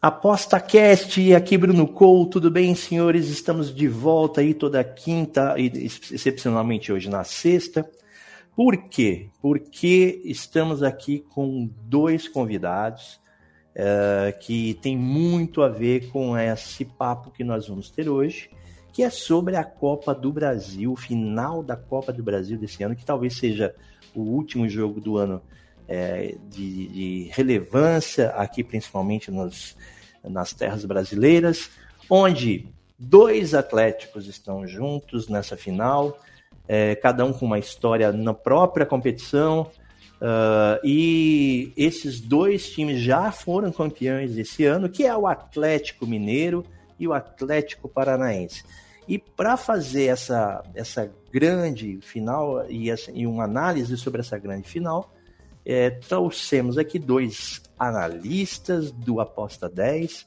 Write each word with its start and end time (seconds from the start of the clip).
ApostaCast, 0.00 1.34
aqui 1.34 1.58
Bruno 1.58 1.88
Cole, 1.88 2.30
tudo 2.30 2.52
bem, 2.52 2.72
senhores? 2.72 3.28
Estamos 3.28 3.74
de 3.74 3.88
volta 3.88 4.40
aí 4.40 4.54
toda 4.54 4.84
quinta, 4.84 5.56
e 5.58 5.86
excepcionalmente 5.86 6.92
hoje 6.92 7.10
na 7.10 7.24
sexta. 7.24 7.84
Por 8.54 8.76
quê? 8.88 9.28
Porque 9.42 10.22
estamos 10.24 10.84
aqui 10.84 11.24
com 11.34 11.68
dois 11.82 12.28
convidados 12.28 13.20
eh, 13.74 14.36
que 14.40 14.74
tem 14.74 14.96
muito 14.96 15.62
a 15.62 15.68
ver 15.68 16.08
com 16.10 16.38
esse 16.38 16.84
papo 16.84 17.32
que 17.32 17.42
nós 17.42 17.66
vamos 17.66 17.90
ter 17.90 18.08
hoje, 18.08 18.50
que 18.92 19.02
é 19.02 19.10
sobre 19.10 19.56
a 19.56 19.64
Copa 19.64 20.14
do 20.14 20.32
Brasil, 20.32 20.94
final 20.94 21.60
da 21.60 21.74
Copa 21.74 22.12
do 22.12 22.22
Brasil 22.22 22.56
desse 22.56 22.84
ano, 22.84 22.94
que 22.94 23.04
talvez 23.04 23.36
seja 23.36 23.74
o 24.14 24.20
último 24.20 24.68
jogo 24.68 25.00
do 25.00 25.16
ano 25.16 25.42
é, 25.88 26.36
de, 26.50 26.88
de, 26.88 27.30
relevância 27.32 28.28
aqui, 28.30 28.62
principalmente 28.62 29.30
nos, 29.30 29.74
nas 30.24 30.52
terras 30.52 30.84
brasileiras, 30.84 31.70
onde 32.08 32.66
dois 32.98 33.54
atléticos 33.54 34.26
estão 34.26 34.66
juntos 34.66 35.28
nessa 35.28 35.56
final, 35.56 36.18
é, 36.66 36.94
cada 36.96 37.24
um 37.24 37.32
com 37.32 37.46
uma 37.46 37.58
história 37.58 38.12
na 38.12 38.34
própria 38.34 38.84
competição, 38.84 39.70
uh, 40.20 40.78
e 40.84 41.72
esses 41.76 42.20
dois 42.20 42.68
times 42.70 43.00
já 43.00 43.30
foram 43.30 43.72
campeões 43.72 44.36
esse 44.36 44.64
ano, 44.64 44.88
que 44.88 45.06
é 45.06 45.16
o 45.16 45.26
Atlético 45.26 46.06
Mineiro 46.06 46.64
e 46.98 47.06
o 47.06 47.12
Atlético 47.12 47.88
Paranaense. 47.88 48.64
E 49.06 49.18
para 49.18 49.56
fazer 49.56 50.06
essa, 50.06 50.62
essa 50.74 51.10
grande 51.32 51.98
final 52.02 52.66
e, 52.68 52.90
essa, 52.90 53.10
e 53.12 53.26
uma 53.26 53.44
análise 53.44 53.96
sobre 53.96 54.20
essa 54.20 54.36
grande 54.36 54.68
final, 54.68 55.10
é, 55.68 55.90
trouxemos 55.90 56.78
aqui 56.78 56.98
dois 56.98 57.60
analistas 57.78 58.90
do 58.90 59.20
Aposta 59.20 59.68
10, 59.68 60.24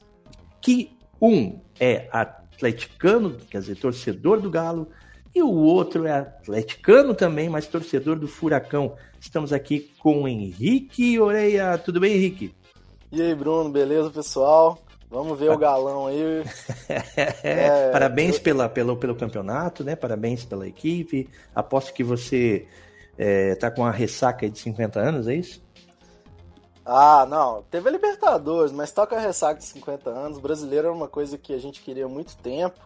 que 0.60 0.96
um 1.20 1.58
é 1.80 2.08
atleticano, 2.12 3.36
quer 3.50 3.58
dizer, 3.58 3.74
torcedor 3.74 4.40
do 4.40 4.48
Galo, 4.48 4.86
e 5.34 5.42
o 5.42 5.50
outro 5.50 6.06
é 6.06 6.12
atleticano 6.12 7.12
também, 7.12 7.48
mas 7.48 7.66
torcedor 7.66 8.16
do 8.20 8.28
Furacão. 8.28 8.94
Estamos 9.18 9.52
aqui 9.52 9.90
com 9.98 10.22
o 10.22 10.28
Henrique 10.28 11.18
Oreia. 11.18 11.76
Tudo 11.76 11.98
bem, 11.98 12.14
Henrique? 12.14 12.54
E 13.10 13.20
aí, 13.20 13.34
Bruno, 13.34 13.68
beleza, 13.68 14.10
pessoal? 14.10 14.78
Vamos 15.10 15.38
ver 15.38 15.50
o 15.50 15.58
galão 15.58 16.06
aí. 16.06 16.44
é, 17.42 17.90
Parabéns 17.90 18.36
eu... 18.36 18.42
pela, 18.42 18.68
pelo, 18.68 18.96
pelo 18.96 19.16
campeonato, 19.16 19.82
né? 19.82 19.96
Parabéns 19.96 20.44
pela 20.44 20.68
equipe. 20.68 21.28
Aposto 21.54 21.92
que 21.92 22.04
você 22.04 22.68
é, 23.22 23.54
tá 23.54 23.70
com 23.70 23.84
a 23.84 23.90
ressaca 23.90 24.50
de 24.50 24.58
50 24.58 24.98
anos, 24.98 25.28
é 25.28 25.34
isso? 25.36 25.62
Ah, 26.84 27.24
não. 27.24 27.62
Teve 27.70 27.88
a 27.88 27.92
Libertadores, 27.92 28.72
mas 28.72 28.90
tá 28.90 29.06
com 29.06 29.14
a 29.14 29.20
ressaca 29.20 29.60
de 29.60 29.64
50 29.66 30.10
anos. 30.10 30.38
O 30.38 30.40
brasileiro 30.40 30.88
era 30.88 30.96
uma 30.96 31.06
coisa 31.06 31.38
que 31.38 31.54
a 31.54 31.58
gente 31.58 31.80
queria 31.80 32.06
há 32.06 32.08
muito 32.08 32.36
tempo. 32.36 32.80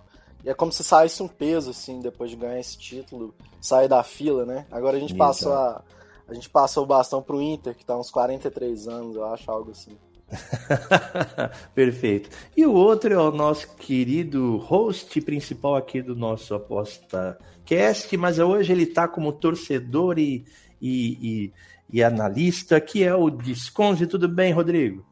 E 0.44 0.50
é 0.50 0.54
como 0.54 0.70
se 0.70 0.84
saísse 0.84 1.22
um 1.22 1.28
peso, 1.28 1.70
assim, 1.70 2.00
depois 2.00 2.30
de 2.30 2.36
ganhar 2.36 2.60
esse 2.60 2.76
título, 2.76 3.34
sair 3.62 3.88
da 3.88 4.02
fila, 4.02 4.44
né? 4.44 4.66
Agora 4.70 4.98
a 4.98 5.00
gente 5.00 5.14
passou 5.14 5.54
a. 5.54 5.82
A 6.28 6.34
gente 6.34 6.50
passou 6.50 6.82
o 6.82 6.86
bastão 6.86 7.22
pro 7.22 7.40
Inter, 7.40 7.74
que 7.74 7.86
tá 7.86 7.96
uns 7.96 8.10
43 8.10 8.88
anos, 8.88 9.14
eu 9.14 9.24
acho, 9.24 9.48
algo 9.48 9.70
assim. 9.70 9.96
Perfeito. 11.74 12.28
E 12.56 12.66
o 12.66 12.72
outro 12.72 13.12
é 13.12 13.18
o 13.18 13.30
nosso 13.30 13.74
querido 13.76 14.56
host 14.58 15.20
principal 15.20 15.76
aqui 15.76 16.02
do 16.02 16.16
nosso 16.16 16.54
Aposta 16.54 17.38
Cast, 17.64 18.16
mas 18.16 18.38
hoje 18.38 18.72
ele 18.72 18.84
está 18.84 19.06
como 19.06 19.32
torcedor 19.32 20.18
e, 20.18 20.44
e, 20.80 21.44
e, 21.44 21.52
e, 21.92 22.02
analista, 22.02 22.80
que 22.80 23.04
é 23.04 23.14
o 23.14 23.30
Desconze. 23.30 24.06
Tudo 24.06 24.28
bem, 24.28 24.52
Rodrigo? 24.52 25.04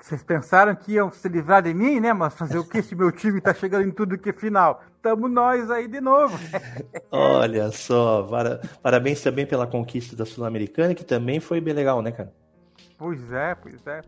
Vocês 0.00 0.22
pensaram 0.22 0.74
que 0.74 0.92
iam 0.92 1.10
se 1.10 1.26
livrar 1.30 1.62
de 1.62 1.72
mim, 1.72 1.98
né? 1.98 2.12
Mas 2.12 2.34
fazer 2.34 2.58
o 2.58 2.64
que 2.64 2.82
se 2.82 2.94
meu 2.94 3.10
time 3.10 3.38
está 3.38 3.54
chegando 3.54 3.88
em 3.88 3.90
tudo 3.90 4.18
que 4.18 4.28
é 4.28 4.32
final? 4.34 4.82
Tamo 5.00 5.28
nós 5.28 5.70
aí 5.70 5.88
de 5.88 5.98
novo. 5.98 6.38
Olha 7.10 7.70
só, 7.70 8.22
para, 8.24 8.60
parabéns 8.82 9.22
também 9.22 9.46
pela 9.46 9.66
conquista 9.66 10.14
da 10.14 10.26
Sul-Americana, 10.26 10.94
que 10.94 11.04
também 11.04 11.40
foi 11.40 11.58
bem 11.58 11.72
legal, 11.72 12.02
né, 12.02 12.12
cara? 12.12 12.30
Pois 12.98 13.32
é, 13.32 13.54
pois 13.54 13.86
é. 13.86 14.02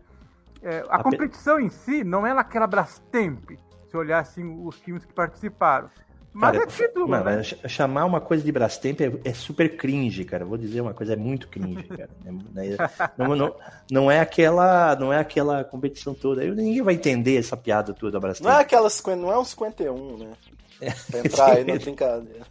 É 0.61 0.83
a, 0.89 0.97
a, 0.97 1.03
competição 1.03 1.57
pe... 1.57 1.63
em 1.63 1.69
si 1.69 2.03
não 2.03 2.25
é 2.25 2.31
aquela 2.31 2.67
Brastemp, 2.67 3.51
se 3.89 3.97
olhar 3.97 4.19
assim 4.19 4.65
os 4.65 4.79
times 4.79 5.05
que 5.05 5.13
participaram. 5.13 5.89
Mas 6.37 6.51
cara, 6.51 6.63
é 6.63 6.67
título, 6.67 7.07
mano, 7.07 7.25
né? 7.25 7.43
Chamar 7.43 8.05
uma 8.05 8.21
coisa 8.21 8.43
de 8.43 8.51
Brastemp 8.51 9.01
é, 9.01 9.11
é, 9.25 9.33
super 9.33 9.75
cringe, 9.75 10.23
cara. 10.23 10.45
Vou 10.45 10.55
dizer 10.55 10.81
uma 10.81 10.93
coisa, 10.93 11.13
é 11.13 11.15
muito 11.15 11.47
cringe, 11.47 11.81
cara. 11.89 12.09
É, 12.55 12.73
é, 12.73 12.77
não, 13.17 13.35
não, 13.35 13.55
não, 13.89 14.11
é 14.11 14.19
aquela, 14.19 14.95
não 14.97 15.11
é 15.11 15.19
aquela 15.19 15.63
competição 15.63 16.13
toda. 16.13 16.43
Ninguém 16.45 16.83
vai 16.83 16.93
entender 16.93 17.37
essa 17.37 17.57
piada 17.57 17.91
toda 17.91 18.11
da 18.11 18.19
Brastemp. 18.19 18.47
Não 18.47 18.55
é 18.55 18.61
aquela, 18.61 18.87
não 19.17 19.31
é 19.31 19.39
um 19.39 19.43
51, 19.43 20.17
né? 20.17 20.31
Pra 21.09 21.19
entrar 21.19 21.51
aí 21.53 21.63
na 21.63 21.75
brincadeira. 21.75 22.45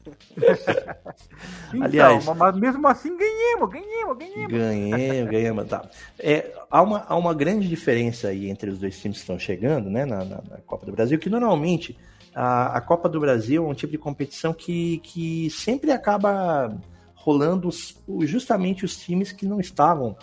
então, 1.69 1.83
Aliás, 1.83 2.25
mas 2.25 2.57
mesmo 2.57 2.87
assim 2.89 3.17
ganhamos, 3.17 3.71
ganhamos, 3.71 4.19
ganhamos. 4.19 4.53
Ganhamos, 4.53 5.31
ganhamos, 5.31 5.69
tá. 5.69 5.89
É, 6.19 6.53
há, 6.71 6.83
uma, 6.83 7.05
há 7.09 7.17
uma 7.17 7.35
grande 7.35 7.69
diferença 7.69 8.29
aí 8.29 8.51
entre 8.51 8.71
os 8.71 8.79
dois 8.79 8.99
times 8.99 9.19
que 9.19 9.23
estão 9.23 9.39
chegando, 9.39 9.89
né, 9.89 10.05
na, 10.05 10.25
na, 10.25 10.37
na 10.37 10.57
Copa 10.67 10.85
do 10.85 10.93
Brasil, 10.93 11.19
que 11.19 11.31
normalmente 11.31 11.97
a, 12.35 12.77
a, 12.77 12.81
Copa 12.81 13.09
do 13.09 13.21
Brasil 13.21 13.65
é 13.65 13.69
um 13.69 13.75
tipo 13.75 13.93
de 13.93 13.99
competição 13.99 14.53
que, 14.53 14.99
que 14.99 15.49
sempre 15.51 15.93
acaba 15.93 16.77
rolando 17.15 17.69
os, 17.69 17.97
justamente 18.23 18.85
os 18.85 18.97
times 18.97 19.33
que 19.33 19.47
não 19.47 19.61
estavam, 19.61 20.17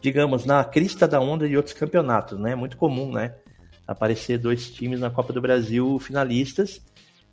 digamos, 0.00 0.44
na 0.44 0.64
crista 0.64 1.06
da 1.06 1.20
onda 1.20 1.48
de 1.48 1.56
outros 1.56 1.74
campeonatos, 1.74 2.38
né? 2.38 2.52
É 2.52 2.56
muito 2.56 2.76
comum, 2.76 3.12
né? 3.12 3.34
Aparecer 3.86 4.38
dois 4.38 4.70
times 4.70 5.00
na 5.00 5.10
Copa 5.10 5.32
do 5.32 5.40
Brasil 5.40 5.98
finalistas 5.98 6.80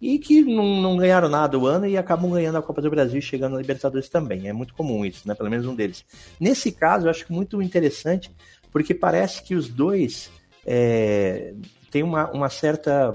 e 0.02 0.18
que 0.18 0.42
não, 0.42 0.82
não 0.82 0.98
ganharam 0.98 1.28
nada 1.28 1.58
o 1.58 1.68
ano 1.68 1.86
e 1.86 1.98
acabam 1.98 2.32
ganhando 2.32 2.58
a 2.58 2.62
Copa 2.62 2.82
do 2.82 2.90
Brasil 2.90 3.20
e 3.20 3.22
chegando 3.22 3.54
na 3.54 3.60
Libertadores 3.60 4.08
também. 4.08 4.48
É 4.48 4.54
muito 4.54 4.74
comum 4.74 5.06
isso, 5.06 5.28
né? 5.28 5.36
Pelo 5.36 5.50
menos 5.50 5.66
um 5.66 5.76
deles. 5.76 6.06
Nesse 6.40 6.72
caso, 6.72 7.08
eu 7.08 7.10
acho 7.10 7.26
muito 7.32 7.62
interessante, 7.62 8.32
porque 8.72 8.94
parece 8.94 9.44
que 9.44 9.56
os 9.56 9.68
dois 9.68 10.32
é, 10.66 11.54
têm 11.92 12.04
uma, 12.04 12.32
uma 12.32 12.50
certa. 12.50 13.14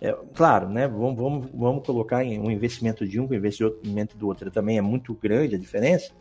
É, 0.00 0.14
claro, 0.34 0.68
né? 0.68 0.86
Vamos, 0.86 1.16
vamos, 1.16 1.48
vamos 1.54 1.86
colocar 1.86 2.22
em 2.22 2.38
um 2.38 2.50
investimento 2.50 3.06
de 3.06 3.18
um 3.18 3.26
com 3.26 3.32
o 3.32 3.36
investimento 3.36 4.16
do 4.16 4.26
outro 4.26 4.50
também 4.50 4.76
é 4.76 4.82
muito 4.82 5.14
grande 5.14 5.54
a 5.54 5.58
diferença. 5.58 6.12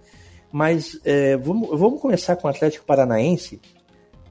Mas 0.51 0.99
é, 1.03 1.35
vamos, 1.35 1.77
vamos 1.77 2.01
começar 2.01 2.37
com 2.37 2.47
o 2.47 2.49
Atlético 2.49 2.85
Paranaense, 2.85 3.59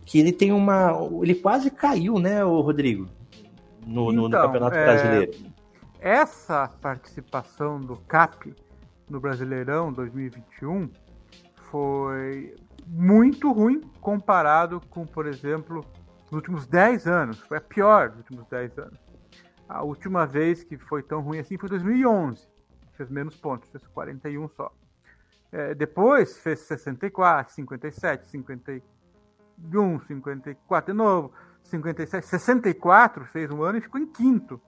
que 0.06 0.18
ele 0.18 0.32
tem 0.32 0.50
uma. 0.50 0.92
Ele 1.22 1.34
quase 1.34 1.70
caiu, 1.70 2.18
né, 2.18 2.42
o 2.42 2.60
Rodrigo? 2.62 3.06
No, 3.86 4.12
no, 4.12 4.26
então, 4.26 4.40
no 4.40 4.46
Campeonato 4.46 4.76
é, 4.76 4.84
Brasileiro 4.84 5.57
essa 6.00 6.68
participação 6.80 7.80
do 7.80 7.96
CAP 7.96 8.54
no 9.08 9.20
Brasileirão 9.20 9.92
2021 9.92 10.90
foi 11.70 12.54
muito 12.86 13.52
ruim 13.52 13.80
comparado 14.00 14.80
com, 14.88 15.04
por 15.04 15.26
exemplo, 15.26 15.84
os 16.26 16.32
últimos 16.32 16.66
10 16.66 17.06
anos. 17.06 17.40
Foi 17.40 17.58
a 17.58 17.60
pior 17.60 18.10
dos 18.10 18.18
últimos 18.18 18.46
10 18.46 18.78
anos. 18.78 18.98
A 19.68 19.82
última 19.82 20.24
vez 20.24 20.62
que 20.62 20.78
foi 20.78 21.02
tão 21.02 21.20
ruim 21.20 21.38
assim 21.38 21.58
foi 21.58 21.68
2011. 21.68 22.48
Fez 22.92 23.10
menos 23.10 23.36
pontos, 23.36 23.68
fez 23.68 23.86
41 23.88 24.48
só. 24.48 24.72
É, 25.50 25.74
depois 25.74 26.36
fez 26.38 26.60
64, 26.60 27.54
57, 27.54 28.26
51, 28.28 30.00
54 30.00 30.92
de 30.92 30.96
novo, 30.96 31.32
57, 31.62 32.26
64 32.26 33.24
fez 33.24 33.50
um 33.50 33.62
ano 33.62 33.78
e 33.78 33.80
ficou 33.80 34.00
em 34.00 34.06
quinto 34.06 34.60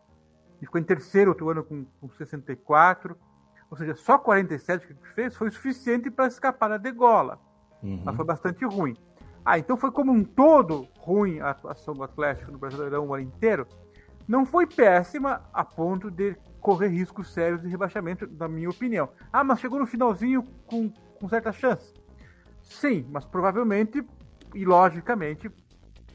e 0.60 0.66
ficou 0.66 0.80
em 0.80 0.84
terceiro 0.84 1.30
outro 1.30 1.50
ano 1.50 1.64
com, 1.64 1.84
com 2.00 2.08
64. 2.10 3.16
Ou 3.70 3.76
seja, 3.76 3.94
só 3.94 4.18
47 4.18 4.86
que 4.86 4.94
fez 5.14 5.36
foi 5.36 5.50
suficiente 5.50 6.10
para 6.10 6.26
escapar 6.26 6.68
da 6.68 6.76
degola. 6.76 7.38
Uhum. 7.82 8.02
Mas 8.04 8.16
foi 8.16 8.24
bastante 8.24 8.64
ruim. 8.64 8.96
Ah, 9.44 9.58
então 9.58 9.76
foi 9.76 9.90
como 9.90 10.12
um 10.12 10.22
todo 10.22 10.86
ruim 10.98 11.40
a 11.40 11.50
atuação 11.50 11.94
do 11.94 12.02
Atlético 12.02 12.52
no 12.52 12.58
Brasileirão 12.58 13.06
o 13.06 13.14
ano 13.14 13.24
inteiro? 13.24 13.66
Não 14.28 14.44
foi 14.44 14.66
péssima 14.66 15.42
a 15.52 15.64
ponto 15.64 16.10
de 16.10 16.36
correr 16.60 16.88
riscos 16.88 17.32
sérios 17.32 17.62
de 17.62 17.68
rebaixamento, 17.68 18.28
na 18.38 18.46
minha 18.46 18.68
opinião. 18.68 19.08
Ah, 19.32 19.42
mas 19.42 19.60
chegou 19.60 19.78
no 19.78 19.86
finalzinho 19.86 20.46
com, 20.66 20.90
com 20.90 21.28
certa 21.28 21.52
chance. 21.52 21.94
Sim, 22.62 23.06
mas 23.10 23.24
provavelmente 23.24 24.04
e 24.54 24.64
logicamente 24.64 25.50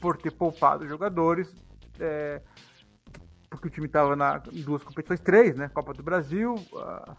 por 0.00 0.16
ter 0.16 0.30
poupado 0.30 0.86
jogadores, 0.86 1.52
é, 1.98 2.40
porque 3.56 3.68
o 3.68 3.70
time 3.70 3.86
estava 3.86 4.14
em 4.52 4.62
duas 4.62 4.82
competições, 4.82 5.20
três, 5.20 5.56
né? 5.56 5.70
Copa 5.72 5.92
do 5.92 6.02
Brasil, 6.02 6.54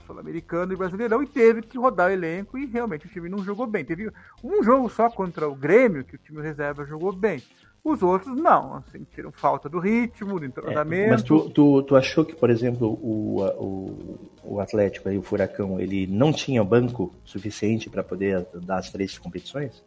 Sul-Americano 0.05 0.71
e 0.71 0.75
Brasileirão, 0.75 1.21
e 1.21 1.27
teve 1.27 1.61
que 1.61 1.77
rodar 1.77 2.09
o 2.09 2.13
elenco 2.13 2.57
e 2.57 2.65
realmente 2.65 3.07
o 3.07 3.09
time 3.09 3.27
não 3.27 3.43
jogou 3.43 3.67
bem. 3.67 3.83
Teve 3.83 4.11
um 4.43 4.63
jogo 4.63 4.89
só 4.89 5.09
contra 5.09 5.47
o 5.49 5.55
Grêmio 5.55 6.05
que 6.05 6.15
o 6.15 6.19
time 6.19 6.41
reserva 6.41 6.85
jogou 6.85 7.11
bem. 7.11 7.41
Os 7.83 8.03
outros 8.03 8.35
não, 8.35 8.83
sentiram 8.91 9.29
assim, 9.29 9.39
falta 9.39 9.69
do 9.69 9.79
ritmo, 9.79 10.39
do 10.39 10.45
entrosamento. 10.45 11.07
É, 11.07 11.09
mas 11.09 11.23
tu, 11.23 11.49
tu, 11.49 11.81
tu, 11.83 11.95
achou 11.95 12.25
que, 12.25 12.35
por 12.35 12.49
exemplo, 12.49 12.99
o, 13.01 13.41
o, 13.41 14.31
o 14.43 14.59
Atlético 14.59 15.09
e 15.09 15.17
o 15.17 15.21
Furacão, 15.21 15.79
ele 15.79 16.05
não 16.05 16.33
tinha 16.33 16.61
banco 16.65 17.15
suficiente 17.23 17.89
para 17.89 18.03
poder 18.03 18.45
dar 18.55 18.79
as 18.79 18.91
três 18.91 19.17
competições? 19.17 19.83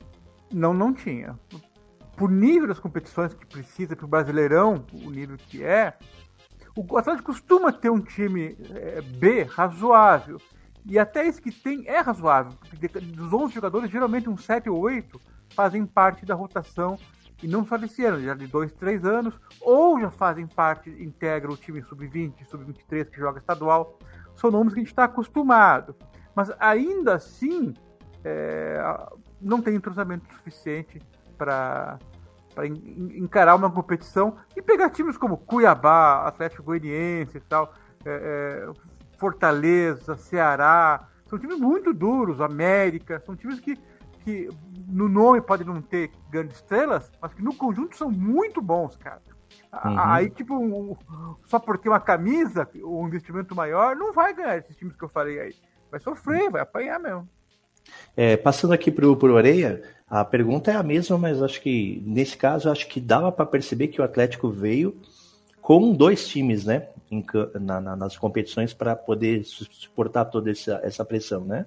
Não, 0.50 0.72
não 0.72 0.94
tinha. 0.94 1.38
Por 2.16 2.30
nível 2.30 2.68
das 2.68 2.78
competições 2.78 3.34
que 3.34 3.44
precisa, 3.44 3.94
para 3.94 4.06
o 4.06 4.08
Brasileirão, 4.08 4.82
o 5.04 5.10
nível 5.10 5.36
que 5.36 5.62
é, 5.62 5.94
o 6.76 6.96
Atlético 6.96 7.32
costuma 7.32 7.72
ter 7.72 7.90
um 7.90 8.00
time 8.00 8.56
é, 8.70 9.00
B 9.00 9.42
razoável. 9.42 10.40
E 10.86 10.98
até 10.98 11.26
esse 11.26 11.40
que 11.40 11.50
tem 11.50 11.86
é 11.86 12.00
razoável. 12.00 12.52
Dos 13.02 13.32
11 13.32 13.54
jogadores, 13.54 13.90
geralmente 13.90 14.28
uns 14.28 14.44
7 14.44 14.70
ou 14.70 14.78
8 14.78 15.20
fazem 15.54 15.84
parte 15.84 16.24
da 16.24 16.34
rotação 16.34 16.96
e 17.42 17.48
não 17.48 17.64
só 17.64 17.76
desse 17.76 18.04
ano, 18.04 18.20
já 18.22 18.34
de 18.34 18.46
dois, 18.46 18.72
três 18.72 19.04
anos, 19.04 19.34
ou 19.60 19.98
já 20.00 20.10
fazem 20.10 20.46
parte, 20.46 20.90
integram 20.90 21.52
o 21.52 21.56
time 21.56 21.82
sub-20, 21.82 22.44
sub-23 22.46 23.10
que 23.10 23.18
joga 23.18 23.38
estadual. 23.38 23.98
São 24.36 24.50
nomes 24.50 24.74
que 24.74 24.80
a 24.80 24.82
gente 24.82 24.92
está 24.92 25.04
acostumado. 25.04 25.96
Mas 26.34 26.52
ainda 26.58 27.14
assim, 27.14 27.74
é, 28.24 28.78
não 29.40 29.60
tem 29.62 29.74
entrosamento 29.74 30.26
suficiente 30.34 31.00
para 31.36 31.98
encarar 33.16 33.54
uma 33.54 33.70
competição 33.70 34.36
e 34.56 34.62
pegar 34.62 34.90
times 34.90 35.16
como 35.16 35.36
Cuiabá, 35.36 36.26
Atlético 36.26 36.62
Goianiense 36.62 37.38
e 37.38 37.40
tal, 37.40 37.72
é, 38.04 38.10
é, 38.68 38.72
Fortaleza, 39.18 40.16
Ceará. 40.16 41.08
São 41.26 41.38
times 41.38 41.58
muito 41.58 41.92
duros, 41.92 42.40
América, 42.40 43.22
são 43.24 43.36
times 43.36 43.60
que 43.60 43.78
que 44.24 44.48
no 44.88 45.08
nome 45.08 45.40
pode 45.40 45.64
não 45.64 45.80
ter 45.80 46.10
grandes 46.30 46.56
estrelas, 46.56 47.10
mas 47.20 47.32
que 47.32 47.42
no 47.42 47.54
conjunto 47.54 47.96
são 47.96 48.10
muito 48.10 48.60
bons, 48.60 48.96
cara. 48.96 49.22
Uhum. 49.84 49.98
Aí, 49.98 50.30
tipo, 50.30 50.98
só 51.44 51.58
porque 51.58 51.88
uma 51.88 52.00
camisa, 52.00 52.68
um 52.84 53.06
investimento 53.06 53.54
maior, 53.54 53.96
não 53.96 54.12
vai 54.12 54.34
ganhar 54.34 54.58
esses 54.58 54.76
times 54.76 54.96
que 54.96 55.04
eu 55.04 55.08
falei 55.08 55.40
aí. 55.40 55.54
Vai 55.90 56.00
sofrer, 56.00 56.50
vai 56.50 56.60
apanhar 56.60 56.98
mesmo. 56.98 57.28
É, 58.16 58.36
passando 58.36 58.72
aqui 58.72 58.90
pro, 58.90 59.16
pro 59.16 59.34
Oreia, 59.34 59.82
a 60.10 60.24
pergunta 60.24 60.72
é 60.72 60.74
a 60.74 60.82
mesma, 60.82 61.16
mas 61.16 61.40
acho 61.40 61.62
que 61.62 62.02
nesse 62.04 62.36
caso 62.36 62.68
acho 62.68 62.88
que 62.88 63.00
dava 63.00 63.30
para 63.30 63.46
perceber 63.46 63.88
que 63.88 64.00
o 64.00 64.04
Atlético 64.04 64.50
veio 64.50 65.00
com 65.62 65.92
dois 65.92 66.26
times, 66.26 66.64
né, 66.64 66.88
em, 67.08 67.24
na, 67.60 67.80
na, 67.80 67.94
nas 67.94 68.16
competições 68.16 68.74
para 68.74 68.96
poder 68.96 69.44
suportar 69.44 70.24
toda 70.24 70.50
essa, 70.50 70.80
essa 70.82 71.04
pressão, 71.04 71.44
né? 71.44 71.64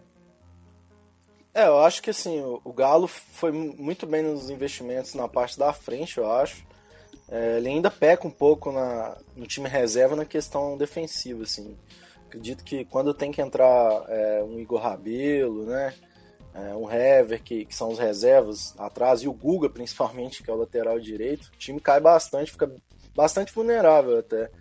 É, 1.54 1.68
eu 1.68 1.80
acho 1.80 2.02
que 2.02 2.10
assim, 2.10 2.42
o, 2.42 2.60
o 2.66 2.74
Galo 2.74 3.08
foi 3.08 3.52
muito 3.52 4.06
bem 4.06 4.24
nos 4.24 4.50
investimentos 4.50 5.14
na 5.14 5.28
parte 5.28 5.58
da 5.58 5.72
frente, 5.72 6.18
eu 6.18 6.30
acho. 6.30 6.66
É, 7.30 7.58
ele 7.58 7.70
ainda 7.70 7.90
peca 7.90 8.28
um 8.28 8.32
pouco 8.32 8.72
na, 8.72 9.18
no 9.36 9.48
time 9.48 9.70
reserva 9.70 10.16
na 10.16 10.26
questão 10.26 10.78
defensiva, 10.78 11.44
assim. 11.44 11.78
Acredito 12.28 12.64
que 12.64 12.84
quando 12.86 13.14
tem 13.14 13.32
que 13.32 13.42
entrar 13.42 14.04
é, 14.10 14.44
um 14.44 14.60
Igor 14.60 14.82
Rabelo, 14.82 15.66
né? 15.66 15.94
É, 16.54 16.76
um 16.76 16.90
Hever, 16.92 17.42
que, 17.42 17.66
que, 17.66 17.76
são 17.76 17.90
os 17.90 17.98
reservas 17.98 18.76
atrás, 18.78 19.22
e 19.22 19.28
o 19.28 19.34
Guga, 19.34 19.70
principalmente, 19.70 20.44
que 20.44 20.52
é 20.52 20.54
o 20.54 20.58
lateral 20.58 21.00
direito, 21.00 21.48
o 21.48 21.58
time 21.58 21.80
cai 21.80 22.00
bastante, 22.00 22.52
fica 22.52 22.72
bastante 23.16 23.54
vulnerável 23.54 24.20
até. 24.20 24.52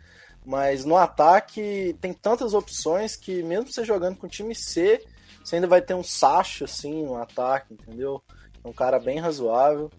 Mas 0.45 0.85
no 0.85 0.97
ataque 0.97 1.97
tem 2.01 2.13
tantas 2.13 2.55
opções 2.55 3.15
que, 3.15 3.43
mesmo 3.43 3.71
você 3.71 3.85
jogando 3.85 4.17
com 4.17 4.27
o 4.27 4.31
time 4.31 4.55
C, 4.55 5.05
você 5.45 5.57
ainda 5.57 5.67
vai 5.67 5.83
ter 5.83 5.95
um 5.95 6.03
Sacha, 6.03 6.65
assim, 6.65 7.05
no 7.05 7.17
ataque, 7.17 7.75
entendeu? 7.75 8.23
É 8.65 8.69
um 8.69 8.73
cara 8.73 8.99
bem 8.99 9.19
razoável. 9.19 9.91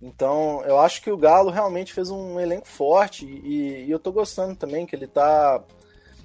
Então, 0.00 0.62
eu 0.66 0.78
acho 0.80 1.00
que 1.00 1.10
o 1.10 1.16
Galo 1.16 1.50
realmente 1.50 1.92
fez 1.92 2.10
um 2.10 2.38
elenco 2.40 2.66
forte 2.66 3.24
e, 3.24 3.84
e 3.84 3.90
eu 3.90 4.00
tô 4.00 4.10
gostando 4.10 4.56
também 4.56 4.84
que 4.84 4.96
ele 4.96 5.06
tá. 5.06 5.62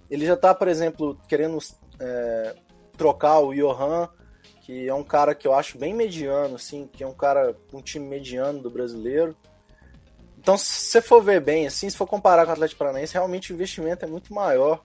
Ele 0.09 0.25
já 0.25 0.36
tá, 0.36 0.54
por 0.56 0.68
exemplo, 0.68 1.18
querendo 1.27 1.59
é, 2.00 2.56
trocar 2.98 3.39
o 3.39 3.54
Johan, 3.54 4.09
que 4.67 4.85
é 4.85 4.93
um 4.93 5.03
cara 5.03 5.33
que 5.33 5.47
eu 5.47 5.53
acho 5.53 5.77
bem 5.77 5.93
mediano, 5.93 6.55
assim, 6.55 6.89
que 6.91 7.01
é 7.01 7.07
um 7.07 7.13
cara, 7.13 7.55
um 7.71 7.81
time 7.81 8.05
mediano 8.05 8.61
do 8.61 8.69
brasileiro. 8.69 9.33
Então, 10.37 10.57
se 10.57 10.65
você 10.65 11.01
for 11.01 11.23
ver 11.23 11.39
bem, 11.39 11.65
assim, 11.65 11.89
se 11.89 11.95
for 11.95 12.05
comparar 12.05 12.43
com 12.43 12.49
o 12.49 12.53
Atlético 12.53 12.79
Paranaense, 12.79 13.13
realmente 13.13 13.53
o 13.53 13.55
investimento 13.55 14.03
é 14.03 14.07
muito 14.09 14.33
maior. 14.33 14.83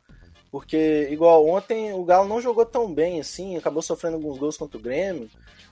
Porque, 0.52 1.08
igual 1.11 1.44
ontem, 1.49 1.93
o 1.93 2.05
Galo 2.05 2.29
não 2.29 2.40
jogou 2.40 2.64
tão 2.64 2.94
bem 2.94 3.19
assim, 3.19 3.56
acabou 3.56 3.82
sofrendo 3.82 4.14
alguns 4.14 4.38
gols 4.38 4.56
contra 4.56 4.79
o 4.79 4.81
Grêmio. 4.81 5.29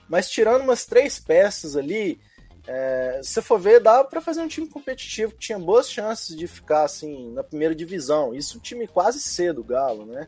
Mas 0.09 0.29
tirando 0.29 0.63
umas 0.63 0.85
três 0.85 1.17
peças 1.17 1.77
ali, 1.77 2.19
é, 2.67 3.21
se 3.23 3.35
você 3.35 3.41
for 3.41 3.61
ver, 3.61 3.79
dá 3.79 4.03
para 4.03 4.19
fazer 4.19 4.41
um 4.41 4.47
time 4.49 4.67
competitivo 4.67 5.31
que 5.31 5.39
tinha 5.39 5.57
boas 5.57 5.89
chances 5.89 6.35
de 6.35 6.47
ficar 6.47 6.83
assim 6.83 7.31
na 7.31 7.45
primeira 7.45 7.73
divisão. 7.73 8.35
Isso 8.35 8.57
um 8.57 8.61
time 8.61 8.87
quase 8.87 9.21
cedo, 9.21 9.63
Galo, 9.63 10.05
né? 10.05 10.27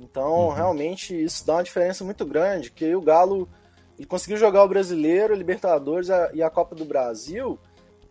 Então, 0.00 0.48
uhum. 0.48 0.48
realmente, 0.54 1.14
isso 1.14 1.46
dá 1.46 1.56
uma 1.56 1.62
diferença 1.62 2.02
muito 2.04 2.24
grande, 2.24 2.70
que 2.70 2.94
o 2.94 3.02
Galo 3.02 3.48
ele 3.98 4.06
conseguiu 4.06 4.38
jogar 4.38 4.64
o 4.64 4.68
Brasileiro, 4.68 5.34
a 5.34 5.36
Libertadores 5.36 6.08
a, 6.08 6.30
e 6.32 6.42
a 6.42 6.48
Copa 6.48 6.74
do 6.74 6.86
Brasil 6.86 7.58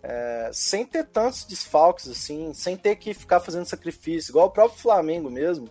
é, 0.01 0.49
sem 0.53 0.85
ter 0.85 1.05
tantos 1.05 1.43
desfalques, 1.43 2.07
assim, 2.07 2.53
sem 2.53 2.77
ter 2.77 2.95
que 2.95 3.13
ficar 3.13 3.39
fazendo 3.39 3.65
sacrifício, 3.65 4.31
igual 4.31 4.47
o 4.47 4.51
próprio 4.51 4.79
Flamengo 4.79 5.29
mesmo, 5.29 5.67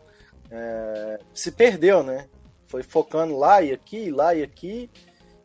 é, 0.50 1.18
se 1.32 1.50
perdeu, 1.50 2.02
né? 2.02 2.26
Foi 2.66 2.82
focando 2.82 3.36
lá 3.36 3.62
e 3.62 3.72
aqui, 3.72 4.10
lá 4.10 4.34
e 4.34 4.42
aqui, 4.42 4.90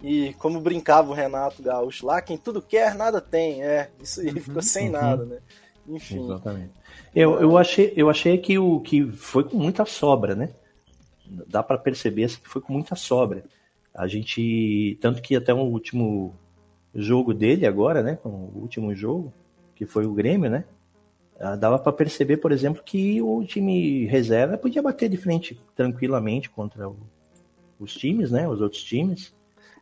e 0.02 0.34
como 0.34 0.60
brincava 0.60 1.10
o 1.10 1.14
Renato 1.14 1.64
Gaúcho 1.64 2.06
lá, 2.06 2.22
quem 2.22 2.38
tudo 2.38 2.62
quer, 2.62 2.96
nada 2.96 3.22
tem, 3.22 3.64
é, 3.64 3.90
isso 4.02 4.20
aí, 4.20 4.32
ficou 4.40 4.62
sem 4.62 4.88
uhum. 4.88 4.92
nada, 4.92 5.26
né? 5.26 5.38
Enfim. 5.88 6.24
Exatamente. 6.24 6.72
Eu, 7.16 7.40
eu, 7.40 7.58
achei, 7.58 7.94
eu 7.96 8.10
achei 8.10 8.38
que 8.38 8.58
o 8.58 8.80
que 8.80 9.10
foi 9.12 9.44
com 9.44 9.58
muita 9.58 9.86
sobra, 9.86 10.36
né? 10.36 10.50
Dá 11.48 11.64
para 11.64 11.78
perceber 11.78 12.26
assim, 12.26 12.40
que 12.42 12.50
foi 12.50 12.62
com 12.62 12.74
muita 12.74 12.96
sobra. 12.96 13.44
A 13.94 14.08
gente, 14.08 14.98
tanto 15.02 15.22
que 15.22 15.36
até 15.36 15.54
o 15.54 15.60
último 15.60 16.36
jogo 16.94 17.34
dele 17.34 17.66
agora, 17.66 18.02
né? 18.02 18.18
O 18.24 18.60
último 18.60 18.94
jogo, 18.96 19.34
que 19.76 19.86
foi 19.86 20.06
o 20.06 20.14
Grêmio, 20.14 20.50
né? 20.50 20.66
Ah, 21.40 21.56
dava 21.56 21.80
para 21.80 21.92
perceber, 21.92 22.38
por 22.38 22.52
exemplo, 22.52 22.82
que 22.84 23.22
o 23.22 23.44
time 23.44 24.06
reserva 24.06 24.58
podia 24.58 24.82
bater 24.82 25.10
de 25.10 25.18
frente 25.18 25.60
tranquilamente 25.76 26.50
contra 26.50 26.88
o, 26.88 26.96
os 27.80 27.94
times, 27.94 28.32
né? 28.32 28.48
Os 28.48 28.62
outros 28.62 28.84
times. 28.84 29.34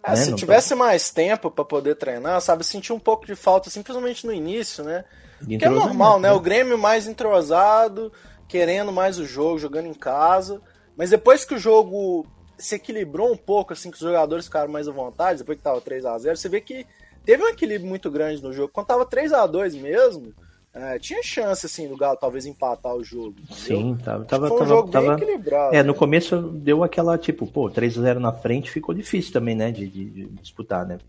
É, 0.03 0.11
né? 0.11 0.15
Se 0.15 0.31
Não 0.31 0.37
tivesse 0.37 0.69
tá... 0.69 0.75
mais 0.75 1.11
tempo 1.11 1.51
para 1.51 1.65
poder 1.65 1.95
treinar, 1.95 2.41
sabe, 2.41 2.63
sentir 2.63 2.93
um 2.93 2.99
pouco 2.99 3.25
de 3.25 3.35
falta, 3.35 3.69
simplesmente 3.69 4.25
no 4.25 4.33
início, 4.33 4.83
né? 4.83 5.03
Que 5.47 5.65
é 5.65 5.69
normal, 5.69 6.19
né? 6.19 6.29
né? 6.29 6.35
O 6.35 6.39
Grêmio 6.39 6.77
mais 6.77 7.07
entrosado, 7.07 8.11
querendo 8.47 8.91
mais 8.91 9.17
o 9.17 9.25
jogo, 9.25 9.57
jogando 9.57 9.87
em 9.87 9.93
casa. 9.93 10.61
Mas 11.01 11.09
depois 11.09 11.43
que 11.43 11.55
o 11.55 11.57
jogo 11.57 12.27
se 12.59 12.75
equilibrou 12.75 13.33
um 13.33 13.35
pouco, 13.35 13.73
assim, 13.73 13.89
que 13.89 13.95
os 13.95 14.01
jogadores 14.01 14.45
ficaram 14.45 14.71
mais 14.71 14.87
à 14.87 14.91
vontade, 14.91 15.39
depois 15.39 15.57
que 15.57 15.63
tava 15.63 15.81
3 15.81 16.05
a 16.05 16.15
0 16.15 16.37
você 16.37 16.47
vê 16.47 16.61
que 16.61 16.85
teve 17.25 17.41
um 17.41 17.47
equilíbrio 17.47 17.89
muito 17.89 18.11
grande 18.11 18.43
no 18.43 18.53
jogo. 18.53 18.69
Quando 18.71 18.85
tava 18.85 19.03
3 19.03 19.33
a 19.33 19.47
2 19.47 19.73
mesmo, 19.77 20.31
é, 20.71 20.99
tinha 20.99 21.23
chance, 21.23 21.65
assim, 21.65 21.87
do 21.87 21.97
Galo 21.97 22.19
talvez 22.21 22.45
empatar 22.45 22.93
o 22.93 23.03
jogo. 23.03 23.33
Entendeu? 23.49 23.55
Sim, 23.55 23.97
tava, 24.05 24.25
tava, 24.25 24.47
foi 24.47 24.57
um 24.57 24.59
tava, 24.59 24.69
jogo 24.69 24.91
tava, 24.91 25.15
bem 25.15 25.23
equilibrado. 25.23 25.75
É, 25.75 25.81
no 25.81 25.93
né? 25.93 25.97
começo 25.97 26.37
deu 26.39 26.83
aquela, 26.83 27.17
tipo, 27.17 27.47
pô, 27.47 27.67
3 27.67 27.97
a 27.97 28.01
0 28.03 28.19
na 28.19 28.33
frente 28.33 28.69
ficou 28.69 28.93
difícil 28.93 29.33
também, 29.33 29.55
né, 29.55 29.71
de, 29.71 29.87
de, 29.87 30.05
de 30.05 30.25
disputar, 30.39 30.85
né? 30.85 30.99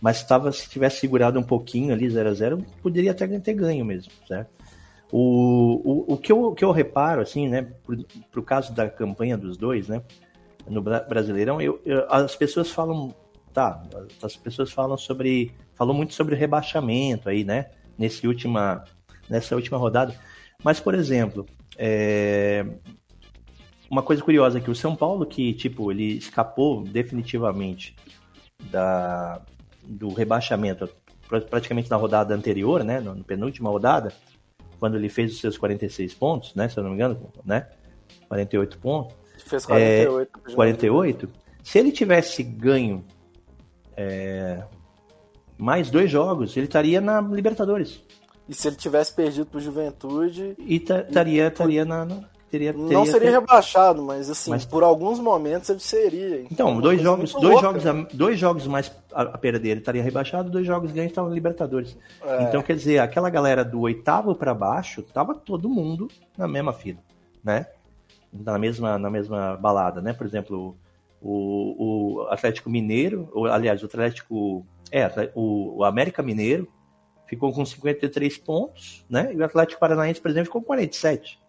Mas 0.00 0.24
tava, 0.24 0.50
se 0.50 0.66
tivesse 0.66 1.00
segurado 1.00 1.38
um 1.38 1.42
pouquinho 1.42 1.92
ali, 1.92 2.08
0 2.08 2.30
a 2.30 2.32
0 2.32 2.64
poderia 2.82 3.10
até 3.10 3.26
ter 3.38 3.52
ganho 3.52 3.84
mesmo, 3.84 4.10
certo? 4.26 4.48
O, 5.10 5.80
o, 5.84 6.14
o, 6.14 6.16
que, 6.16 6.32
eu, 6.32 6.44
o 6.44 6.54
que 6.54 6.64
eu 6.64 6.72
reparo, 6.72 7.20
assim, 7.20 7.48
né, 7.48 7.62
pro, 7.84 8.04
pro 8.30 8.42
caso 8.42 8.74
da 8.74 8.88
campanha 8.88 9.36
dos 9.36 9.56
dois, 9.56 9.88
né, 9.88 10.02
no 10.68 10.82
Brasileirão, 10.82 11.60
eu, 11.60 11.80
eu, 11.84 12.04
as 12.10 12.34
pessoas 12.34 12.70
falam, 12.70 13.14
tá, 13.52 13.82
as 14.22 14.36
pessoas 14.36 14.72
falam 14.72 14.96
sobre, 14.96 15.52
falam 15.74 15.94
muito 15.94 16.12
sobre 16.12 16.34
rebaixamento 16.34 17.28
aí, 17.28 17.44
né, 17.44 17.70
nesse 17.96 18.26
última, 18.26 18.84
nessa 19.30 19.54
última 19.54 19.78
rodada, 19.78 20.14
mas, 20.62 20.80
por 20.80 20.94
exemplo, 20.94 21.46
é, 21.78 22.66
uma 23.88 24.02
coisa 24.02 24.22
curiosa 24.22 24.60
que 24.60 24.70
o 24.70 24.74
São 24.74 24.96
Paulo, 24.96 25.24
que, 25.24 25.52
tipo, 25.54 25.92
ele 25.92 26.16
escapou 26.16 26.82
definitivamente 26.82 27.94
da, 28.70 29.40
do 29.84 30.08
rebaixamento 30.12 30.88
praticamente 31.50 31.90
na 31.90 31.96
rodada 31.96 32.34
anterior, 32.34 32.84
né, 32.84 33.00
na 33.00 33.14
penúltima 33.16 33.70
rodada, 33.70 34.12
quando 34.78 34.96
ele 34.96 35.08
fez 35.08 35.32
os 35.32 35.40
seus 35.40 35.58
46 35.58 36.14
pontos, 36.14 36.54
né, 36.54 36.68
se 36.68 36.78
eu 36.78 36.82
não 36.82 36.90
me 36.90 36.96
engano, 36.96 37.30
né, 37.44 37.66
48 38.28 38.78
pontos, 38.78 39.16
Fez 39.46 39.64
48. 39.64 40.40
É, 40.48 40.54
48. 40.54 41.28
Se 41.62 41.78
ele 41.78 41.92
tivesse 41.92 42.42
ganho 42.42 43.04
é, 43.96 44.62
mais 45.56 45.90
dois 45.90 46.10
jogos, 46.10 46.56
ele 46.56 46.66
estaria 46.66 47.00
na 47.00 47.20
Libertadores. 47.20 48.02
E 48.48 48.54
se 48.54 48.68
ele 48.68 48.76
tivesse 48.76 49.12
perdido 49.12 49.46
pro 49.46 49.60
Juventude. 49.60 50.56
E 50.58 50.76
estaria 50.76 51.48
estaria 51.48 51.84
na. 51.84 52.04
na 52.04 52.35
teria, 52.50 52.72
teria, 52.72 52.92
não 52.92 53.04
seria 53.04 53.30
ter... 53.30 53.40
rebaixado, 53.40 54.02
mas 54.02 54.30
assim, 54.30 54.50
mas... 54.50 54.64
por 54.64 54.82
alguns 54.82 55.18
momentos 55.18 55.68
ele 55.70 55.80
seria. 55.80 56.42
Então, 56.42 56.70
então 56.70 56.80
dois 56.80 57.00
jogos, 57.00 57.32
dois 57.32 57.60
jogos, 57.60 57.86
a, 57.86 57.92
dois 58.12 58.38
jogos 58.38 58.66
mais 58.66 58.92
a, 59.12 59.22
a 59.22 59.38
perder, 59.38 59.70
ele 59.70 59.80
estaria 59.80 60.02
rebaixado, 60.02 60.50
dois 60.50 60.66
jogos 60.66 60.92
ganhos 60.92 61.10
estavam 61.10 61.32
Libertadores. 61.32 61.96
É. 62.24 62.44
Então, 62.44 62.62
quer 62.62 62.76
dizer, 62.76 62.98
aquela 62.98 63.30
galera 63.30 63.64
do 63.64 63.80
oitavo 63.80 64.34
para 64.34 64.54
baixo, 64.54 65.02
tava 65.02 65.34
todo 65.34 65.68
mundo 65.68 66.08
na 66.36 66.46
mesma 66.46 66.72
fila, 66.72 66.98
né? 67.42 67.66
Na 68.32 68.58
mesma, 68.58 68.98
na 68.98 69.10
mesma 69.10 69.56
balada, 69.56 70.00
né? 70.00 70.12
Por 70.12 70.26
exemplo, 70.26 70.76
o, 71.20 72.20
o 72.20 72.28
Atlético 72.28 72.70
Mineiro, 72.70 73.28
ou, 73.32 73.46
aliás, 73.46 73.82
o 73.82 73.86
Atlético. 73.86 74.66
É, 74.92 75.10
o, 75.34 75.78
o 75.78 75.84
América 75.84 76.22
Mineiro 76.22 76.68
ficou 77.26 77.52
com 77.52 77.64
53 77.64 78.38
pontos, 78.38 79.04
né? 79.08 79.32
E 79.32 79.36
o 79.36 79.44
Atlético 79.44 79.80
Paranaense, 79.80 80.20
por 80.20 80.30
exemplo, 80.30 80.46
ficou 80.46 80.60
com 80.60 80.68
47, 80.68 81.40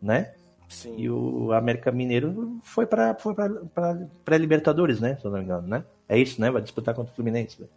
né? 0.00 0.32
Sim. 0.68 0.94
E 0.98 1.10
o 1.10 1.52
América 1.52 1.90
Mineiro 1.90 2.58
foi 2.62 2.86
para 2.86 3.14
foi 3.14 3.34
para 3.34 4.36
Libertadores, 4.36 5.00
né? 5.00 5.16
Se 5.16 5.24
eu 5.24 5.30
não 5.30 5.38
me 5.38 5.44
engano, 5.44 5.66
né? 5.66 5.84
É 6.08 6.18
isso, 6.18 6.40
né? 6.40 6.50
Vai 6.50 6.62
disputar 6.62 6.94
contra 6.94 7.12
o 7.12 7.14
Fluminense. 7.14 7.60
Né? 7.60 7.68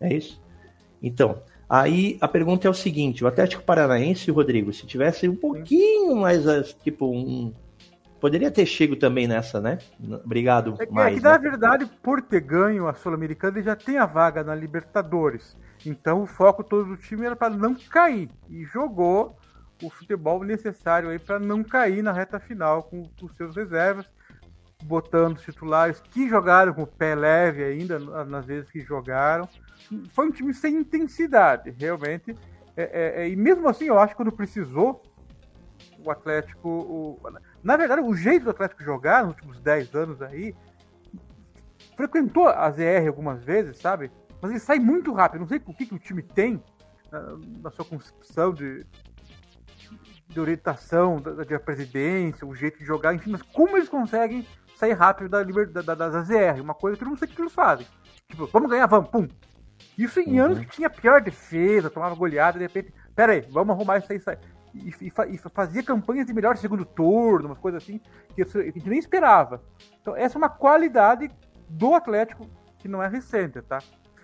É 0.00 0.14
isso. 0.14 0.40
Então, 1.02 1.42
aí 1.68 2.16
a 2.20 2.28
pergunta 2.28 2.66
é 2.66 2.70
o 2.70 2.74
seguinte: 2.74 3.22
o 3.22 3.26
Atlético 3.26 3.62
Paranaense, 3.62 4.30
Rodrigo, 4.30 4.72
se 4.72 4.86
tivesse 4.86 5.28
um 5.28 5.36
pouquinho 5.36 6.16
mais, 6.16 6.44
tipo, 6.82 7.06
um, 7.06 7.52
Poderia 8.20 8.50
ter 8.50 8.66
chego 8.66 8.96
também 8.96 9.26
nessa, 9.26 9.60
né? 9.60 9.78
Obrigado. 10.22 10.76
É 10.78 10.84
que, 10.84 10.92
mais, 10.92 11.16
é 11.16 11.18
que 11.18 11.24
né? 11.24 11.30
na 11.30 11.38
verdade, 11.38 11.90
por 12.02 12.20
ter 12.20 12.40
ganho 12.40 12.86
a 12.86 12.92
Sul-Americana, 12.92 13.56
ele 13.56 13.64
já 13.64 13.74
tem 13.74 13.96
a 13.96 14.04
vaga 14.04 14.44
na 14.44 14.54
Libertadores. 14.54 15.56
Então 15.86 16.22
o 16.22 16.26
foco 16.26 16.62
todo 16.62 16.84
do 16.84 16.96
time 16.98 17.24
era 17.24 17.34
para 17.34 17.48
não 17.48 17.74
cair. 17.74 18.28
E 18.50 18.62
jogou 18.64 19.38
o 19.82 19.90
futebol 19.90 20.42
necessário 20.44 21.08
aí 21.08 21.18
para 21.18 21.38
não 21.38 21.62
cair 21.62 22.02
na 22.02 22.12
reta 22.12 22.38
final 22.38 22.82
com 22.84 23.08
os 23.22 23.36
seus 23.36 23.56
reservas, 23.56 24.06
botando 24.82 25.36
os 25.36 25.42
titulares 25.42 26.00
que 26.00 26.28
jogaram 26.28 26.72
com 26.72 26.82
o 26.82 26.86
pé 26.86 27.14
leve 27.14 27.62
ainda, 27.62 27.98
nas 28.24 28.44
vezes 28.44 28.70
que 28.70 28.80
jogaram. 28.80 29.48
Foi 30.12 30.26
um 30.26 30.30
time 30.30 30.54
sem 30.54 30.76
intensidade, 30.76 31.70
realmente. 31.70 32.34
É, 32.76 32.82
é, 32.82 33.22
é, 33.22 33.28
e 33.28 33.36
mesmo 33.36 33.68
assim, 33.68 33.86
eu 33.86 33.98
acho 33.98 34.12
que 34.12 34.16
quando 34.16 34.32
precisou, 34.32 35.02
o 36.04 36.10
Atlético. 36.10 36.68
O, 36.68 37.20
na 37.62 37.76
verdade, 37.76 38.00
o 38.00 38.14
jeito 38.14 38.44
do 38.44 38.50
Atlético 38.50 38.82
jogar 38.82 39.24
nos 39.24 39.34
últimos 39.34 39.60
10 39.60 39.94
anos 39.94 40.22
aí. 40.22 40.54
Frequentou 41.96 42.48
a 42.48 42.70
ZR 42.70 43.06
algumas 43.08 43.44
vezes, 43.44 43.76
sabe? 43.76 44.10
Mas 44.40 44.50
ele 44.50 44.60
sai 44.60 44.78
muito 44.78 45.12
rápido. 45.12 45.40
Não 45.40 45.48
sei 45.48 45.60
o 45.66 45.74
que, 45.74 45.84
que 45.84 45.94
o 45.94 45.98
time 45.98 46.22
tem 46.22 46.62
na, 47.12 47.36
na 47.62 47.70
sua 47.70 47.84
concepção 47.84 48.54
de, 48.54 48.86
de 50.30 50.40
orientação 50.40 51.20
da, 51.20 51.32
da, 51.32 51.60
presidência, 51.60 52.46
o 52.46 52.54
jeito 52.54 52.78
de 52.78 52.84
jogar, 52.84 53.14
enfim, 53.14 53.32
mas 53.32 53.42
como 53.42 53.76
eles 53.76 53.88
conseguem 53.88 54.46
sair 54.76 54.92
rápido 54.92 55.28
da, 55.28 55.42
da, 55.42 55.94
da, 55.94 56.08
da 56.08 56.22
ZR? 56.22 56.60
Uma 56.60 56.74
coisa 56.74 56.96
que 56.96 57.04
eu 57.04 57.08
não 57.08 57.16
sei 57.16 57.28
o 57.28 57.30
que 57.30 57.40
eles 57.40 57.52
fazem. 57.52 57.86
Tipo, 58.28 58.46
vamos 58.46 58.70
ganhar, 58.70 58.86
vamos, 58.86 59.10
pum. 59.10 59.28
Isso 59.98 60.20
em 60.20 60.38
uhum. 60.38 60.46
anos 60.46 60.58
que 60.60 60.66
tinha 60.66 60.88
pior 60.88 61.20
defesa, 61.20 61.90
tomava 61.90 62.14
goleada, 62.14 62.58
de 62.58 62.64
repente, 62.64 62.94
pera 63.14 63.32
aí, 63.32 63.40
vamos 63.50 63.74
arrumar 63.74 63.98
isso 63.98 64.12
aí, 64.12 64.18
isso 64.18 64.30
aí 64.30 64.38
e, 64.74 64.88
e, 65.00 65.12
e, 65.34 65.38
fazia 65.38 65.82
campanhas 65.82 66.26
de 66.26 66.32
melhor 66.32 66.56
segundo 66.56 66.84
turno, 66.84 67.48
umas 67.48 67.58
coisas 67.58 67.82
assim, 67.82 68.00
que 68.34 68.42
a 68.42 68.44
gente 68.44 68.88
nem 68.88 68.98
esperava. 68.98 69.62
Então, 70.00 70.16
essa 70.16 70.36
é 70.36 70.38
uma 70.38 70.48
qualidade 70.48 71.30
do 71.68 71.94
Atlético 71.94 72.48
que 72.78 72.88
não 72.88 73.02
é 73.02 73.08
recente, 73.08 73.60
tá? 73.62 73.78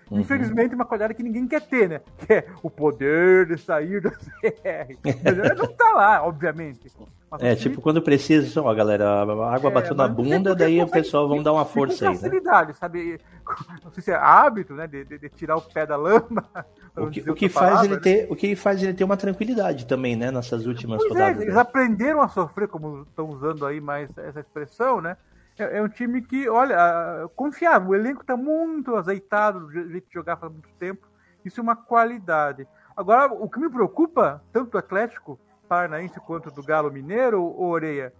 Uhum. 0.09 0.19
Infelizmente, 0.19 0.73
uma 0.73 0.85
qualidade 0.85 1.13
que 1.13 1.23
ninguém 1.23 1.47
quer 1.47 1.61
ter, 1.61 1.89
né? 1.89 2.01
Que 2.19 2.33
é 2.33 2.47
o 2.63 2.69
poder 2.69 3.45
de 3.45 3.57
sair 3.57 4.01
da 4.01 4.11
CR. 4.11 4.95
Mas 5.03 5.57
não 5.57 5.67
tá 5.73 5.91
lá, 5.91 6.25
obviamente. 6.25 6.89
Mas 7.29 7.43
é, 7.43 7.55
tipo, 7.55 7.81
quando 7.81 8.01
precisa, 8.01 8.61
ó, 8.61 8.73
galera, 8.73 9.05
a 9.05 9.53
água 9.53 9.69
é, 9.69 9.73
bateu 9.73 9.93
na 9.93 10.07
bunda, 10.07 10.55
daí 10.55 10.81
o 10.81 10.87
pessoal 10.87 11.27
vão 11.27 11.43
dar 11.43 11.51
uma 11.51 11.65
força 11.65 12.05
aí, 12.05 12.15
né? 12.15 12.19
facilidade, 12.21 12.73
sabe? 12.77 13.19
Não 13.83 13.91
sei 13.91 14.01
se 14.01 14.11
é 14.11 14.15
hábito, 14.15 14.73
né, 14.73 14.87
de, 14.87 15.03
de, 15.03 15.17
de 15.19 15.29
tirar 15.29 15.57
o 15.57 15.61
pé 15.61 15.85
da 15.85 15.95
lama. 15.95 16.45
O 16.97 17.11
que, 17.11 17.29
o 17.29 17.35
que 17.35 17.47
faz 17.47 17.67
palavra, 17.67 17.85
ele 17.85 17.95
né? 17.97 18.01
ter, 18.01 18.27
o 18.27 18.35
que 18.35 18.55
faz 18.55 18.81
ele 18.81 18.91
ter 18.91 19.03
uma 19.03 19.15
tranquilidade 19.15 19.85
também, 19.85 20.15
né, 20.15 20.31
nessas 20.31 20.65
últimas 20.65 20.97
pois 20.97 21.11
é, 21.11 21.13
rodadas. 21.13 21.41
É, 21.41 21.43
eles 21.43 21.53
né? 21.53 21.61
aprenderam 21.61 22.21
a 22.23 22.27
sofrer, 22.27 22.67
como 22.67 23.03
estão 23.03 23.29
usando 23.29 23.67
aí 23.67 23.79
mais 23.79 24.09
essa 24.17 24.39
expressão, 24.39 24.99
né? 24.99 25.15
É, 25.57 25.77
é 25.77 25.81
um 25.81 25.89
time 25.89 26.21
que, 26.21 26.47
olha, 26.49 27.29
confiável. 27.35 27.89
O 27.89 27.95
elenco 27.95 28.21
está 28.21 28.37
muito 28.37 28.95
azeitado, 28.95 29.61
do 29.61 29.71
jeito 29.71 30.07
de 30.07 30.13
jogar 30.13 30.37
faz 30.37 30.51
muito 30.51 30.69
tempo. 30.79 31.07
Isso 31.43 31.59
é 31.59 31.63
uma 31.63 31.75
qualidade. 31.75 32.67
Agora, 32.95 33.31
o 33.31 33.49
que 33.49 33.59
me 33.59 33.69
preocupa, 33.69 34.43
tanto 34.51 34.71
do 34.71 34.77
Atlético 34.77 35.39
Paranaense 35.67 36.19
quanto 36.19 36.49
do 36.51 36.63
Galo 36.63 36.91
Mineiro, 36.91 37.43
ou 37.43 37.69
Oreia, 37.69 38.13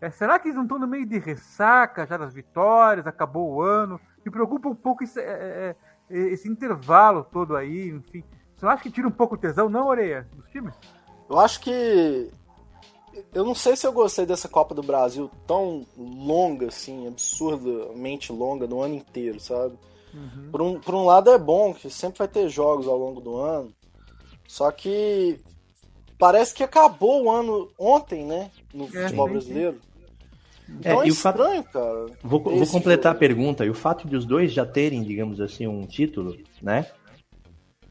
é, 0.00 0.10
será 0.10 0.38
que 0.38 0.48
eles 0.48 0.56
não 0.56 0.64
estão 0.64 0.78
no 0.78 0.86
meio 0.86 1.06
de 1.06 1.18
ressaca 1.18 2.06
já 2.06 2.16
das 2.16 2.34
vitórias, 2.34 3.06
acabou 3.06 3.54
o 3.54 3.62
ano? 3.62 4.00
Me 4.24 4.30
preocupa 4.30 4.68
um 4.68 4.74
pouco 4.74 5.04
esse, 5.04 5.20
é, 5.20 5.24
é, 5.24 5.76
é 6.10 6.18
esse 6.28 6.48
intervalo 6.48 7.24
todo 7.24 7.56
aí, 7.56 7.88
enfim. 7.88 8.22
Você 8.54 8.64
não 8.64 8.72
acha 8.72 8.82
que 8.82 8.90
tira 8.90 9.08
um 9.08 9.12
pouco 9.12 9.34
o 9.34 9.38
tesão, 9.38 9.68
não, 9.68 9.86
Oreia, 9.86 10.26
dos 10.34 10.48
times? 10.50 10.74
Eu 11.28 11.38
acho 11.38 11.60
que 11.60 12.30
eu 13.34 13.44
não 13.44 13.54
sei 13.54 13.76
se 13.76 13.86
eu 13.86 13.92
gostei 13.92 14.26
dessa 14.26 14.48
Copa 14.48 14.74
do 14.74 14.82
Brasil 14.82 15.30
tão 15.46 15.86
longa, 15.96 16.68
assim, 16.68 17.06
absurdamente 17.06 18.32
longa 18.32 18.66
no 18.66 18.80
ano 18.80 18.94
inteiro, 18.94 19.38
sabe? 19.40 19.76
Uhum. 20.14 20.50
Por, 20.50 20.62
um, 20.62 20.80
por 20.80 20.94
um 20.94 21.04
lado 21.04 21.30
é 21.30 21.38
bom, 21.38 21.74
que 21.74 21.90
sempre 21.90 22.18
vai 22.18 22.28
ter 22.28 22.48
jogos 22.48 22.88
ao 22.88 22.96
longo 22.96 23.20
do 23.20 23.36
ano. 23.36 23.72
Só 24.46 24.70
que 24.70 25.38
parece 26.18 26.54
que 26.54 26.62
acabou 26.62 27.24
o 27.24 27.30
ano 27.30 27.70
ontem, 27.78 28.24
né? 28.24 28.50
No 28.72 28.84
é, 28.84 28.88
futebol 28.88 29.28
brasileiro. 29.28 29.80
Então 30.68 31.02
é, 31.02 31.04
é 31.04 31.08
estranho, 31.08 31.62
fato... 31.62 31.72
cara. 31.72 32.06
Vou, 32.22 32.40
vou 32.40 32.66
completar 32.66 33.12
jogo. 33.12 33.16
a 33.16 33.28
pergunta. 33.28 33.64
E 33.64 33.70
o 33.70 33.74
fato 33.74 34.08
de 34.08 34.16
os 34.16 34.24
dois 34.24 34.52
já 34.52 34.64
terem, 34.64 35.02
digamos 35.02 35.40
assim, 35.40 35.66
um 35.66 35.86
título, 35.86 36.36
né? 36.62 36.86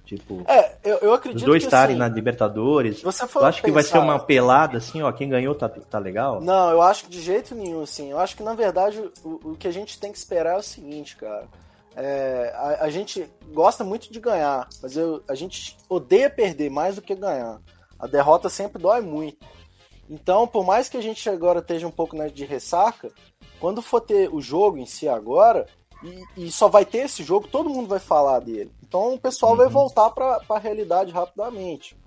Tipo, 0.05 0.43
é, 0.47 0.77
eu, 0.83 0.97
eu 0.97 1.13
acredito 1.13 1.39
os 1.39 1.43
dois 1.43 1.63
estarem 1.63 1.95
assim, 1.95 1.99
na 1.99 2.07
Libertadores. 2.07 3.01
Você 3.01 3.27
for 3.27 3.41
eu 3.41 3.47
acho 3.47 3.57
pensar... 3.57 3.67
que 3.67 3.73
vai 3.73 3.83
ser 3.83 3.97
uma 3.97 4.19
pelada, 4.19 4.77
assim, 4.77 5.01
ó, 5.01 5.11
quem 5.11 5.27
ganhou 5.27 5.55
tá, 5.55 5.67
tá 5.67 5.97
legal? 5.97 6.39
Não, 6.39 6.69
eu 6.69 6.81
acho 6.81 7.05
que 7.05 7.09
de 7.09 7.21
jeito 7.21 7.55
nenhum, 7.55 7.81
assim. 7.81 8.11
Eu 8.11 8.19
acho 8.19 8.37
que, 8.37 8.43
na 8.43 8.53
verdade, 8.53 9.01
o, 9.23 9.51
o 9.51 9.55
que 9.55 9.67
a 9.67 9.71
gente 9.71 9.99
tem 9.99 10.11
que 10.11 10.17
esperar 10.17 10.55
é 10.55 10.59
o 10.59 10.63
seguinte, 10.63 11.15
cara. 11.15 11.47
É, 11.95 12.53
a, 12.55 12.85
a, 12.85 12.89
gente 12.89 13.27
gosta 13.53 13.83
muito 13.83 14.11
de 14.11 14.19
ganhar, 14.19 14.67
mas 14.83 14.97
eu, 14.97 15.23
a 15.29 15.33
gente 15.33 15.77
odeia 15.87 16.29
perder 16.29 16.69
mais 16.69 16.95
do 16.95 17.01
que 17.01 17.15
ganhar. 17.15 17.59
A 17.97 18.05
derrota 18.05 18.49
sempre 18.49 18.81
dói 18.81 19.01
muito. 19.01 19.45
Então, 20.09 20.45
por 20.45 20.63
mais 20.63 20.87
que 20.87 20.97
a 20.97 21.01
gente 21.01 21.27
agora 21.29 21.59
esteja 21.59 21.87
um 21.87 21.91
pouco 21.91 22.15
né, 22.15 22.29
de 22.29 22.45
ressaca, 22.45 23.09
quando 23.59 23.81
for 23.81 24.01
ter 24.01 24.29
o 24.31 24.41
jogo 24.41 24.77
em 24.77 24.85
si 24.85 25.07
agora, 25.07 25.65
e, 26.05 26.45
e, 26.45 26.51
só 26.51 26.67
vai 26.67 26.85
ter 26.85 26.99
esse 26.99 27.23
jogo, 27.23 27.47
todo 27.47 27.69
mundo 27.69 27.87
vai 27.87 27.99
falar 27.99 28.39
dele. 28.39 28.71
Então 28.87 29.15
o 29.15 29.19
pessoal 29.19 29.53
uhum. 29.53 29.57
vai 29.57 29.69
voltar 29.69 30.09
para 30.11 30.39
a 30.47 30.59
realidade 30.59 31.11
rapidamente. 31.11 31.97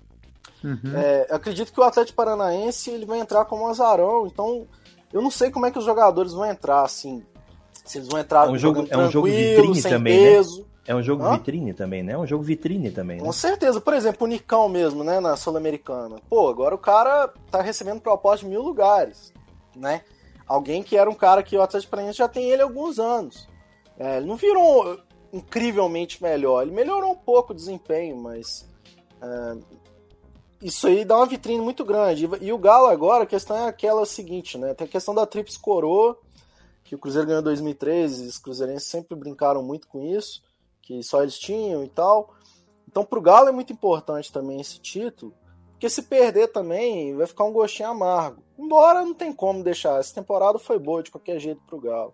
Uhum. 0.63 0.95
É, 0.95 1.27
acredito 1.29 1.71
que 1.71 1.79
o 1.79 1.83
Atlético 1.83 2.15
Paranaense 2.15 2.89
ele 2.89 3.05
vai 3.05 3.19
entrar 3.19 3.45
como 3.45 3.63
um 3.63 3.67
azarão, 3.67 4.27
então 4.27 4.67
eu 5.11 5.21
não 5.21 5.31
sei 5.31 5.51
como 5.51 5.65
é 5.65 5.71
que 5.71 5.79
os 5.79 5.85
jogadores 5.85 6.33
vão 6.33 6.45
entrar, 6.45 6.83
assim. 6.83 7.23
Se 7.85 7.97
eles 7.97 8.07
vão 8.07 8.19
entrar 8.19 8.47
é 8.47 8.51
um 8.51 8.57
jogo, 8.57 8.87
é 8.89 8.97
um 8.97 9.09
jogo 9.09 9.27
vitrine 9.27 9.81
também, 9.81 10.19
né? 10.19 10.29
peso. 10.29 10.59
né? 10.59 10.65
É 10.87 10.95
um 10.95 11.03
jogo 11.03 11.23
Hã? 11.23 11.33
vitrine 11.33 11.73
também, 11.73 12.01
né? 12.01 12.13
É 12.13 12.17
um 12.17 12.25
jogo 12.25 12.43
vitrine 12.43 12.89
também, 12.89 13.17
né? 13.17 13.23
Com 13.23 13.31
certeza. 13.31 13.79
Por 13.79 13.93
exemplo, 13.93 14.25
o 14.25 14.27
Nicão 14.27 14.67
mesmo, 14.67 15.03
né? 15.03 15.19
Na 15.19 15.35
Sul-Americana. 15.37 16.15
Pô, 16.27 16.49
agora 16.49 16.73
o 16.73 16.79
cara 16.79 17.31
tá 17.51 17.61
recebendo 17.61 18.01
proposta 18.01 18.43
de 18.43 18.49
mil 18.49 18.63
lugares, 18.63 19.31
né? 19.75 20.01
Alguém 20.47 20.81
que 20.81 20.97
era 20.97 21.07
um 21.07 21.13
cara 21.13 21.43
que 21.43 21.55
o 21.55 21.61
Atlético 21.61 21.91
Paranaense 21.91 22.17
já 22.17 22.27
tem 22.27 22.49
ele 22.49 22.63
há 22.63 22.65
alguns 22.65 22.97
anos. 22.97 23.47
É, 23.99 24.17
ele 24.17 24.25
não 24.25 24.37
virou 24.37 24.97
incrivelmente 25.31 26.23
melhor. 26.23 26.63
Ele 26.63 26.71
melhorou 26.71 27.11
um 27.11 27.17
pouco 27.17 27.51
o 27.51 27.55
desempenho, 27.55 28.17
mas 28.17 28.67
é, 29.21 29.57
isso 30.61 30.87
aí 30.87 31.05
dá 31.05 31.17
uma 31.17 31.25
vitrine 31.25 31.61
muito 31.61 31.85
grande. 31.85 32.27
E 32.41 32.51
o 32.51 32.57
Galo 32.57 32.87
agora, 32.87 33.23
a 33.23 33.27
questão 33.27 33.57
é 33.57 33.67
aquela 33.67 34.05
seguinte, 34.05 34.57
né? 34.57 34.73
Tem 34.73 34.87
a 34.87 34.89
questão 34.89 35.13
da 35.13 35.25
Trips 35.25 35.57
Coroa, 35.57 36.17
que 36.83 36.95
o 36.95 36.97
Cruzeiro 36.97 37.27
ganhou 37.27 37.41
em 37.41 37.43
2013, 37.43 38.27
os 38.27 38.37
cruzeirenses 38.37 38.87
sempre 38.87 39.15
brincaram 39.15 39.61
muito 39.61 39.87
com 39.87 40.01
isso, 40.01 40.41
que 40.81 41.03
só 41.03 41.21
eles 41.21 41.37
tinham 41.37 41.83
e 41.83 41.89
tal. 41.89 42.33
Então 42.87 43.05
pro 43.05 43.21
Galo 43.21 43.47
é 43.47 43.51
muito 43.51 43.71
importante 43.71 44.31
também 44.31 44.59
esse 44.59 44.79
título, 44.79 45.33
porque 45.71 45.87
se 45.87 46.01
perder 46.01 46.47
também 46.47 47.15
vai 47.15 47.27
ficar 47.27 47.43
um 47.43 47.53
gostinho 47.53 47.89
amargo. 47.89 48.41
Embora 48.57 49.05
não 49.05 49.13
tem 49.13 49.31
como 49.31 49.63
deixar, 49.63 49.99
essa 49.99 50.15
temporada 50.15 50.57
foi 50.57 50.79
boa 50.79 51.03
de 51.03 51.11
qualquer 51.11 51.39
jeito 51.39 51.61
pro 51.67 51.79
Galo. 51.79 52.13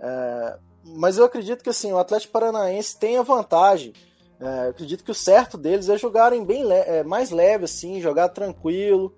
É, 0.00 0.58
mas 0.84 1.18
eu 1.18 1.24
acredito 1.24 1.62
que 1.62 1.70
assim, 1.70 1.92
o 1.92 1.98
Atlético 1.98 2.32
Paranaense 2.32 2.98
tem 2.98 3.16
a 3.16 3.22
vantagem. 3.22 3.92
É, 4.40 4.68
acredito 4.68 5.04
que 5.04 5.10
o 5.10 5.14
certo 5.14 5.56
deles 5.56 5.88
é 5.88 5.96
jogarem 5.96 6.44
bem 6.44 6.64
le 6.64 6.74
é, 6.74 7.04
mais 7.04 7.30
leve, 7.30 7.64
assim, 7.64 8.00
jogar 8.00 8.28
tranquilo. 8.30 9.14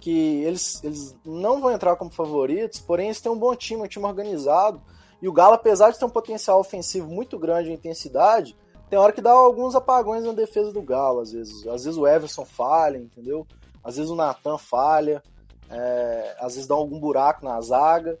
Que 0.00 0.42
eles, 0.42 0.82
eles 0.82 1.14
não 1.24 1.60
vão 1.60 1.70
entrar 1.70 1.94
como 1.94 2.10
favoritos, 2.10 2.80
porém 2.80 3.06
eles 3.06 3.20
têm 3.20 3.30
um 3.30 3.38
bom 3.38 3.54
time, 3.54 3.82
um 3.82 3.86
time 3.86 4.04
organizado. 4.04 4.82
E 5.20 5.28
o 5.28 5.32
Galo, 5.32 5.54
apesar 5.54 5.90
de 5.90 5.98
ter 5.98 6.04
um 6.04 6.10
potencial 6.10 6.58
ofensivo 6.58 7.06
muito 7.06 7.38
grande 7.38 7.70
em 7.70 7.74
intensidade, 7.74 8.56
tem 8.90 8.98
hora 8.98 9.12
que 9.12 9.20
dá 9.20 9.30
alguns 9.30 9.76
apagões 9.76 10.24
na 10.24 10.32
defesa 10.32 10.72
do 10.72 10.82
Galo, 10.82 11.20
às 11.20 11.32
vezes. 11.32 11.66
Às 11.66 11.84
vezes 11.84 11.96
o 11.96 12.06
Everson 12.06 12.44
falha, 12.44 12.98
entendeu? 12.98 13.46
Às 13.84 13.96
vezes 13.96 14.10
o 14.10 14.16
Natan 14.16 14.58
falha, 14.58 15.22
é, 15.70 16.36
às 16.40 16.54
vezes 16.54 16.66
dá 16.66 16.74
algum 16.74 16.98
buraco 16.98 17.44
na 17.44 17.60
zaga. 17.60 18.18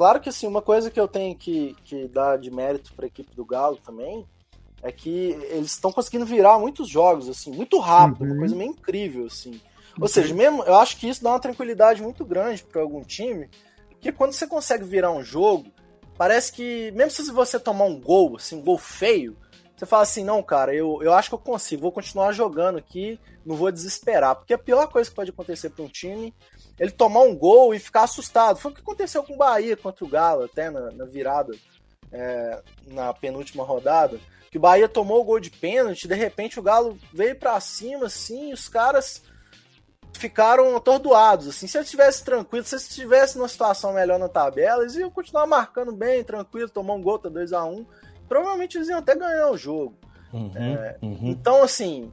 Claro 0.00 0.18
que 0.18 0.30
assim, 0.30 0.46
uma 0.46 0.62
coisa 0.62 0.90
que 0.90 0.98
eu 0.98 1.06
tenho 1.06 1.36
que, 1.36 1.76
que 1.84 2.08
dar 2.08 2.38
de 2.38 2.50
mérito 2.50 2.94
para 2.94 3.04
a 3.04 3.06
equipe 3.06 3.36
do 3.36 3.44
Galo 3.44 3.76
também 3.84 4.26
é 4.82 4.90
que 4.90 5.36
eles 5.50 5.72
estão 5.72 5.92
conseguindo 5.92 6.24
virar 6.24 6.58
muitos 6.58 6.88
jogos, 6.88 7.28
assim, 7.28 7.52
muito 7.52 7.78
rápido, 7.78 8.22
uhum. 8.22 8.30
uma 8.30 8.38
coisa 8.38 8.56
meio 8.56 8.70
incrível, 8.70 9.26
assim. 9.26 9.60
Ou 9.98 10.04
uhum. 10.04 10.08
seja, 10.08 10.32
mesmo, 10.32 10.64
eu 10.64 10.74
acho 10.76 10.96
que 10.96 11.06
isso 11.06 11.22
dá 11.22 11.32
uma 11.32 11.38
tranquilidade 11.38 12.00
muito 12.00 12.24
grande 12.24 12.64
para 12.64 12.80
algum 12.80 13.02
time, 13.02 13.50
porque 13.90 14.10
quando 14.10 14.32
você 14.32 14.46
consegue 14.46 14.84
virar 14.84 15.12
um 15.12 15.22
jogo, 15.22 15.70
parece 16.16 16.50
que, 16.50 16.90
mesmo 16.92 17.10
se 17.10 17.30
você 17.30 17.60
tomar 17.60 17.84
um 17.84 18.00
gol, 18.00 18.36
assim, 18.36 18.56
um 18.56 18.62
gol 18.62 18.78
feio, 18.78 19.36
você 19.80 19.86
fala 19.86 20.02
assim, 20.02 20.22
não, 20.22 20.42
cara, 20.42 20.74
eu, 20.74 21.02
eu 21.02 21.14
acho 21.14 21.30
que 21.30 21.34
eu 21.34 21.38
consigo, 21.38 21.80
vou 21.80 21.90
continuar 21.90 22.32
jogando 22.32 22.76
aqui, 22.76 23.18
não 23.46 23.56
vou 23.56 23.72
desesperar. 23.72 24.36
Porque 24.36 24.52
a 24.52 24.58
pior 24.58 24.86
coisa 24.88 25.08
que 25.08 25.16
pode 25.16 25.30
acontecer 25.30 25.70
para 25.70 25.82
um 25.82 25.88
time 25.88 26.34
ele 26.78 26.90
tomar 26.90 27.22
um 27.22 27.34
gol 27.34 27.74
e 27.74 27.78
ficar 27.78 28.02
assustado. 28.02 28.58
Foi 28.58 28.70
o 28.70 28.74
que 28.74 28.82
aconteceu 28.82 29.22
com 29.22 29.32
o 29.32 29.38
Bahia 29.38 29.78
contra 29.78 30.04
o 30.04 30.08
Galo, 30.08 30.44
até 30.44 30.68
na, 30.68 30.90
na 30.90 31.06
virada, 31.06 31.56
é, 32.12 32.62
na 32.88 33.14
penúltima 33.14 33.64
rodada. 33.64 34.20
Que 34.50 34.58
o 34.58 34.60
Bahia 34.60 34.86
tomou 34.86 35.22
o 35.22 35.24
gol 35.24 35.40
de 35.40 35.50
pênalti, 35.50 36.06
de 36.06 36.14
repente 36.14 36.60
o 36.60 36.62
Galo 36.62 36.98
veio 37.10 37.38
para 37.38 37.58
cima, 37.58 38.04
assim, 38.04 38.50
e 38.50 38.52
os 38.52 38.68
caras 38.68 39.22
ficaram 40.12 40.76
atordoados. 40.76 41.48
Assim, 41.48 41.66
se 41.66 41.78
eles 41.78 41.86
estivessem 41.86 42.22
tranquilos, 42.22 42.68
se 42.68 42.74
eles 42.74 42.86
estivessem 42.86 43.38
numa 43.38 43.48
situação 43.48 43.94
melhor 43.94 44.18
na 44.18 44.28
tabela, 44.28 44.82
eles 44.82 44.94
iam 44.96 45.10
continuar 45.10 45.46
marcando 45.46 45.90
bem, 45.90 46.22
tranquilo, 46.22 46.68
tomar 46.68 46.92
um 46.92 47.02
gol, 47.02 47.18
tá 47.18 47.30
2 47.30 47.54
a 47.54 47.64
1 47.64 47.72
um, 47.72 47.86
Provavelmente 48.30 48.78
eles 48.78 48.88
iam 48.88 49.00
até 49.00 49.16
ganhar 49.16 49.50
o 49.50 49.56
jogo. 49.56 49.98
Uhum, 50.32 50.52
é, 50.56 50.96
uhum. 51.02 51.18
Então, 51.24 51.64
assim, 51.64 52.12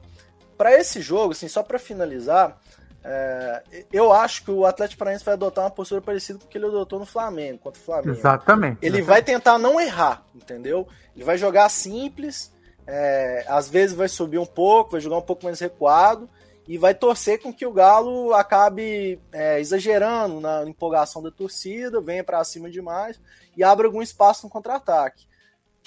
para 0.56 0.74
esse 0.74 1.00
jogo, 1.00 1.30
assim, 1.30 1.46
só 1.46 1.62
para 1.62 1.78
finalizar, 1.78 2.58
é, 3.04 3.62
eu 3.92 4.12
acho 4.12 4.44
que 4.44 4.50
o 4.50 4.66
Atlético 4.66 4.98
Paranaense 4.98 5.24
vai 5.24 5.34
adotar 5.34 5.62
uma 5.62 5.70
postura 5.70 6.00
parecida 6.00 6.36
com 6.40 6.46
o 6.46 6.48
que 6.48 6.58
ele 6.58 6.66
adotou 6.66 6.98
no 6.98 7.06
Flamengo, 7.06 7.58
contra 7.58 7.80
o 7.80 7.84
Flamengo. 7.84 8.18
Exatamente. 8.18 8.78
Ele 8.82 9.00
vai 9.00 9.22
tentar 9.22 9.60
não 9.60 9.80
errar, 9.80 10.24
entendeu? 10.34 10.88
Ele 11.14 11.24
vai 11.24 11.38
jogar 11.38 11.68
simples, 11.68 12.52
é, 12.84 13.44
às 13.46 13.70
vezes 13.70 13.94
vai 13.94 14.08
subir 14.08 14.38
um 14.38 14.46
pouco, 14.46 14.90
vai 14.90 15.00
jogar 15.00 15.18
um 15.18 15.22
pouco 15.22 15.44
mais 15.44 15.60
recuado, 15.60 16.28
e 16.66 16.76
vai 16.76 16.96
torcer 16.96 17.40
com 17.40 17.52
que 17.52 17.64
o 17.64 17.72
Galo 17.72 18.34
acabe 18.34 19.20
é, 19.30 19.60
exagerando 19.60 20.40
na 20.40 20.64
empolgação 20.64 21.22
da 21.22 21.30
torcida, 21.30 22.00
venha 22.00 22.24
para 22.24 22.42
cima 22.42 22.68
demais 22.68 23.20
e 23.56 23.62
abra 23.62 23.86
algum 23.86 24.02
espaço 24.02 24.44
no 24.44 24.50
contra-ataque. 24.50 25.27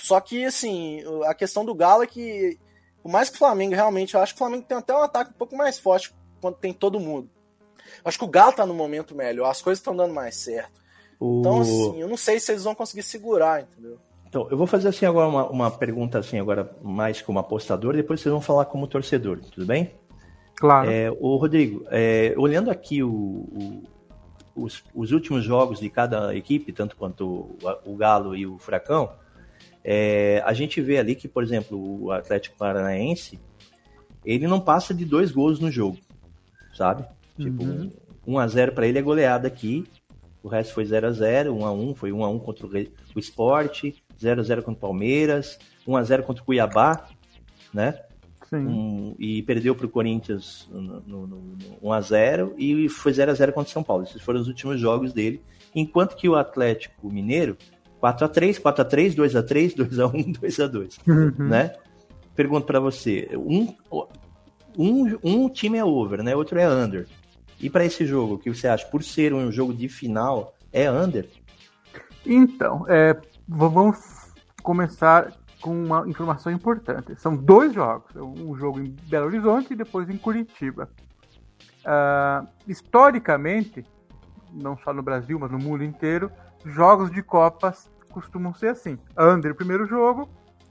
Só 0.02 0.20
que, 0.20 0.44
assim, 0.46 1.04
a 1.26 1.34
questão 1.34 1.64
do 1.64 1.76
Galo 1.76 2.02
é 2.02 2.08
que, 2.08 2.58
por 3.04 3.12
mais 3.12 3.30
que 3.30 3.36
o 3.36 3.40
Flamengo 3.40 3.76
realmente, 3.76 4.16
eu 4.16 4.20
acho 4.20 4.34
que 4.34 4.38
o 4.38 4.44
Flamengo 4.44 4.66
tem 4.68 4.78
até 4.78 4.96
um 4.96 5.04
ataque 5.04 5.30
um 5.30 5.38
pouco 5.38 5.56
mais 5.56 5.78
forte 5.78 6.12
quando 6.42 6.56
tem 6.56 6.74
todo 6.74 7.00
mundo. 7.00 7.30
Eu 7.98 8.02
acho 8.06 8.18
que 8.18 8.26
o 8.26 8.28
Galo 8.28 8.52
tá 8.52 8.66
no 8.66 8.74
momento 8.74 9.14
melhor, 9.14 9.50
as 9.50 9.62
coisas 9.62 9.80
estão 9.80 9.96
dando 9.96 10.14
mais 10.14 10.36
certo. 10.36 10.82
O... 11.20 11.40
Então, 11.40 11.62
assim, 11.62 12.02
eu 12.02 12.08
não 12.08 12.18
sei 12.18 12.40
se 12.40 12.52
eles 12.52 12.64
vão 12.64 12.74
conseguir 12.74 13.04
segurar, 13.04 13.62
entendeu? 13.62 14.00
Então, 14.28 14.48
eu 14.50 14.58
vou 14.58 14.66
fazer 14.66 14.88
assim 14.88 15.06
agora 15.06 15.28
uma, 15.28 15.50
uma 15.50 15.72
pergunta 15.72 16.18
assim 16.18 16.40
agora 16.40 16.76
mais 16.82 17.22
como 17.22 17.38
apostador, 17.38 17.94
depois 17.94 18.22
vocês 18.22 18.32
vão 18.32 18.42
falar 18.42 18.66
como 18.66 18.88
torcedor, 18.88 19.40
tudo 19.52 19.68
bem? 19.68 19.94
Claro. 20.56 20.90
É, 20.90 21.12
o 21.12 21.36
Rodrigo, 21.36 21.86
é, 21.92 22.34
olhando 22.38 22.72
aqui 22.72 23.04
o, 23.04 23.10
o, 23.10 23.84
os, 24.56 24.84
os, 24.96 25.12
últimos 25.12 25.44
jogos 25.44 25.80
de 25.80 25.90
cada 25.90 26.36
equipe, 26.36 26.72
tanto 26.72 26.96
quanto 26.96 27.28
o, 27.28 27.58
o 27.86 27.96
Galo 27.96 28.36
e 28.36 28.48
o 28.48 28.58
Furacão, 28.58 29.12
é, 29.84 30.42
a 30.46 30.54
gente 30.54 30.82
vê 30.82 30.98
ali 30.98 31.16
que, 31.16 31.28
por 31.28 31.44
exemplo, 31.44 32.04
o 32.04 32.12
Atlético 32.12 32.58
Paranaense, 32.58 33.40
ele 34.26 34.48
não 34.48 34.60
passa 34.60 34.94
de 34.94 35.06
dois 35.06 35.32
gols 35.32 35.60
no 35.60 35.72
jogo, 35.72 35.98
sabe? 36.74 37.06
Tipo, 37.38 37.64
uhum. 37.64 37.92
1 38.28 38.40
a 38.40 38.48
0 38.48 38.72
para 38.74 38.88
ele 38.88 39.00
é 39.00 39.02
goleada 39.02 39.48
aqui, 39.48 39.86
o 40.44 40.48
resto 40.48 40.74
foi 40.74 40.86
0 40.86 41.08
a 41.08 41.12
0 41.12 41.56
1 41.56 41.66
a 41.66 41.72
1 41.72 41.96
foi 41.96 42.12
1 42.12 42.24
a 42.24 42.30
1 42.30 42.40
contra 42.40 42.68
o, 42.68 42.70
o 43.16 43.20
Sport, 43.20 43.94
0 44.20 44.42
a 44.42 44.44
0 44.44 44.64
contra 44.64 44.78
o 44.78 44.82
Palmeiras, 44.82 45.58
1 45.88 45.96
a 45.96 46.04
0 46.04 46.24
contra 46.24 46.42
o 46.42 46.46
Cuiabá, 46.46 47.08
né? 47.74 48.00
Um, 48.54 49.16
e 49.18 49.42
perdeu 49.44 49.74
para 49.74 49.86
o 49.86 49.90
Corinthians 49.90 50.68
no, 50.70 51.00
no, 51.02 51.28
no, 51.28 51.58
1x0 51.82 52.54
e 52.58 52.90
foi 52.90 53.14
0x0 53.14 53.54
contra 53.54 53.70
o 53.70 53.72
São 53.72 53.82
Paulo. 53.82 54.04
Esses 54.04 54.22
foram 54.22 54.42
os 54.42 54.48
últimos 54.50 54.78
jogos 54.78 55.14
dele. 55.14 55.42
Enquanto 55.74 56.18
que 56.18 56.28
o 56.28 56.36
Atlético 56.36 57.10
Mineiro, 57.10 57.58
4x3, 58.02 58.60
4x3, 58.62 59.16
2x3, 59.16 59.76
2x1, 59.76 60.40
2x2. 60.40 61.00
Uhum. 61.08 61.48
Né? 61.48 61.74
Pergunto 62.36 62.66
para 62.66 62.80
você: 62.80 63.30
um, 63.36 63.76
um, 64.78 65.18
um 65.24 65.50
time 65.50 65.78
é 65.78 65.86
over, 65.86 66.24
né? 66.24 66.36
outro 66.36 66.60
é 66.60 66.68
under. 66.68 67.08
E 67.60 67.70
para 67.70 67.86
esse 67.86 68.06
jogo, 68.06 68.36
o 68.36 68.40
que 68.40 68.50
você 68.52 68.68
acha? 68.68 68.88
Por 68.88 69.04
ser 69.04 69.34
um 69.34 69.52
jogo 69.52 69.74
de 69.74 69.88
final, 69.88 70.56
é 70.74 70.90
under? 70.90 71.30
Então, 72.26 72.86
é, 72.88 73.16
vamos 73.48 74.00
começar 74.64 75.32
com 75.62 75.72
uma 75.72 76.08
informação 76.10 76.52
importante. 76.52 77.16
São 77.18 77.36
dois 77.36 77.74
jogos, 77.74 78.16
um 78.16 78.56
jogo 78.56 78.80
em 78.80 78.96
Belo 79.08 79.28
Horizonte 79.28 79.74
e 79.74 79.76
depois 79.76 80.10
em 80.10 80.18
Curitiba. 80.18 80.90
Uh, 81.82 82.48
historicamente, 82.68 83.86
não 84.52 84.76
só 84.78 84.92
no 84.92 85.04
Brasil, 85.04 85.40
mas 85.40 85.52
no 85.52 85.60
mundo 85.60 85.84
inteiro, 85.84 86.32
jogos 86.66 87.12
de 87.12 87.22
Copas 87.22 87.90
costumam 88.12 88.54
ser 88.54 88.70
assim: 88.70 88.98
under 89.18 89.52
o 89.52 89.56
primeiro 89.56 89.86
jogo 89.86 90.30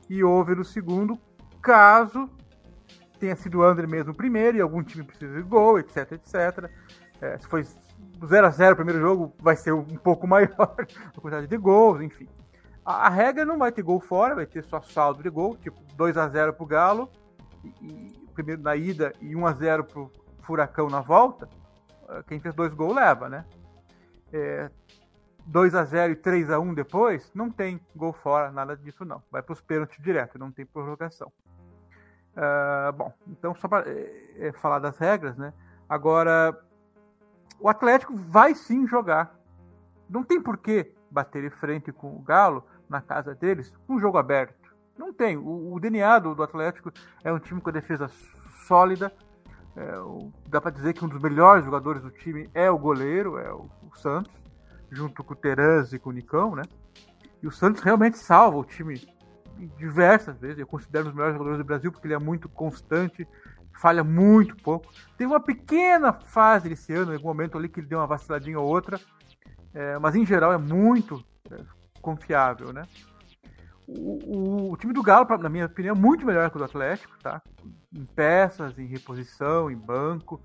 e 0.09 0.22
over 0.24 0.59
o 0.59 0.64
segundo, 0.64 1.18
caso 1.62 2.29
tenha 3.18 3.37
sido 3.37 3.62
under 3.62 3.87
mesmo 3.87 4.12
o 4.12 4.16
primeiro 4.16 4.57
e 4.57 4.61
algum 4.61 4.83
time 4.83 5.05
precisa 5.05 5.35
de 5.35 5.42
gol, 5.42 5.79
etc, 5.79 6.12
etc. 6.12 6.70
É, 7.20 7.38
se 7.38 7.46
foi 7.46 7.64
0 7.64 8.46
a 8.46 8.50
0 8.50 8.72
o 8.72 8.76
primeiro 8.76 9.00
jogo, 9.00 9.35
vai 9.38 9.55
ser 9.55 9.72
um 9.72 9.85
pouco 9.85 10.26
maior 10.29 10.50
a 10.59 11.20
quantidade 11.20 11.46
de 11.46 11.57
gols, 11.57 12.00
enfim. 12.00 12.26
A, 12.85 13.07
a, 13.07 13.09
regra 13.11 13.44
não 13.44 13.59
vai 13.59 13.70
ter 13.70 13.83
gol 13.83 14.00
fora, 14.00 14.35
vai 14.35 14.46
ter 14.46 14.64
só 14.64 14.81
saldo 14.81 15.22
de 15.22 15.29
gol, 15.29 15.57
tipo 15.57 15.79
2 15.96 16.16
a 16.16 16.29
0 16.29 16.55
pro 16.55 16.64
Galo, 16.64 17.11
e, 17.62 17.68
e, 17.83 18.29
primeiro 18.35 18.62
na 18.62 18.74
ida 18.74 19.12
e 19.20 19.37
1 19.37 19.46
a 19.46 19.53
0 19.53 19.85
pro 19.85 20.11
Furacão 20.40 20.88
na 20.88 21.03
volta. 21.03 21.46
Eh, 22.09 22.22
quem 22.26 22.40
fez 22.40 22.55
dois 22.55 22.72
gols 22.72 22.94
leva, 22.94 23.29
né? 23.29 23.44
É, 24.33 24.70
2 25.51 25.75
a 25.75 25.85
0 25.85 26.13
e 26.13 26.17
3 26.17 26.49
a 26.49 26.61
1 26.61 26.75
depois, 26.75 27.29
não 27.35 27.51
tem 27.51 27.81
gol 27.95 28.13
fora, 28.13 28.53
nada 28.53 28.77
disso 28.77 29.05
não. 29.05 29.21
Vai 29.33 29.43
para 29.43 29.53
os 29.53 29.61
pênaltis 29.61 30.01
direto, 30.01 30.39
não 30.39 30.53
tem 30.53 30.65
prorrogação. 30.65 31.31
Uh, 32.37 32.93
bom, 32.93 33.13
então 33.27 33.53
só 33.57 33.67
para 33.67 33.91
é, 33.91 34.35
é, 34.39 34.53
falar 34.53 34.79
das 34.79 34.97
regras, 34.97 35.37
né? 35.37 35.53
Agora, 35.89 36.57
o 37.59 37.69
Atlético 37.69 38.15
vai 38.15 38.55
sim 38.55 38.87
jogar. 38.87 39.37
Não 40.09 40.23
tem 40.23 40.41
por 40.41 40.57
que 40.57 40.95
bater 41.11 41.43
de 41.43 41.51
frente 41.51 41.91
com 41.91 42.15
o 42.15 42.21
Galo 42.21 42.65
na 42.89 43.01
casa 43.01 43.35
deles, 43.35 43.73
um 43.89 43.99
jogo 43.99 44.19
aberto. 44.19 44.73
Não 44.97 45.13
tem. 45.13 45.37
O, 45.37 45.75
o 45.75 45.81
DNA 45.81 46.21
do, 46.21 46.33
do, 46.33 46.45
Atlético 46.45 46.93
é 47.25 47.33
um 47.33 47.41
time 47.41 47.61
com 47.61 47.71
a 47.71 47.73
defesa 47.73 48.09
sólida. 48.69 49.13
É, 49.75 49.99
o, 49.99 50.33
dá 50.47 50.61
para 50.61 50.71
dizer 50.71 50.93
que 50.93 51.05
um 51.05 51.09
dos 51.09 51.21
melhores 51.21 51.65
jogadores 51.65 52.03
do 52.03 52.11
time 52.13 52.49
é 52.55 52.71
o 52.71 52.79
goleiro, 52.79 53.37
é 53.37 53.53
o, 53.53 53.69
o 53.83 53.97
Santos, 53.97 54.39
junto 54.90 55.22
com 55.22 55.35
o 55.35 55.37
Terence 55.37 55.94
e 55.94 55.98
com 55.98 56.11
o 56.11 56.12
Nicão, 56.12 56.55
né? 56.55 56.62
E 57.42 57.46
o 57.46 57.50
Santos 57.50 57.83
realmente 57.83 58.18
salva 58.18 58.59
o 58.59 58.64
time 58.64 59.00
diversas 59.79 60.38
vezes. 60.38 60.59
Eu 60.59 60.66
considero 60.66 61.05
um 61.05 61.09
dos 61.09 61.14
melhores 61.14 61.35
jogadores 61.35 61.59
do 61.59 61.64
Brasil 61.64 61.92
porque 61.92 62.07
ele 62.07 62.14
é 62.14 62.18
muito 62.18 62.48
constante, 62.48 63.26
falha 63.81 64.05
muito 64.05 64.57
pouco. 64.57 64.92
Teve 65.16 65.33
uma 65.33 65.40
pequena 65.40 66.12
fase 66.12 66.72
esse 66.72 66.92
ano, 66.92 67.12
em 67.12 67.16
algum 67.16 67.29
momento 67.29 67.57
ali 67.57 67.68
que 67.68 67.81
ele 67.81 67.87
deu 67.87 67.98
uma 67.98 68.07
vaciladinha 68.07 68.59
ou 68.59 68.66
outra, 68.66 69.00
é, 69.72 69.98
mas 69.98 70.14
em 70.14 70.26
geral 70.26 70.53
é 70.53 70.59
muito 70.59 71.24
é, 71.50 71.57
confiável, 72.00 72.72
né? 72.72 72.83
O, 73.87 74.68
o, 74.68 74.72
o, 74.72 74.76
time 74.76 74.92
do 74.92 75.03
Galo, 75.03 75.26
na 75.38 75.48
minha 75.48 75.66
opinião, 75.66 75.96
é 75.96 75.98
muito 75.98 76.24
melhor 76.24 76.48
que 76.48 76.57
o 76.57 76.59
do 76.59 76.64
Atlético, 76.64 77.18
tá? 77.20 77.42
Em 77.92 78.05
peças, 78.05 78.79
em 78.79 78.87
reposição, 78.87 79.68
em 79.68 79.76
banco. 79.76 80.40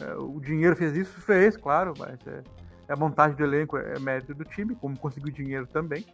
É, 0.00 0.14
o 0.14 0.40
dinheiro 0.40 0.74
fez 0.74 0.96
isso, 0.96 1.20
fez, 1.20 1.56
claro, 1.56 1.94
mas 1.96 2.18
é, 2.26 2.42
a 2.90 2.96
montagem 2.96 3.36
do 3.36 3.44
elenco 3.44 3.76
é, 3.76 3.98
mérito 3.98 4.34
do 4.34 4.44
time, 4.44 4.74
como 4.74 4.98
conseguiu 4.98 5.32
dinheiro 5.32 5.66
também. 5.66 6.04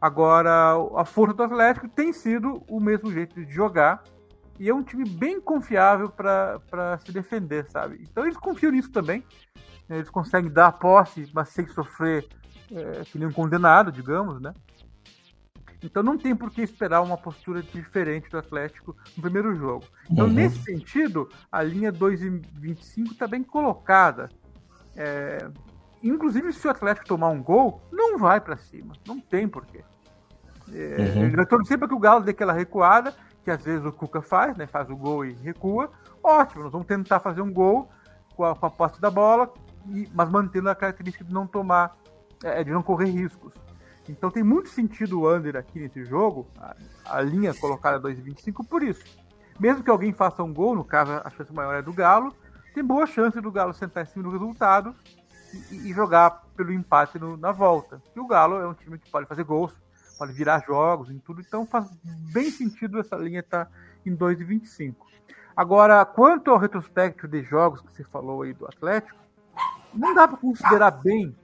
Agora, 0.00 0.74
a 0.96 1.04
força 1.04 1.34
do 1.34 1.42
Atlético 1.42 1.88
tem 1.88 2.12
sido 2.12 2.62
o 2.68 2.80
mesmo 2.80 3.12
jeito 3.12 3.44
de 3.44 3.52
jogar 3.52 4.02
e 4.58 4.68
é 4.68 4.74
um 4.74 4.82
time 4.82 5.08
bem 5.08 5.40
confiável 5.40 6.08
para 6.08 6.98
se 7.04 7.12
defender, 7.12 7.66
sabe? 7.68 8.02
Então 8.10 8.24
eles 8.24 8.36
confiam 8.36 8.72
nisso 8.72 8.90
também. 8.90 9.24
Eles 9.88 10.08
conseguem 10.08 10.50
dar 10.50 10.68
a 10.68 10.72
posse, 10.72 11.28
mas 11.34 11.48
sem 11.48 11.66
sofrer 11.68 12.26
é, 12.72 13.02
que 13.04 13.18
nem 13.18 13.28
um 13.28 13.32
condenado, 13.32 13.90
digamos, 13.90 14.40
né? 14.40 14.54
Então 15.82 16.02
não 16.02 16.16
tem 16.16 16.36
por 16.36 16.50
que 16.50 16.60
esperar 16.62 17.00
uma 17.00 17.16
postura 17.16 17.62
diferente 17.62 18.30
do 18.30 18.38
Atlético 18.38 18.96
no 19.16 19.22
primeiro 19.22 19.54
jogo. 19.54 19.84
Então, 20.10 20.26
uhum. 20.26 20.32
nesse 20.32 20.62
sentido, 20.62 21.28
a 21.50 21.62
linha 21.62 21.92
2,25 21.92 23.12
está 23.12 23.26
bem 23.26 23.42
colocada. 23.42 24.28
É, 24.94 25.38
inclusive, 26.08 26.52
se 26.52 26.66
o 26.66 26.70
Atlético 26.70 27.06
tomar 27.06 27.28
um 27.28 27.42
gol, 27.42 27.82
não 27.92 28.18
vai 28.18 28.40
para 28.40 28.56
cima. 28.56 28.94
Não 29.06 29.20
tem 29.20 29.48
porquê. 29.48 29.84
É, 30.72 31.12
uhum. 31.16 31.28
Eu 31.36 31.46
torcer 31.46 31.78
para 31.78 31.88
que 31.88 31.94
o 31.94 31.98
Galo 31.98 32.22
dê 32.22 32.30
aquela 32.30 32.52
recuada 32.52 33.14
que 33.42 33.50
às 33.50 33.64
vezes 33.64 33.84
o 33.84 33.92
Cuca 33.92 34.20
faz, 34.20 34.56
né? 34.56 34.66
Faz 34.66 34.88
o 34.90 34.96
gol 34.96 35.24
e 35.24 35.32
recua. 35.32 35.90
Ótimo, 36.22 36.62
nós 36.62 36.72
vamos 36.72 36.86
tentar 36.86 37.20
fazer 37.20 37.40
um 37.40 37.52
gol 37.52 37.88
com 38.36 38.44
a, 38.44 38.54
com 38.54 38.66
a 38.66 38.70
posse 38.70 39.00
da 39.00 39.10
bola, 39.10 39.52
e, 39.88 40.08
mas 40.14 40.28
mantendo 40.28 40.68
a 40.68 40.74
característica 40.74 41.24
de 41.24 41.32
não 41.32 41.46
tomar, 41.46 41.96
é, 42.44 42.62
de 42.62 42.70
não 42.70 42.82
correr 42.82 43.10
riscos. 43.10 43.52
Então 44.08 44.30
tem 44.30 44.42
muito 44.42 44.68
sentido 44.68 45.20
o 45.20 45.34
under 45.34 45.56
aqui 45.56 45.78
nesse 45.78 46.04
jogo, 46.04 46.46
a, 46.58 46.76
a 47.06 47.20
linha 47.22 47.54
colocada 47.54 48.00
2,25 48.08 48.66
por 48.66 48.82
isso. 48.82 49.04
Mesmo 49.58 49.84
que 49.84 49.90
alguém 49.90 50.12
faça 50.12 50.42
um 50.42 50.52
gol, 50.52 50.74
no 50.74 50.84
caso 50.84 51.12
a 51.24 51.30
chance 51.30 51.52
maior 51.52 51.74
é 51.74 51.82
do 51.82 51.92
Galo, 51.92 52.34
tem 52.74 52.84
boa 52.84 53.06
chance 53.06 53.40
do 53.40 53.52
Galo 53.52 53.72
sentar 53.72 54.04
em 54.04 54.06
cima 54.06 54.22
do 54.22 54.30
resultado 54.30 54.94
e, 55.70 55.88
e 55.88 55.92
jogar 55.92 56.42
pelo 56.56 56.72
empate 56.72 57.18
no, 57.18 57.36
na 57.36 57.52
volta. 57.52 58.02
E 58.14 58.20
o 58.20 58.26
Galo 58.26 58.56
é 58.56 58.66
um 58.66 58.74
time 58.74 58.98
que 58.98 59.10
pode 59.10 59.26
fazer 59.26 59.44
gols, 59.44 59.72
pode 60.18 60.32
virar 60.32 60.64
jogos 60.66 61.10
em 61.10 61.18
tudo, 61.18 61.40
então 61.40 61.66
faz 61.66 61.88
bem 62.32 62.50
sentido 62.50 63.00
essa 63.00 63.16
linha 63.16 63.40
estar 63.40 63.66
tá 63.66 63.70
em 64.04 64.16
2,25. 64.16 64.94
Agora, 65.56 66.04
quanto 66.04 66.50
ao 66.50 66.58
retrospecto 66.58 67.28
de 67.28 67.42
jogos 67.42 67.80
que 67.80 67.92
você 67.92 68.04
falou 68.04 68.42
aí 68.42 68.52
do 68.52 68.66
Atlético, 68.66 69.18
não 69.92 70.14
dá 70.14 70.26
para 70.26 70.36
considerar 70.36 70.90
bem, 70.90 71.36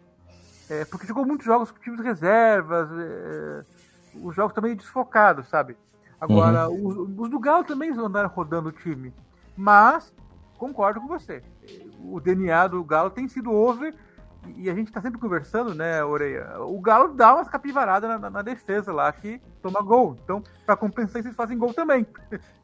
é, 0.71 0.85
porque 0.85 1.07
jogou 1.07 1.27
muitos 1.27 1.47
jogos 1.47 1.71
com 1.71 1.79
times 1.79 2.01
reservas, 2.01 2.89
é, 2.93 3.65
os 4.23 4.35
jogos 4.35 4.55
também 4.55 4.75
desfocados, 4.75 5.49
sabe? 5.49 5.77
Agora, 6.21 6.69
uhum. 6.69 6.87
os, 6.87 7.19
os, 7.19 7.31
do 7.31 7.39
Galo 7.39 7.65
também 7.65 7.91
andaram 7.91 8.29
rodando 8.29 8.71
o 8.71 8.73
time, 8.73 9.13
mas 9.57 10.13
concordo 10.57 11.01
com 11.01 11.07
você. 11.07 11.43
O 12.03 12.21
DNA 12.21 12.69
do 12.69 12.85
Galo 12.85 13.11
tem 13.11 13.29
sido 13.29 13.53
over 13.53 13.95
e 14.55 14.71
a 14.71 14.75
gente 14.75 14.93
tá 14.93 15.01
sempre 15.01 15.19
conversando, 15.19 15.75
né, 15.75 16.05
Oreia? 16.05 16.61
O 16.61 16.81
Galo 16.81 17.15
dá 17.15 17.35
umas 17.35 17.49
capivaradas 17.49 18.09
na, 18.09 18.19
na, 18.19 18.31
na 18.31 18.43
defesa 18.43 18.93
lá 18.93 19.11
que 19.13 19.41
toma 19.61 19.83
gol. 19.83 20.17
Então, 20.23 20.43
para 20.65 20.77
compensar, 20.77 21.23
vocês 21.23 21.35
fazem 21.35 21.59
gol 21.59 21.75
também. 21.75 22.07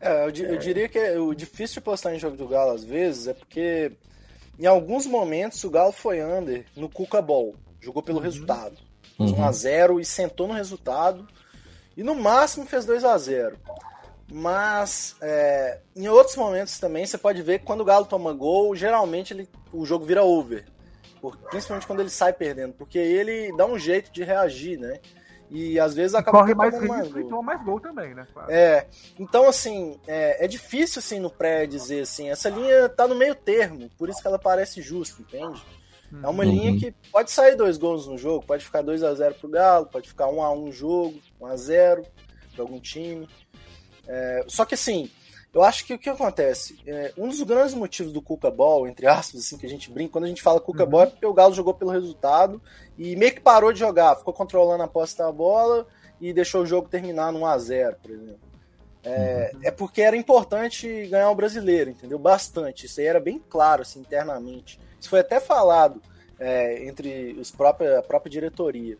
É, 0.01 0.25
eu, 0.25 0.31
eu, 0.47 0.59
diria 0.59 0.89
que 0.89 0.99
é, 0.99 1.19
o 1.19 1.35
difícil 1.35 1.75
de 1.75 1.81
postar 1.81 2.15
em 2.15 2.19
jogo 2.19 2.37
do 2.37 2.49
Galo 2.49 2.73
às 2.73 2.85
vezes 2.85 3.29
é 3.29 3.35
porque 3.35 3.93
em 4.59 4.67
alguns 4.67 5.07
momentos 5.07 5.63
o 5.65 5.71
Galo 5.71 5.93
foi 5.93 6.23
under 6.23 6.67
no 6.77 6.89
Cuca 6.89 7.21
Ball. 7.21 7.55
Jogou 7.81 8.03
pelo 8.03 8.19
uhum. 8.19 8.25
resultado. 8.25 8.77
Uhum. 9.19 9.35
1x0 9.35 10.01
e 10.01 10.05
sentou 10.05 10.47
no 10.47 10.55
resultado. 10.55 11.27
E 11.97 12.03
no 12.03 12.15
máximo 12.15 12.67
fez 12.67 12.85
2 12.85 13.05
a 13.05 13.19
0 13.19 13.57
mas 14.33 15.15
é, 15.21 15.81
em 15.95 16.09
outros 16.09 16.37
momentos 16.37 16.79
também 16.79 17.05
você 17.05 17.19
pode 17.19 17.43
ver 17.43 17.59
que 17.59 17.67
quando 17.67 17.83
o 17.83 17.85
Galo 17.85 18.07
toma 18.07 18.33
gol, 18.33 18.75
geralmente 18.75 19.35
ele, 19.35 19.49
o 19.73 19.85
jogo 19.85 20.07
vira 20.07 20.25
over. 20.25 20.65
Principalmente 21.51 21.87
quando 21.87 22.01
ele 22.01 22.11
sai 22.11 22.33
perdendo, 22.33 22.73
porque 22.73 22.99
ele 22.99 23.55
dá 23.57 23.67
um 23.67 23.79
jeito 23.79 24.11
de 24.11 24.25
reagir, 24.25 24.79
né? 24.79 24.99
E 25.51 25.79
às 25.79 25.95
vezes 25.95 26.15
acaba 26.15 26.39
corre 26.39 26.55
mais 26.55 26.75
risco 26.75 27.21
e 27.21 27.25
toma 27.25 27.43
mais 27.43 27.63
gol 27.63 27.79
também, 27.79 28.15
né? 28.15 28.27
Claro. 28.33 28.51
É. 28.51 28.87
Então, 29.21 29.47
assim, 29.47 30.01
é, 30.07 30.45
é, 30.45 30.49
difícil 30.49 30.99
assim 30.99 31.21
no 31.21 31.31
pré 31.31 31.67
dizer 31.67 32.01
assim, 32.01 32.31
essa 32.31 32.49
linha 32.49 32.89
tá 32.89 33.07
no 33.07 33.15
meio 33.15 33.35
termo, 33.35 33.91
por 33.99 34.09
isso 34.09 34.21
que 34.21 34.27
ela 34.27 34.39
parece 34.39 34.81
justa, 34.81 35.21
entende? 35.21 35.63
É 36.23 36.29
uma 36.29 36.45
uhum. 36.45 36.51
linha 36.51 36.79
que 36.79 36.95
pode 37.11 37.31
sair 37.31 37.55
dois 37.55 37.79
gols 37.79 38.07
no 38.07 38.19
jogo, 38.19 38.45
pode 38.45 38.65
ficar 38.65 38.83
2 38.83 39.03
a 39.03 39.15
0 39.15 39.35
pro 39.35 39.49
Galo, 39.49 39.87
pode 39.87 40.09
ficar 40.09 40.29
1 40.29 40.43
a 40.43 40.53
1 40.53 40.73
jogo, 40.73 41.19
1 41.41 41.47
a 41.47 41.57
0 41.57 42.07
para 42.53 42.63
algum 42.63 42.79
time. 42.79 43.27
É, 44.07 44.45
só 44.49 44.65
que 44.65 44.75
assim, 44.75 45.11
eu 45.53 45.63
acho 45.63 45.85
que 45.85 45.95
o 45.95 45.99
que 45.99 46.09
acontece? 46.09 46.79
É, 46.87 47.13
um 47.17 47.29
dos 47.29 47.43
grandes 47.43 47.75
motivos 47.75 48.13
do 48.13 48.23
Cuca 48.23 48.51
Ball, 48.51 48.89
entre 48.89 49.07
aspas, 49.07 49.41
assim, 49.41 49.59
que 49.59 49.67
a 49.67 49.69
gente 49.69 49.91
brinca, 49.91 50.13
quando 50.13 50.25
a 50.25 50.29
gente 50.29 50.43
fala 50.43 50.61
Cuca 50.61 50.85
uhum. 50.85 50.91
Ball, 50.91 51.03
é 51.03 51.07
porque 51.07 51.27
o 51.27 51.35
Galo 51.35 51.55
jogou 51.55 51.75
pelo 51.75 51.91
resultado 51.91 52.61
e 52.97 53.15
meio 53.17 53.35
que 53.35 53.41
parou 53.41 53.73
de 53.73 53.79
jogar, 53.79 54.17
ficou 54.17 54.33
controlando 54.33 54.83
a 54.83 54.89
posse 54.89 55.17
da 55.19 55.31
bola 55.31 55.87
e 56.21 56.33
deixou 56.33 56.63
o 56.63 56.67
jogo 56.67 56.89
terminar 56.89 57.33
no 57.33 57.41
1x0, 57.41 57.97
por 58.01 58.11
exemplo. 58.11 58.53
É, 59.05 59.51
uhum. 59.55 59.61
é, 59.65 59.71
porque 59.71 60.01
era 60.01 60.17
importante 60.17 61.07
ganhar 61.09 61.31
o 61.31 61.35
brasileiro, 61.35 61.91
entendeu? 61.91 62.19
Bastante. 62.19 62.87
Isso 62.87 63.01
aí 63.01 63.07
era 63.07 63.21
bem 63.21 63.43
claro, 63.51 63.83
assim, 63.83 64.01
internamente. 64.01 64.81
Isso 64.99 65.11
foi 65.11 65.21
até 65.21 65.41
falado 65.41 66.01
é, 66.39 66.87
entre 66.87 67.37
os 67.39 67.51
próprios, 67.51 67.93
a 67.95 68.03
própria 68.03 68.31
diretoria. 68.31 68.97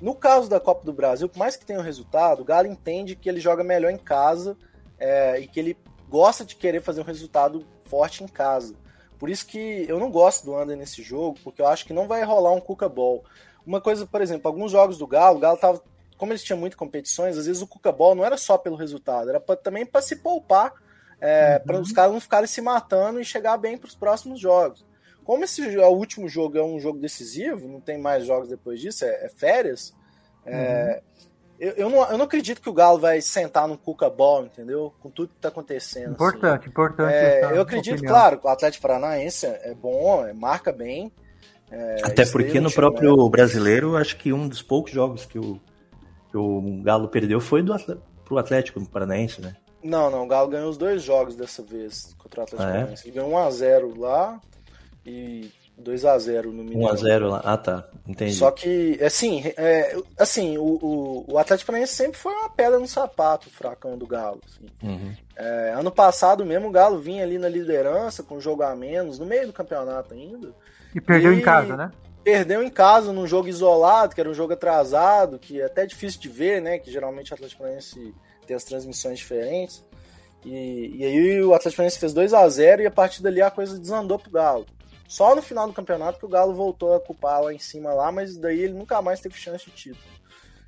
No 0.00 0.14
caso 0.14 0.48
da 0.48 0.60
Copa 0.60 0.84
do 0.84 0.92
Brasil, 0.92 1.28
por 1.28 1.38
mais 1.38 1.56
que 1.56 1.64
tenha 1.64 1.78
o 1.78 1.82
um 1.82 1.84
resultado, 1.84 2.42
o 2.42 2.44
Galo 2.44 2.66
entende 2.66 3.16
que 3.16 3.28
ele 3.28 3.40
joga 3.40 3.62
melhor 3.62 3.90
em 3.90 3.98
casa 3.98 4.56
é, 4.98 5.38
e 5.40 5.46
que 5.46 5.60
ele 5.60 5.76
gosta 6.08 6.44
de 6.44 6.56
querer 6.56 6.80
fazer 6.80 7.00
um 7.00 7.04
resultado 7.04 7.64
forte 7.84 8.22
em 8.22 8.28
casa. 8.28 8.74
Por 9.18 9.30
isso 9.30 9.46
que 9.46 9.86
eu 9.88 9.98
não 9.98 10.10
gosto 10.10 10.44
do 10.44 10.60
Under 10.60 10.76
nesse 10.76 11.02
jogo, 11.02 11.38
porque 11.42 11.62
eu 11.62 11.66
acho 11.66 11.86
que 11.86 11.92
não 11.92 12.06
vai 12.06 12.22
rolar 12.24 12.52
um 12.52 12.60
Cuca 12.60 12.88
Ball. 12.88 13.24
Uma 13.66 13.80
coisa, 13.80 14.06
por 14.06 14.20
exemplo, 14.20 14.48
alguns 14.48 14.72
jogos 14.72 14.98
do 14.98 15.06
Galo, 15.06 15.38
o 15.38 15.40
Galo 15.40 15.56
tava, 15.56 15.82
como 16.18 16.32
eles 16.32 16.42
tinham 16.42 16.58
muitas 16.58 16.78
competições, 16.78 17.38
às 17.38 17.46
vezes 17.46 17.62
o 17.62 17.66
Cuca 17.66 17.90
Ball 17.92 18.14
não 18.14 18.24
era 18.24 18.36
só 18.36 18.58
pelo 18.58 18.76
resultado, 18.76 19.30
era 19.30 19.40
pra, 19.40 19.56
também 19.56 19.86
para 19.86 20.02
se 20.02 20.16
poupar, 20.16 20.74
é, 21.20 21.56
uhum. 21.56 21.66
para 21.66 21.80
os 21.80 21.92
caras 21.92 22.12
não 22.12 22.20
ficarem 22.20 22.46
se 22.46 22.60
matando 22.60 23.20
e 23.20 23.24
chegar 23.24 23.56
bem 23.56 23.78
para 23.78 23.88
os 23.88 23.94
próximos 23.94 24.40
jogos. 24.40 24.84
Como 25.24 25.42
esse 25.42 25.74
é 25.74 25.86
o 25.86 25.90
último 25.90 26.28
jogo 26.28 26.58
é 26.58 26.62
um 26.62 26.78
jogo 26.78 26.98
decisivo, 26.98 27.66
não 27.66 27.80
tem 27.80 27.98
mais 27.98 28.26
jogos 28.26 28.48
depois 28.48 28.78
disso, 28.78 29.04
é, 29.04 29.24
é 29.24 29.28
férias. 29.28 29.94
É, 30.44 31.02
uhum. 31.02 31.24
eu, 31.58 31.72
eu, 31.72 31.90
não, 31.90 32.10
eu 32.10 32.18
não 32.18 32.24
acredito 32.26 32.60
que 32.60 32.68
o 32.68 32.74
Galo 32.74 32.98
vai 32.98 33.22
sentar 33.22 33.66
no 33.66 33.78
Cuca 33.78 34.10
Ball, 34.10 34.44
entendeu? 34.44 34.92
Com 35.00 35.08
tudo 35.10 35.28
que 35.28 35.36
está 35.36 35.48
acontecendo. 35.48 36.12
Importante, 36.12 36.60
assim. 36.60 36.68
importante. 36.68 37.14
É, 37.14 37.56
eu 37.56 37.62
acredito, 37.62 37.94
opinião. 37.94 38.14
claro, 38.14 38.40
o 38.42 38.48
Atlético 38.48 38.82
Paranaense 38.82 39.46
é 39.46 39.74
bom, 39.74 40.26
é, 40.26 40.34
marca 40.34 40.70
bem. 40.70 41.10
É, 41.70 41.96
Até 42.04 42.26
porque 42.26 42.60
no 42.60 42.70
próprio 42.70 43.16
né? 43.16 43.30
brasileiro, 43.30 43.96
acho 43.96 44.18
que 44.18 44.30
um 44.30 44.46
dos 44.46 44.60
poucos 44.60 44.92
jogos 44.92 45.24
que 45.24 45.38
o, 45.38 45.58
que 46.30 46.36
o 46.36 46.82
Galo 46.82 47.08
perdeu 47.08 47.40
foi 47.40 47.62
do 47.62 47.74
pro 48.26 48.36
Atlético 48.36 48.84
Paranaense, 48.86 49.40
né? 49.40 49.56
Não, 49.82 50.10
não, 50.10 50.24
o 50.24 50.26
Galo 50.26 50.48
ganhou 50.48 50.68
os 50.68 50.76
dois 50.76 51.02
jogos 51.02 51.34
dessa 51.34 51.62
vez 51.62 52.14
contra 52.18 52.40
o 52.40 52.42
Atlético 52.42 52.68
ah, 52.68 52.72
Paranaense. 52.72 53.08
Ele 53.08 53.16
ganhou 53.16 53.30
1x0 53.30 53.98
lá 53.98 54.40
e 55.06 55.50
2 55.76 56.04
a 56.04 56.18
0 56.18 56.52
no 56.52 56.62
Mineirão. 56.62 56.88
1 56.90 56.92
a 56.92 56.96
0 56.96 57.28
lá. 57.28 57.40
Ah, 57.44 57.56
tá. 57.56 57.84
Entendi. 58.06 58.34
Só 58.34 58.50
que, 58.50 58.98
assim, 59.02 59.42
é, 59.56 59.96
assim 60.18 60.56
o, 60.56 60.62
o, 60.62 61.24
o 61.32 61.38
Atlético 61.38 61.66
Paranaense 61.66 61.94
sempre 61.94 62.18
foi 62.18 62.32
uma 62.32 62.48
pedra 62.48 62.78
no 62.78 62.86
sapato, 62.86 63.48
o 63.48 63.50
fracão 63.50 63.98
do 63.98 64.06
Galo. 64.06 64.40
Assim. 64.46 64.66
Uhum. 64.82 65.12
É, 65.36 65.74
ano 65.76 65.90
passado 65.90 66.44
mesmo, 66.44 66.68
o 66.68 66.70
Galo 66.70 66.98
vinha 66.98 67.24
ali 67.24 67.38
na 67.38 67.48
liderança, 67.48 68.22
com 68.22 68.40
jogo 68.40 68.62
a 68.62 68.74
menos, 68.76 69.18
no 69.18 69.26
meio 69.26 69.46
do 69.46 69.52
campeonato 69.52 70.14
ainda. 70.14 70.52
E 70.94 71.00
perdeu 71.00 71.32
e 71.32 71.38
em 71.38 71.40
casa, 71.40 71.76
né? 71.76 71.90
Perdeu 72.22 72.62
em 72.62 72.70
casa 72.70 73.12
num 73.12 73.26
jogo 73.26 73.48
isolado, 73.48 74.14
que 74.14 74.20
era 74.20 74.30
um 74.30 74.34
jogo 74.34 74.52
atrasado, 74.52 75.38
que 75.38 75.60
é 75.60 75.64
até 75.64 75.84
difícil 75.84 76.20
de 76.20 76.28
ver, 76.28 76.62
né? 76.62 76.78
Que 76.78 76.90
geralmente 76.90 77.32
o 77.32 77.34
Atlético 77.34 77.62
Paranaense 77.62 78.14
tem 78.46 78.56
as 78.56 78.64
transmissões 78.64 79.18
diferentes. 79.18 79.84
E, 80.44 80.94
e 80.96 81.04
aí 81.04 81.42
o 81.42 81.52
Atlético 81.52 81.78
Paranaense 81.78 81.98
fez 81.98 82.14
2 82.14 82.32
a 82.32 82.48
0 82.48 82.82
e 82.82 82.86
a 82.86 82.90
partir 82.90 83.22
dali 83.22 83.42
a 83.42 83.50
coisa 83.50 83.78
desandou 83.78 84.18
pro 84.18 84.30
Galo. 84.30 84.66
Só 85.14 85.32
no 85.32 85.40
final 85.40 85.68
do 85.68 85.72
campeonato 85.72 86.18
que 86.18 86.26
o 86.26 86.28
Galo 86.28 86.52
voltou 86.52 86.92
a 86.92 87.00
culpar 87.00 87.40
lá 87.40 87.54
em 87.54 87.58
cima 87.60 87.94
lá, 87.94 88.10
mas 88.10 88.36
daí 88.36 88.58
ele 88.58 88.72
nunca 88.72 89.00
mais 89.00 89.20
teve 89.20 89.36
chance 89.36 89.64
de 89.64 89.70
título. 89.70 90.04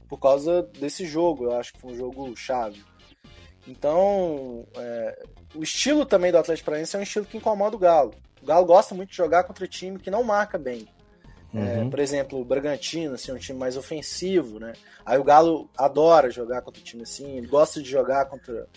Por 0.08 0.20
causa 0.20 0.62
desse 0.78 1.04
jogo, 1.04 1.46
eu 1.46 1.56
acho 1.56 1.72
que 1.72 1.80
foi 1.80 1.90
um 1.90 1.96
jogo 1.96 2.36
chave. 2.36 2.80
Então, 3.66 4.64
é, 4.76 5.24
o 5.52 5.64
estilo 5.64 6.06
também 6.06 6.30
do 6.30 6.38
Atlético 6.38 6.66
Paranaense 6.66 6.94
é 6.94 7.00
um 7.00 7.02
estilo 7.02 7.26
que 7.26 7.36
incomoda 7.36 7.74
o 7.74 7.78
Galo. 7.80 8.14
O 8.40 8.46
Galo 8.46 8.64
gosta 8.64 8.94
muito 8.94 9.10
de 9.10 9.16
jogar 9.16 9.42
contra 9.42 9.66
time 9.66 9.98
que 9.98 10.12
não 10.12 10.22
marca 10.22 10.56
bem. 10.56 10.86
É, 11.52 11.80
uhum. 11.80 11.90
Por 11.90 11.98
exemplo, 11.98 12.40
o 12.40 12.44
Bragantino, 12.44 13.14
assim, 13.14 13.32
é 13.32 13.34
um 13.34 13.38
time 13.38 13.58
mais 13.58 13.76
ofensivo, 13.76 14.60
né? 14.60 14.74
Aí 15.04 15.18
o 15.18 15.24
Galo 15.24 15.68
adora 15.76 16.30
jogar 16.30 16.62
contra 16.62 16.80
time 16.80 17.02
assim, 17.02 17.36
ele 17.36 17.48
gosta 17.48 17.82
de 17.82 17.90
jogar 17.90 18.26
contra 18.26 18.68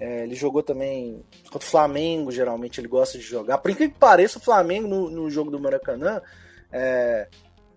é, 0.00 0.24
ele 0.24 0.34
jogou 0.34 0.62
também 0.62 1.24
contra 1.50 1.66
o 1.66 1.70
Flamengo, 1.70 2.32
geralmente 2.32 2.80
ele 2.80 2.88
gosta 2.88 3.16
de 3.16 3.24
jogar. 3.24 3.58
Por 3.58 3.70
incrível 3.70 3.94
que 3.94 4.00
pareça, 4.00 4.38
o 4.38 4.42
Flamengo 4.42 4.88
no, 4.88 5.08
no 5.08 5.30
jogo 5.30 5.50
do 5.50 5.60
Maracanã, 5.60 6.20
é, 6.72 7.28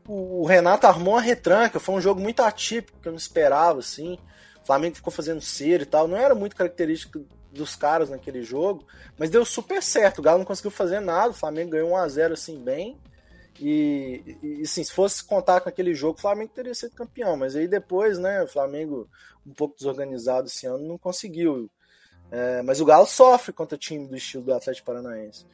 o, 0.08 0.41
o, 0.41 0.45
Renato 0.45 0.88
armou 0.88 1.13
uma 1.13 1.21
retranca, 1.21 1.80
foi 1.80 1.95
um 1.95 2.01
jogo 2.01 2.19
muito 2.19 2.41
atípico, 2.41 2.99
que 2.99 3.08
eu 3.08 3.12
não 3.12 3.17
esperava, 3.17 3.80
assim. 3.80 4.17
O 4.63 4.65
Flamengo 4.65 4.95
ficou 4.95 5.13
fazendo 5.13 5.41
cera 5.41 5.84
e 5.84 5.86
tal, 5.86 6.08
não 6.08 6.17
era 6.17 6.34
muito 6.34 6.56
característico 6.56 7.23
dos 7.51 7.75
caras 7.75 8.10
naquele 8.10 8.43
jogo, 8.43 8.86
mas 9.17 9.30
deu 9.30 9.45
super 9.45 9.82
certo. 9.82 10.19
O 10.19 10.21
Galo 10.21 10.39
não 10.39 10.45
conseguiu 10.45 10.71
fazer 10.71 10.99
nada, 10.99 11.30
o 11.30 11.34
Flamengo 11.34 11.71
ganhou 11.71 11.91
1x0 11.91 12.34
assim 12.34 12.60
bem. 12.60 12.97
E, 13.60 14.38
e 14.41 14.62
assim, 14.62 14.84
se 14.84 14.91
fosse 14.91 15.23
contar 15.23 15.62
com 15.62 15.69
aquele 15.69 15.93
jogo, 15.93 16.17
o 16.17 16.21
Flamengo 16.21 16.51
teria 16.53 16.75
sido 16.75 16.95
campeão. 16.95 17.38
Mas 17.38 17.56
aí 17.56 17.67
depois, 17.67 18.17
né, 18.19 18.43
o 18.43 18.47
Flamengo, 18.47 19.10
um 19.45 19.53
pouco 19.53 19.75
desorganizado 19.75 20.47
esse 20.47 20.67
ano, 20.67 20.88
não 20.88 20.97
conseguiu 20.97 21.69
é, 22.32 22.62
mas 22.62 22.82
o 22.82 22.86
Galo 22.86 23.06
sofre 23.06 23.54
contra 23.54 23.78
time 23.78 24.08
do 24.08 24.16
estilo 24.16 24.44
do 24.44 24.54
Atlético 24.54 24.86
Paranaense. 24.86 25.46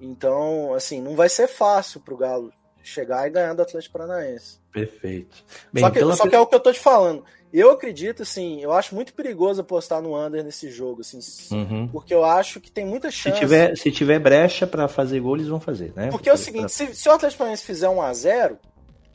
Então, 0.00 0.74
assim, 0.74 1.00
não 1.00 1.16
vai 1.16 1.28
ser 1.28 1.48
fácil 1.48 2.00
pro 2.00 2.16
Galo 2.16 2.52
chegar 2.82 3.26
e 3.26 3.30
ganhar 3.30 3.54
do 3.54 3.62
Atlético 3.62 3.98
Paranaense. 3.98 4.58
Perfeito. 4.70 5.36
Bem, 5.72 5.82
só 5.82 5.90
que, 5.90 5.98
pela... 5.98 6.16
só 6.16 6.28
que 6.28 6.36
é 6.36 6.40
o 6.40 6.46
que 6.46 6.54
eu 6.54 6.60
tô 6.60 6.72
te 6.72 6.80
falando. 6.80 7.24
Eu 7.52 7.70
acredito, 7.70 8.22
assim, 8.22 8.60
eu 8.60 8.72
acho 8.72 8.94
muito 8.94 9.14
perigoso 9.14 9.60
apostar 9.60 10.02
no 10.02 10.18
under 10.18 10.44
nesse 10.44 10.68
jogo, 10.70 11.00
assim, 11.02 11.20
uhum. 11.52 11.88
porque 11.88 12.12
eu 12.12 12.24
acho 12.24 12.60
que 12.60 12.70
tem 12.70 12.84
muita 12.84 13.10
chance. 13.10 13.36
Se 13.36 13.40
tiver, 13.40 13.76
se 13.76 13.92
tiver 13.92 14.18
brecha 14.18 14.66
para 14.66 14.88
fazer 14.88 15.20
gol, 15.20 15.36
eles 15.36 15.48
vão 15.48 15.60
fazer, 15.60 15.92
né? 15.94 16.10
Porque, 16.10 16.10
porque 16.10 16.30
é 16.30 16.32
o 16.32 16.36
seguinte, 16.36 16.72
se, 16.72 16.94
se, 16.94 17.08
o 17.08 17.12
Atlético 17.12 17.38
Paranaense 17.38 17.64
fizer 17.64 17.88
um 17.88 18.02
a 18.02 18.12
0 18.12 18.58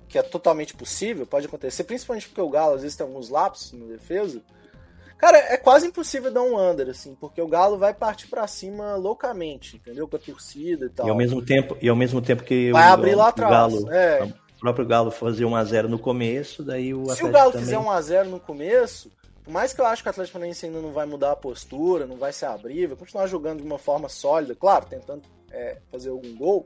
que 0.08 0.18
é 0.18 0.24
totalmente 0.24 0.74
possível, 0.74 1.28
pode 1.28 1.46
acontecer, 1.46 1.84
principalmente 1.84 2.28
porque 2.28 2.42
o 2.42 2.50
Galo 2.50 2.76
às 2.76 2.82
vezes 2.82 2.98
tem 2.98 3.06
alguns 3.06 3.30
lapsos 3.30 3.74
na 3.74 3.86
defesa, 3.86 4.42
Cara, 5.20 5.38
é 5.38 5.58
quase 5.58 5.86
impossível 5.86 6.32
dar 6.32 6.42
um 6.42 6.58
under, 6.58 6.88
assim, 6.88 7.14
porque 7.14 7.42
o 7.42 7.48
Galo 7.48 7.78
vai 7.78 7.94
partir 7.94 8.28
para 8.28 8.48
cima 8.48 8.96
loucamente, 8.96 9.76
entendeu? 9.76 10.08
Com 10.08 10.16
a 10.16 10.20
torcida 10.20 10.86
e 10.86 10.90
tal. 10.90 11.06
E 11.06 11.10
ao 11.10 11.16
mesmo 11.16 11.42
tempo, 11.42 11.78
e 11.82 11.90
ao 11.90 11.96
mesmo 11.96 12.22
tempo 12.22 12.42
que 12.42 12.72
vai 12.72 12.90
o, 12.90 12.94
abrir 12.94 13.16
lá 13.16 13.28
atrás. 13.28 13.52
Galo, 13.52 13.92
é. 13.92 14.24
o 14.24 14.60
próprio 14.62 14.86
Galo 14.88 15.12
fazer 15.12 15.44
1 15.44 15.56
a 15.58 15.64
0 15.66 15.90
no 15.90 16.00
começo, 16.00 16.64
daí 16.64 16.94
o 16.94 17.04
Se 17.08 17.12
Atlético 17.12 17.28
o 17.28 17.32
Galo 17.32 17.52
também... 17.52 17.66
fizer 17.66 17.78
1 17.78 17.92
a 17.92 18.02
0 18.02 18.30
no 18.30 18.40
começo, 18.40 19.12
por 19.44 19.52
mais 19.52 19.74
que 19.74 19.82
eu 19.82 19.86
acho 19.86 20.02
que 20.02 20.08
o 20.08 20.12
Atlético 20.12 20.34
Paranaense 20.34 20.66
ainda 20.66 20.80
não 20.80 20.94
vai 20.94 21.06
mudar 21.06 21.34
a 21.34 21.36
postura, 21.36 22.06
não 22.06 22.16
vai 22.16 22.32
se 22.32 22.46
abrir, 22.46 22.88
vai 22.88 22.96
continuar 22.96 23.28
jogando 23.28 23.60
de 23.60 23.68
uma 23.68 23.78
forma 23.78 24.08
sólida, 24.08 24.56
claro, 24.56 24.86
tentando 24.86 25.24
é, 25.52 25.80
fazer 25.92 26.12
algum 26.12 26.34
gol, 26.38 26.66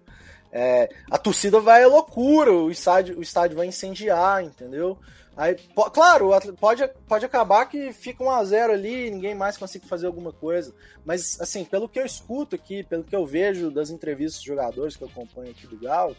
é, 0.52 0.90
a 1.10 1.18
torcida 1.18 1.60
vai 1.60 1.84
à 1.84 1.88
loucura, 1.88 2.52
o 2.54 2.70
estádio, 2.70 3.18
o 3.18 3.24
estádio 3.24 3.58
vai 3.58 3.66
incendiar, 3.66 4.44
entendeu? 4.44 5.00
Aí, 5.36 5.56
claro, 5.94 6.30
pode, 6.60 6.88
pode 7.08 7.26
acabar 7.26 7.66
que 7.66 7.92
fica 7.92 8.24
1 8.24 8.30
a 8.30 8.44
0 8.46 8.74
ali, 8.74 9.10
ninguém 9.10 9.34
mais 9.34 9.58
consiga 9.58 9.88
fazer 9.88 10.06
alguma 10.06 10.32
coisa. 10.32 10.74
Mas, 11.04 11.40
assim, 11.42 11.66
pelo 11.66 11.90
que 11.90 12.00
eu 12.00 12.06
escuto 12.06 12.56
aqui, 12.56 12.84
pelo 12.84 13.04
que 13.04 13.16
eu 13.16 13.26
vejo 13.26 13.72
das 13.72 13.90
entrevistas 13.90 14.36
dos 14.36 14.44
jogadores 14.46 14.96
que 14.96 15.04
eu 15.04 15.08
acompanho 15.08 15.50
aqui 15.50 15.66
do 15.66 15.78
Galo, 15.78 16.16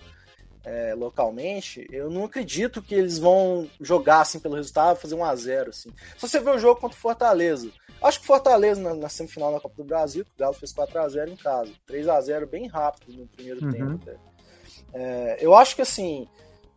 é, 0.64 0.94
localmente, 0.94 1.86
eu 1.92 2.10
não 2.10 2.24
acredito 2.24 2.82
que 2.82 2.94
eles 2.94 3.18
vão 3.18 3.68
jogar 3.80 4.22
assim 4.22 4.40
pelo 4.40 4.56
resultado, 4.56 4.96
fazer 4.98 5.14
1 5.14 5.24
a 5.24 5.36
0 5.36 5.70
assim. 5.70 5.90
Se 6.16 6.20
você 6.26 6.40
ver 6.40 6.50
o 6.54 6.58
jogo 6.58 6.80
contra 6.80 6.96
o 6.96 7.00
Fortaleza, 7.00 7.70
acho 8.02 8.18
que 8.18 8.24
o 8.24 8.26
Fortaleza 8.26 8.80
na, 8.80 8.94
na 8.94 9.08
semifinal 9.10 9.52
da 9.52 9.60
Copa 9.60 9.74
do 9.76 9.84
Brasil, 9.84 10.24
o 10.24 10.38
Galo 10.40 10.54
fez 10.54 10.72
4 10.72 10.98
a 11.00 11.08
0 11.08 11.30
em 11.30 11.36
casa, 11.36 11.70
3 11.86 12.08
a 12.08 12.20
0 12.20 12.46
bem 12.46 12.66
rápido 12.66 13.12
no 13.16 13.26
primeiro 13.28 13.62
Uhum. 13.64 13.70
tempo. 13.72 14.00
até. 14.02 14.16
É, 14.94 15.36
eu 15.40 15.54
acho 15.54 15.76
que 15.76 15.82
assim, 15.82 16.26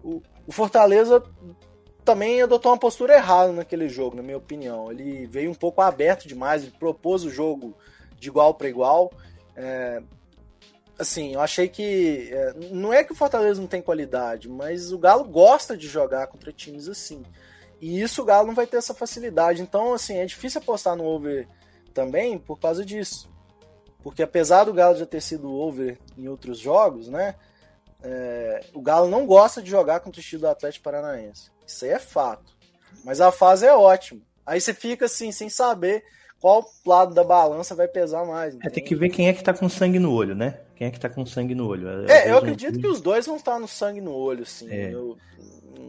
o, 0.04 0.22
o 0.46 0.52
Fortaleza 0.52 1.24
também 2.08 2.42
adotou 2.42 2.72
uma 2.72 2.78
postura 2.78 3.16
errada 3.16 3.52
naquele 3.52 3.90
jogo, 3.90 4.16
na 4.16 4.24
minha 4.24 4.38
opinião. 4.38 4.90
Ele 4.90 5.28
veio 5.28 5.52
um 5.52 5.54
pouco 5.54 5.82
aberto 5.82 6.26
demais, 6.28 6.64
ele 6.64 6.72
propôs 6.72 7.26
o 7.26 7.30
jogo 7.30 7.76
de 8.18 8.30
igual 8.30 8.54
para 8.54 8.70
igual. 8.70 9.12
É, 9.56 10.02
assim, 10.98 11.34
eu 11.34 11.42
achei 11.42 11.68
que. 11.68 12.30
é, 12.32 12.54
não 12.72 12.94
é 12.94 13.04
que 13.04 13.12
o 13.12 13.16
Fortaleza 13.16 13.60
não 13.60 13.68
tem 13.68 13.82
qualidade, 13.82 14.48
mas 14.48 14.94
o 14.94 14.98
Galo 14.98 15.26
gosta 15.26 15.76
de 15.76 15.88
jogar 15.88 16.28
contra 16.28 16.54
times 16.54 16.88
assim. 16.88 17.24
E 17.82 18.02
isso 18.02 18.22
o 18.22 18.26
Galo 18.26 18.48
não 18.48 18.56
vai 18.56 18.66
ter 18.66 18.78
essa 18.78 18.94
facilidade. 18.94 19.62
Então, 19.62 19.94
assim, 19.94 20.16
é 20.16 20.26
difícil 20.26 20.62
apostar 20.62 20.96
no 20.96 21.04
over 21.04 21.46
também 21.94 22.40
por 22.40 22.58
causa 22.58 22.86
disso. 22.86 23.30
Porque 24.02 24.24
apesar 24.24 24.64
do 24.64 24.74
Galo 24.74 24.96
já 24.96 25.06
ter 25.06 25.22
sido 25.22 25.54
over 25.54 26.00
em 26.18 26.30
outros 26.30 26.58
jogos, 26.58 27.10
né? 27.10 27.36
é, 28.04 28.62
o 28.74 28.82
Galo 28.82 29.10
não 29.10 29.26
gosta 29.26 29.62
de 29.62 29.70
jogar 29.70 30.00
contra 30.00 30.20
o 30.20 30.22
estilo 30.22 30.42
do 30.42 30.48
Atlético 30.48 30.84
Paranaense. 30.84 31.52
Isso 31.68 31.86
aí 31.86 31.92
é 31.92 32.00
fato. 32.00 32.56
Mas 33.04 33.22
a 33.22 33.32
fase 33.32 33.66
é 33.66 33.74
ótima. 33.76 34.22
Aí 34.46 34.60
você 34.60 34.74
fica 34.74 35.06
assim, 35.06 35.32
sem 35.32 35.50
saber 35.50 36.04
qual 36.40 36.66
lado 36.86 37.14
da 37.14 37.24
balança 37.24 37.76
vai 37.76 37.88
pesar 37.88 38.26
mais. 38.26 38.56
É, 38.64 38.70
tem 38.70 38.84
que 38.84 38.96
ver 38.96 39.10
quem 39.10 39.28
é 39.28 39.34
que 39.34 39.44
tá 39.44 39.54
com 39.54 39.68
sangue 39.68 40.00
no 40.00 40.12
olho, 40.14 40.34
né? 40.36 40.60
Quem 40.76 40.88
é 40.88 40.92
que 40.92 41.00
tá 41.00 41.10
com 41.10 41.26
sangue 41.26 41.54
no 41.54 41.68
olho. 41.68 41.90
Às 41.90 42.10
É, 42.10 42.32
eu 42.32 42.38
acredito 42.38 42.80
que 42.80 42.88
os 42.88 43.02
dois 43.02 43.26
vão 43.26 43.36
estar 43.36 43.60
no 43.60 43.68
sangue 43.68 44.00
no 44.00 44.14
olho, 44.14 44.44
assim. 44.44 44.70
É. 44.72 44.94
Eu- 44.94 45.18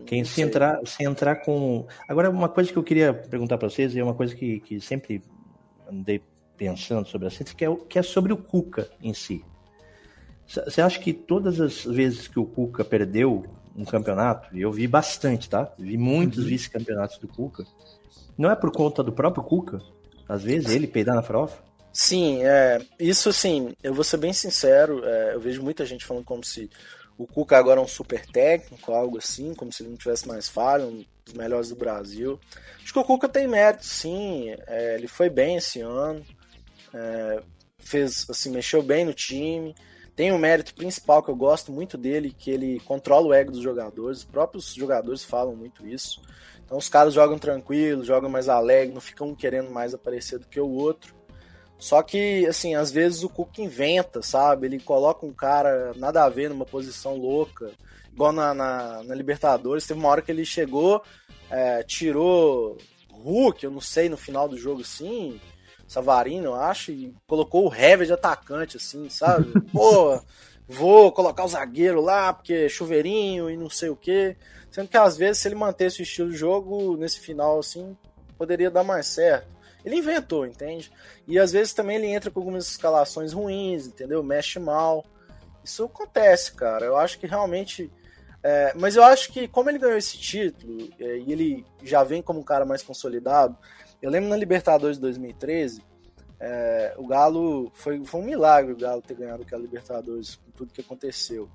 Quem 0.07 0.25
se 0.25 0.41
entrar, 0.43 0.81
se 0.87 1.05
entrar 1.05 1.37
com. 1.37 1.87
Agora, 2.09 2.31
uma 2.31 2.49
coisa 2.49 2.73
que 2.73 2.79
eu 2.79 2.83
queria 2.83 3.13
perguntar 3.13 3.59
para 3.59 3.69
vocês, 3.71 3.95
e 3.95 4.01
é 4.01 4.05
uma 4.05 4.15
coisa 4.15 4.35
que, 4.35 4.61
que 4.61 4.81
sempre 4.81 5.23
andei 5.91 6.23
pensando 6.57 7.07
sobre 7.07 7.27
a 7.27 7.29
assunto, 7.29 7.55
que 7.55 7.65
é, 7.65 7.77
que 7.89 7.99
é 7.99 8.03
sobre 8.03 8.33
o 8.33 8.37
Cuca 8.37 8.91
em 9.03 9.13
si. 9.15 9.45
Você 10.47 10.81
acha 10.81 10.99
que 10.99 11.13
todas 11.13 11.61
as 11.61 11.85
vezes 11.85 12.27
que 12.27 12.39
o 12.41 12.45
Cuca 12.47 12.83
perdeu 12.85 13.45
um 13.79 13.85
campeonato, 13.85 14.55
e 14.57 14.61
eu 14.61 14.73
vi 14.73 14.89
bastante, 14.89 15.49
tá? 15.49 15.73
Vi 15.79 15.97
muitos 15.97 16.45
vice-campeonatos 16.45 17.19
do 17.19 17.29
Cuca, 17.29 17.65
não 18.37 18.51
é 18.51 18.57
por 18.57 18.73
conta 18.73 19.03
do 19.03 19.13
próprio 19.13 19.45
Cuca? 19.45 19.81
Às 20.29 20.43
vezes 20.43 20.71
ele 20.71 20.89
peidar 20.89 21.15
na 21.15 21.23
farofa? 21.23 21.63
Sim, 21.93 22.45
é, 22.45 22.81
isso 22.99 23.33
sim, 23.33 23.75
eu 23.83 23.95
vou 23.95 24.05
ser 24.05 24.17
bem 24.17 24.33
sincero, 24.33 25.05
é, 25.05 25.35
eu 25.35 25.41
vejo 25.41 25.63
muita 25.63 25.87
gente 25.87 26.05
falando 26.05 26.25
como 26.25 26.45
se 26.45 26.69
o 27.17 27.27
Cuca 27.27 27.57
agora 27.57 27.81
é 27.81 27.83
um 27.83 27.89
super 27.89 28.27
técnico, 28.27 28.93
algo 28.93 29.19
assim, 29.19 29.55
como 29.55 29.73
se 29.73 29.83
ele 29.83 29.91
não 29.91 29.97
tivesse 29.97 30.27
mais 30.27 30.49
falha, 30.49 30.85
um 30.85 31.05
dos 31.25 31.35
melhores 31.35 31.69
do 31.69 31.77
Brasil. 31.77 32.39
Acho 32.83 32.93
que 32.93 32.99
o 32.99 33.05
Cuca 33.05 33.29
tem 33.29 33.47
mérito, 33.47 33.85
sim, 33.85 34.55
é, 34.67 34.97
ele 34.97 35.09
foi 35.09 35.31
bem 35.31 35.57
esse 35.57 35.81
ano, 35.81 36.25
é, 36.93 37.43
fez, 37.79 38.27
assim, 38.29 38.51
mexeu 38.51 38.83
bem 38.83 39.05
no 39.05 39.15
time, 39.15 39.75
tem 40.19 40.33
um 40.33 40.39
mérito 40.39 40.75
principal 40.75 41.23
que 41.23 41.29
eu 41.29 41.37
gosto 41.37 41.71
muito 41.71 41.97
dele, 41.97 42.35
que 42.37 42.51
ele 42.51 42.81
controla 42.81 43.29
o 43.29 43.33
ego 43.33 43.53
dos 43.53 43.61
jogadores, 43.61 44.19
os 44.19 44.25
próprios 44.25 44.75
jogadores 44.75 45.23
falam 45.23 45.55
muito 45.55 45.87
isso. 45.87 46.21
Então 46.65 46.77
os 46.77 46.89
caras 46.89 47.15
jogam 47.15 47.39
tranquilo, 47.39 48.03
jogam 48.03 48.29
mais 48.29 48.49
alegre, 48.49 48.93
não 48.93 49.01
ficam 49.01 49.33
querendo 49.33 49.71
mais 49.71 49.95
aparecer 49.95 50.41
do 50.41 50.49
que 50.49 50.59
o 50.59 50.69
outro. 50.69 51.15
Só 51.79 52.03
que, 52.03 52.45
assim, 52.49 52.75
às 52.75 52.91
vezes 52.91 53.23
o 53.23 53.29
Cuca 53.29 53.63
inventa, 53.63 54.21
sabe? 54.21 54.67
Ele 54.67 54.81
coloca 54.81 55.25
um 55.25 55.33
cara 55.33 55.93
nada 55.95 56.25
a 56.25 56.29
ver 56.29 56.49
numa 56.51 56.67
posição 56.67 57.17
louca. 57.17 57.71
Igual 58.13 58.33
na, 58.33 58.53
na, 58.53 59.05
na 59.05 59.15
Libertadores, 59.15 59.87
teve 59.87 60.01
uma 60.01 60.09
hora 60.09 60.21
que 60.21 60.33
ele 60.33 60.45
chegou, 60.45 61.01
é, 61.49 61.85
tirou 61.85 62.77
Hulk, 63.13 63.63
eu 63.63 63.71
não 63.71 63.81
sei, 63.81 64.09
no 64.09 64.17
final 64.17 64.49
do 64.49 64.59
jogo, 64.59 64.81
assim, 64.81 65.41
Savarino, 65.89 66.55
acho, 66.55 66.93
e 66.93 67.15
colocou 67.27 67.67
o 67.67 67.75
Hever 67.75 68.07
de 68.07 68.13
atacante, 68.13 68.77
assim, 68.77 69.09
sabe? 69.09 69.51
Pô, 69.73 70.21
vou 70.69 71.11
colocar 71.11 71.45
o 71.45 71.49
zagueiro 71.49 72.03
lá, 72.03 72.33
porque 72.33 72.53
é 72.53 72.69
chuveirinho 72.69 73.49
e 73.49 73.57
não 73.57 73.71
sei 73.71 73.89
o 73.89 73.97
quê. 73.97 74.37
Sendo 74.71 74.87
que 74.87 74.99
às 74.99 75.17
vezes, 75.17 75.39
se 75.39 75.49
ele 75.49 75.55
mantesse 75.55 76.01
o 76.01 76.03
estilo 76.03 76.31
de 76.31 76.37
jogo 76.37 76.95
nesse 76.99 77.19
final, 77.21 77.59
assim, 77.59 77.97
poderia 78.37 78.71
dar 78.71 78.85
mais 78.85 79.07
certo. 79.07 79.49
Ele 79.83 79.97
inventou, 79.97 80.47
entende? 80.47 80.93
E 81.27 81.39
às 81.39 81.53
vezes 81.53 81.73
também 81.73 81.97
ele 81.97 82.09
entra 82.09 82.31
com 82.31 82.41
algumas 82.41 82.67
escalações 82.67 83.33
ruins, 83.33 83.87
entendeu? 83.87 84.23
Mexe 84.23 84.59
mal. 84.59 85.03
Isso 85.65 85.85
acontece, 85.85 86.53
cara. 86.53 86.85
Eu 86.85 86.99
acho 86.99 87.19
que 87.19 87.27
realmente. 87.27 87.91
é, 88.43 88.75
mas 88.77 88.95
eu 88.95 89.03
acho 89.03 89.33
que, 89.33 89.49
como 89.49 89.71
ele 89.71 89.79
ganhou 89.79 89.97
esse 89.97 90.19
título, 90.19 90.91
é, 91.01 91.17
e 91.19 91.33
ele 91.33 91.65
já 91.83 92.05
vem 92.05 92.21
como 92.21 92.41
um 92.41 92.45
cara 92.45 92.67
mais 92.67 92.83
consolidado, 92.83 93.57
eu 94.01 94.11
lembro 94.11 94.29
na 94.29 94.37
Libertadores 94.37 94.97
de 94.97 95.03
2013, 95.03 95.83
é, 96.41 96.95
o 96.97 97.07
Galo. 97.07 97.71
Foi, 97.75 98.05
foi 98.05 98.21
um 98.21 98.25
milagre 98.25 98.73
o 98.73 98.77
Galo 98.77 99.03
ter 99.03 99.15
ganhado 99.15 99.43
aquela 99.43 99.63
Libertadores 99.63 100.37
com 100.37 100.51
tudo 100.53 100.73
que 100.73 100.81
aconteceu. 100.81 101.49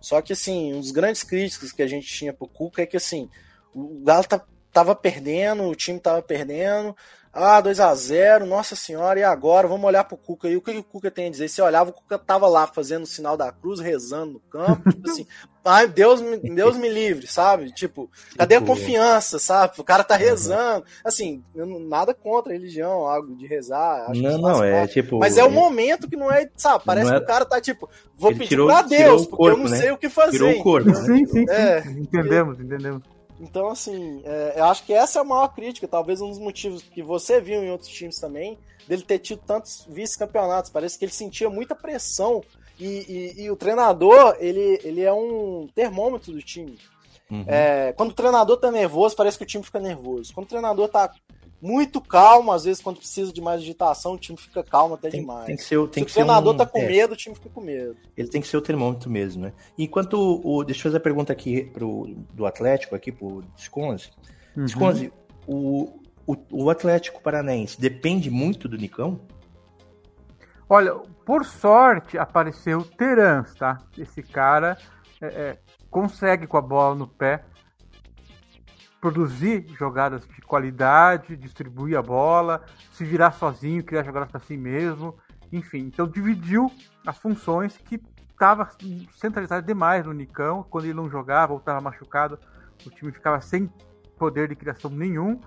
Só 0.00 0.20
que, 0.20 0.32
assim, 0.32 0.74
um 0.74 0.80
dos 0.80 0.90
grandes 0.90 1.22
críticos 1.22 1.70
que 1.70 1.82
a 1.82 1.86
gente 1.86 2.06
tinha 2.06 2.32
pro 2.32 2.48
Cuca 2.48 2.82
é 2.82 2.86
que, 2.86 2.96
assim, 2.96 3.30
o 3.74 4.00
Galo 4.02 4.24
tá, 4.24 4.44
tava 4.72 4.94
perdendo, 4.94 5.64
o 5.64 5.76
time 5.76 6.00
tava 6.00 6.22
perdendo. 6.22 6.96
Ah, 7.34 7.62
2 7.62 7.80
a 7.80 7.94
0 7.94 8.44
nossa 8.44 8.76
senhora, 8.76 9.18
e 9.18 9.22
agora? 9.24 9.66
Vamos 9.66 9.86
olhar 9.86 10.04
pro 10.04 10.18
Cuca. 10.18 10.48
E 10.48 10.56
o 10.56 10.60
que 10.60 10.70
o 10.70 10.84
Cuca 10.84 11.10
tem 11.10 11.28
a 11.28 11.30
dizer? 11.30 11.48
Você 11.48 11.62
olhava, 11.62 11.88
o 11.88 11.92
Cuca 11.94 12.18
tava 12.18 12.46
lá 12.46 12.66
fazendo 12.66 13.04
o 13.04 13.06
sinal 13.06 13.38
da 13.38 13.50
cruz, 13.50 13.80
rezando 13.80 14.34
no 14.34 14.40
campo, 14.40 14.90
tipo 14.92 15.08
assim, 15.10 15.26
ai, 15.64 15.88
Deus, 15.88 16.20
me- 16.20 16.36
Deus 16.36 16.76
me 16.76 16.90
livre, 16.90 17.26
sabe? 17.26 17.72
Tipo, 17.72 18.10
cadê 18.36 18.56
a 18.56 18.60
Tipo, 18.60 18.70
confiança, 18.72 19.38
sabe? 19.38 19.72
O 19.78 19.84
cara 19.84 20.04
tá 20.04 20.14
rezando. 20.14 20.84
Assim, 21.02 21.42
eu 21.54 21.64
não- 21.64 21.80
nada 21.80 22.12
contra 22.12 22.52
a 22.52 22.54
religião, 22.54 23.06
algo 23.08 23.34
de 23.34 23.46
rezar. 23.46 24.10
Acho 24.10 24.20
que 24.20 24.22
Não, 24.28 24.36
não, 24.36 24.62
é 24.62 24.80
parte. 24.80 24.92
tipo. 24.92 25.18
Mas 25.18 25.38
é 25.38 25.42
o 25.42 25.46
ele 25.46 25.54
momento 25.54 26.10
que 26.10 26.16
não 26.16 26.30
é, 26.30 26.46
sabe? 26.54 26.84
Parece 26.84 27.10
é- 27.10 27.14
que 27.16 27.24
o 27.24 27.26
cara 27.26 27.46
tá 27.46 27.58
tipo, 27.62 27.88
vou 28.14 28.28
Ele 28.30 28.40
pedir 28.40 28.50
tirou- 28.50 28.66
pra 28.66 28.82
Deus, 28.82 29.22
porque 29.26 29.32
eu 29.32 29.36
corpo, 29.38 29.62
não 29.64 29.70
né? 29.70 29.78
sei 29.78 29.90
o 29.90 29.96
que 29.96 30.10
fazer. 30.10 30.32
Tirou 30.32 30.50
o 30.50 30.62
corpo, 30.62 30.88
né? 30.90 30.94
Sim, 30.96 31.24
sim, 31.26 31.46
sim. 31.46 31.46
É. 31.48 31.78
Entendemos, 31.92 32.60
entendemos. 32.60 33.02
Então, 33.42 33.68
assim, 33.68 34.22
é, 34.24 34.54
eu 34.56 34.64
acho 34.66 34.84
que 34.84 34.92
essa 34.94 35.18
é 35.18 35.22
a 35.22 35.24
maior 35.24 35.48
crítica, 35.48 35.88
talvez 35.88 36.20
um 36.20 36.28
dos 36.28 36.38
motivos 36.38 36.80
que 36.82 37.02
você 37.02 37.40
viu 37.40 37.62
em 37.62 37.70
outros 37.72 37.90
times 37.90 38.16
também, 38.20 38.56
dele 38.86 39.02
ter 39.02 39.18
tido 39.18 39.42
tantos 39.44 39.84
vice-campeonatos. 39.88 40.70
Parece 40.70 40.96
que 40.96 41.04
ele 41.04 41.12
sentia 41.12 41.50
muita 41.50 41.74
pressão 41.74 42.42
e, 42.78 42.86
e- 42.86 43.42
e 43.42 43.50
o 43.50 43.56
treinador, 43.56 44.36
ele, 44.38 44.80
ele 44.84 45.02
é 45.02 45.12
um 45.12 45.68
termômetro 45.74 46.32
do 46.32 46.40
time. 46.40 46.78
Uhum. 47.28 47.44
É, 47.48 47.92
quando 47.96 48.10
o 48.10 48.14
treinador 48.14 48.56
tá 48.58 48.70
nervoso, 48.70 49.16
parece 49.16 49.36
que 49.38 49.44
o 49.44 49.46
time 49.46 49.64
fica 49.64 49.80
nervoso. 49.80 50.32
Quando 50.32 50.46
o 50.46 50.48
treinador 50.48 50.88
tá 50.88 51.12
muito 51.62 52.00
calmo, 52.00 52.50
às 52.50 52.64
vezes 52.64 52.82
quando 52.82 52.96
precisa 52.96 53.32
de 53.32 53.40
mais 53.40 53.60
agitação, 53.60 54.14
o 54.14 54.18
time 54.18 54.36
fica 54.36 54.64
calmo 54.64 54.96
até 54.96 55.08
tem, 55.10 55.20
demais. 55.20 55.46
tem 55.46 55.54
que 55.54 55.62
ser, 55.62 55.76
o- 55.76 55.86
tem 55.86 56.02
Se 56.02 56.06
que 56.06 56.10
o 56.10 56.14
treinador 56.14 56.54
um, 56.54 56.56
tá 56.56 56.66
com 56.66 56.78
é, 56.78 56.86
medo, 56.88 57.14
o 57.14 57.16
time 57.16 57.36
fica 57.36 57.48
com 57.48 57.60
medo. 57.60 57.96
Ele 58.16 58.28
tem 58.28 58.40
que 58.40 58.48
ser 58.48 58.56
o 58.56 58.60
termômetro 58.60 59.08
mesmo, 59.08 59.42
né? 59.44 59.52
Enquanto 59.78 60.14
o. 60.44 60.64
Deixa 60.64 60.80
eu 60.80 60.82
fazer 60.82 60.96
a 60.96 61.00
pergunta 61.00 61.32
aqui 61.32 61.62
pro, 61.66 62.12
do 62.34 62.44
Atlético, 62.44 62.96
aqui 62.96 63.12
pro 63.12 63.44
Sconze. 63.56 64.10
Uhum. 64.56 64.66
Sconze, 64.66 65.12
o, 65.46 66.00
o, 66.26 66.36
o 66.50 66.68
Atlético 66.68 67.22
Paranaense 67.22 67.80
depende 67.80 68.28
muito 68.28 68.68
do 68.68 68.76
Nicão? 68.76 69.20
Olha, 70.68 70.94
por 71.24 71.44
sorte 71.44 72.18
apareceu 72.18 72.78
o 72.78 72.84
Terans, 72.84 73.54
tá? 73.54 73.78
Esse 73.96 74.20
cara 74.22 74.76
é, 75.20 75.26
é, 75.26 75.58
consegue 75.88 76.46
com 76.46 76.56
a 76.56 76.62
bola 76.62 76.94
no 76.96 77.06
pé 77.06 77.44
produzir 79.02 79.66
jogadas 79.76 80.24
de 80.28 80.40
qualidade, 80.42 81.36
distribuir 81.36 81.98
a 81.98 82.02
bola, 82.02 82.64
se 82.92 83.04
virar 83.04 83.32
sozinho, 83.32 83.82
criar 83.82 84.04
jogadas 84.04 84.30
para 84.30 84.38
si 84.38 84.56
mesmo, 84.56 85.18
enfim. 85.52 85.80
Então 85.80 86.06
dividiu 86.06 86.70
as 87.04 87.18
funções 87.18 87.76
que 87.76 88.00
estava 88.30 88.70
centralizado 89.16 89.66
demais 89.66 90.06
no 90.06 90.12
Nicão. 90.12 90.64
Quando 90.70 90.84
ele 90.84 90.94
não 90.94 91.10
jogava 91.10 91.52
ou 91.52 91.58
estava 91.58 91.80
machucado, 91.80 92.38
o 92.86 92.90
time 92.90 93.10
ficava 93.10 93.40
sem 93.40 93.68
poder 94.16 94.48
de 94.48 94.54
criação 94.54 94.88
nenhum. 94.88 95.40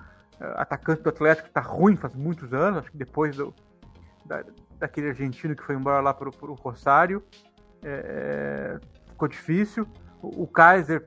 atacante 0.58 1.02
do 1.02 1.08
Atlético 1.08 1.48
está 1.48 1.62
ruim 1.62 1.96
faz 1.96 2.14
muitos 2.14 2.54
anos, 2.54 2.80
acho 2.80 2.92
que 2.92 2.98
depois 2.98 3.38
do, 3.38 3.56
da, 4.26 4.44
daquele 4.78 5.08
argentino 5.08 5.56
que 5.56 5.64
foi 5.64 5.76
embora 5.76 6.02
lá 6.02 6.14
para 6.14 6.28
o 6.28 6.54
Rosário. 6.56 7.24
É, 7.82 8.82
ficou 9.08 9.30
difícil. 9.30 9.88
O, 10.22 10.44
o 10.44 10.48
Kaiser 10.48 11.06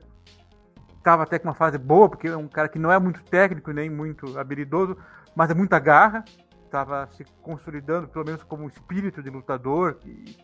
estava 0.99 1.23
até 1.23 1.39
com 1.39 1.47
uma 1.47 1.55
fase 1.55 1.77
boa, 1.77 2.07
porque 2.07 2.27
é 2.27 2.37
um 2.37 2.47
cara 2.47 2.69
que 2.69 2.77
não 2.77 2.91
é 2.91 2.99
muito 2.99 3.23
técnico 3.23 3.71
nem 3.71 3.89
muito 3.89 4.37
habilidoso, 4.37 4.95
mas 5.35 5.49
é 5.49 5.53
muita 5.53 5.79
garra. 5.79 6.23
Estava 6.65 7.07
se 7.07 7.25
consolidando, 7.41 8.07
pelo 8.07 8.25
menos 8.25 8.43
como 8.43 8.67
espírito 8.67 9.23
de 9.23 9.29
lutador, 9.29 9.97
e 10.05 10.37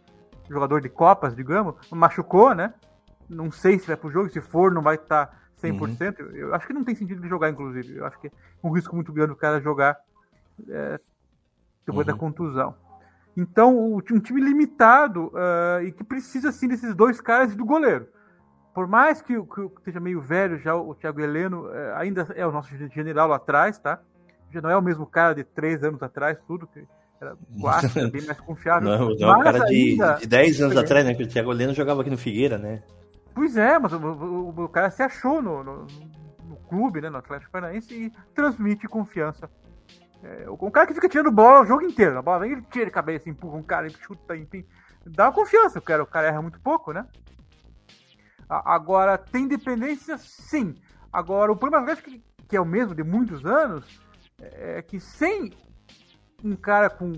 jogador 0.50 0.82
de 0.82 0.90
Copas, 0.90 1.36
digamos. 1.36 1.76
Machucou, 1.92 2.56
né? 2.56 2.74
Não 3.30 3.52
sei 3.52 3.78
se 3.78 3.88
vai 3.88 3.96
pro 3.96 4.10
jogo, 4.10 4.30
se 4.30 4.42
for, 4.42 4.72
não 4.72 4.82
vai 4.82 4.96
estar 4.96 5.28
tá 5.28 5.38
100%. 5.62 6.20
Uhum. 6.20 6.36
Eu 6.36 6.56
acho 6.56 6.66
que 6.66 6.74
não 6.74 6.84
tem 6.84 6.96
sentido 6.96 7.22
de 7.22 7.30
jogar, 7.30 7.50
inclusive. 7.50 7.98
Eu 7.98 8.06
acho 8.06 8.20
que 8.20 8.28
é 8.28 8.32
um 8.64 8.72
risco 8.72 8.96
muito 8.96 9.14
grande 9.14 9.34
o 9.34 9.36
cara 9.36 9.62
jogar 9.62 9.98
é, 10.68 11.00
depois 11.86 12.08
uhum. 12.08 12.14
da 12.14 12.20
contusão. 12.20 12.76
Então, 13.38 13.96
um 13.96 14.20
time 14.20 14.42
limitado 14.42 15.28
uh, 15.28 15.84
e 15.84 15.92
que 15.92 16.04
precisa, 16.06 16.52
sim, 16.54 16.70
desses 16.70 16.96
dois 16.96 17.20
caras 17.20 17.52
e 17.52 17.56
do 17.56 17.66
goleiro. 17.66 18.08
Por 18.76 18.88
mais 18.88 19.22
que, 19.22 19.42
que, 19.42 19.62
esteja 19.78 20.02
meio 20.02 20.20
velho 20.20 20.60
já, 20.60 20.76
o 20.76 20.94
Thiago 20.94 21.22
Heleno 21.22 21.68
uh, 21.68 21.96
ainda 21.96 22.28
é 22.36 22.46
o 22.46 22.52
nosso 22.52 22.70
general 22.90 23.30
lá 23.30 23.38
atrás, 23.38 23.80
tá? 23.80 24.02
Já 24.52 24.62
não 24.62 24.70
é 24.70 24.76
o 24.76 24.82
mesmo 24.82 25.06
cara 25.06 25.34
de 25.34 25.46
três 25.46 25.82
anos 25.82 26.04
atrás, 26.04 26.38
tudo, 26.46 26.68
que 26.68 26.86
era 27.22 27.38
quatro, 27.62 27.90
bem 28.12 28.26
mais 28.26 28.38
confiável. 28.42 28.90
Não, 28.90 29.16
não 29.16 29.30
é 29.34 29.38
o 29.38 29.42
cara 29.42 29.60
de, 29.60 29.92
ainda... 29.92 30.16
de 30.16 30.28
10 30.28 30.62
anos 30.62 30.78
atrás, 30.78 31.06
né? 31.06 31.14
Que 31.14 31.24
o 31.24 31.28
Thiago 31.28 31.54
Heleno 31.54 31.74
jogava 31.74 32.02
aqui 32.02 32.10
no 32.10 32.18
Figueira, 32.18 32.58
né? 32.58 32.84
Pois 33.34 33.56
é, 33.56 33.80
mas 33.80 33.94
o, 33.94 33.98
o, 33.98 34.64
o 34.66 34.70
cara 34.70 34.90
se 34.90 35.02
achou 35.02 35.42
no, 35.42 35.64
no, 35.64 35.88
no, 36.44 36.58
clube, 36.68 37.00
né, 37.00 37.10
no 37.10 37.18
Atlético 37.18 37.54
Paranaense 37.54 37.94
e 37.94 38.12
transmite 38.34 38.90
confiança. 38.90 39.50
É, 40.22 40.50
o, 40.50 40.70
cara 40.70 40.86
que 40.86 40.94
fica 40.94 41.08
tirando 41.08 41.32
bola 41.32 41.62
o 41.62 41.66
jogo 41.66 41.84
inteiro, 41.84 42.18
a 42.18 42.22
bola 42.22 42.40
vem, 42.40 42.52
ele 42.52 42.66
tira 42.70 42.88
a 42.88 42.92
cabeça, 42.92 43.30
empurra 43.30 43.56
um 43.56 43.64
cara, 43.64 43.88
ele 43.88 43.96
chuta, 44.02 44.36
enfim. 44.36 44.66
Dá 45.06 45.32
confiança, 45.32 45.80
o 45.80 45.82
cara, 45.82 46.04
o 46.04 46.08
cara 46.08 46.28
erra 46.28 46.42
muito 46.42 46.60
pouco, 46.60 46.92
né? 46.92 47.06
Agora, 48.48 49.18
tem 49.18 49.48
dependência? 49.48 50.18
Sim. 50.18 50.76
Agora, 51.12 51.52
o 51.52 51.56
problema 51.56 51.84
Atlético, 51.84 52.10
que, 52.10 52.24
que 52.50 52.58
é 52.58 52.62
o 52.62 52.66
mesmo 52.66 52.94
de 52.94 53.04
muitos 53.04 53.46
anos, 53.46 53.86
é 54.40 54.82
que 54.82 55.00
sem 55.00 55.52
um 56.44 56.56
cara 56.56 56.90
com 56.90 57.14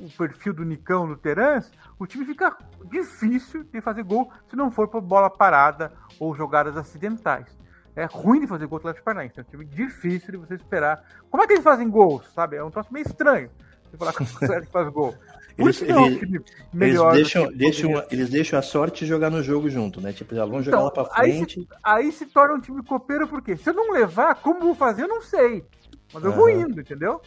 o 0.00 0.10
perfil 0.16 0.52
do 0.52 0.64
Nicão, 0.64 1.06
do 1.06 1.16
Terence, 1.16 1.70
o 1.98 2.06
time 2.06 2.24
fica 2.24 2.56
difícil 2.90 3.64
de 3.64 3.80
fazer 3.80 4.02
gol 4.02 4.30
se 4.48 4.56
não 4.56 4.70
for 4.70 4.88
por 4.88 5.00
bola 5.00 5.30
parada 5.30 5.92
ou 6.18 6.34
jogadas 6.34 6.76
acidentais. 6.76 7.56
É 7.94 8.04
ruim 8.04 8.40
de 8.40 8.46
fazer 8.46 8.66
gol 8.66 8.78
do 8.78 8.82
Atlético 8.82 9.06
Paranaense. 9.06 9.38
É 9.38 9.42
um 9.42 9.44
time 9.44 9.64
difícil 9.64 10.32
de 10.32 10.36
você 10.36 10.54
esperar. 10.54 11.02
Como 11.30 11.42
é 11.42 11.46
que 11.46 11.54
eles 11.54 11.64
fazem 11.64 11.88
gols, 11.88 12.30
sabe? 12.34 12.56
É 12.56 12.62
um 12.62 12.70
troço 12.70 12.92
meio 12.92 13.06
estranho. 13.06 13.50
Você 13.84 13.96
falar 13.96 14.12
que 14.12 14.22
o 14.22 14.26
Atlético 14.26 14.72
faz 14.72 14.88
gol. 14.90 15.14
Eles, 15.58 15.80
eles, 15.80 16.42
eles, 16.74 17.12
deixam, 17.12 17.52
deixam, 17.52 18.04
eles 18.10 18.28
deixam 18.28 18.58
a 18.58 18.62
sorte 18.62 19.06
jogar 19.06 19.30
no 19.30 19.42
jogo 19.42 19.70
junto, 19.70 20.00
né? 20.00 20.12
Tipo, 20.12 20.34
vamos 20.34 20.64
jogar 20.64 20.76
então, 20.76 20.84
lá 20.84 20.90
pra 20.90 21.04
frente. 21.06 21.60
Aí 21.60 21.64
se, 21.64 21.68
aí 21.82 22.12
se 22.12 22.26
torna 22.26 22.54
um 22.54 22.60
time 22.60 22.82
copeiro, 22.82 23.26
porque 23.26 23.56
se 23.56 23.70
eu 23.70 23.74
não 23.74 23.92
levar, 23.92 24.34
como 24.36 24.60
vou 24.60 24.74
fazer, 24.74 25.04
eu 25.04 25.08
não 25.08 25.22
sei. 25.22 25.64
Mas 26.12 26.22
eu 26.22 26.30
uhum. 26.30 26.36
vou 26.36 26.50
indo, 26.50 26.80
entendeu? 26.80 27.20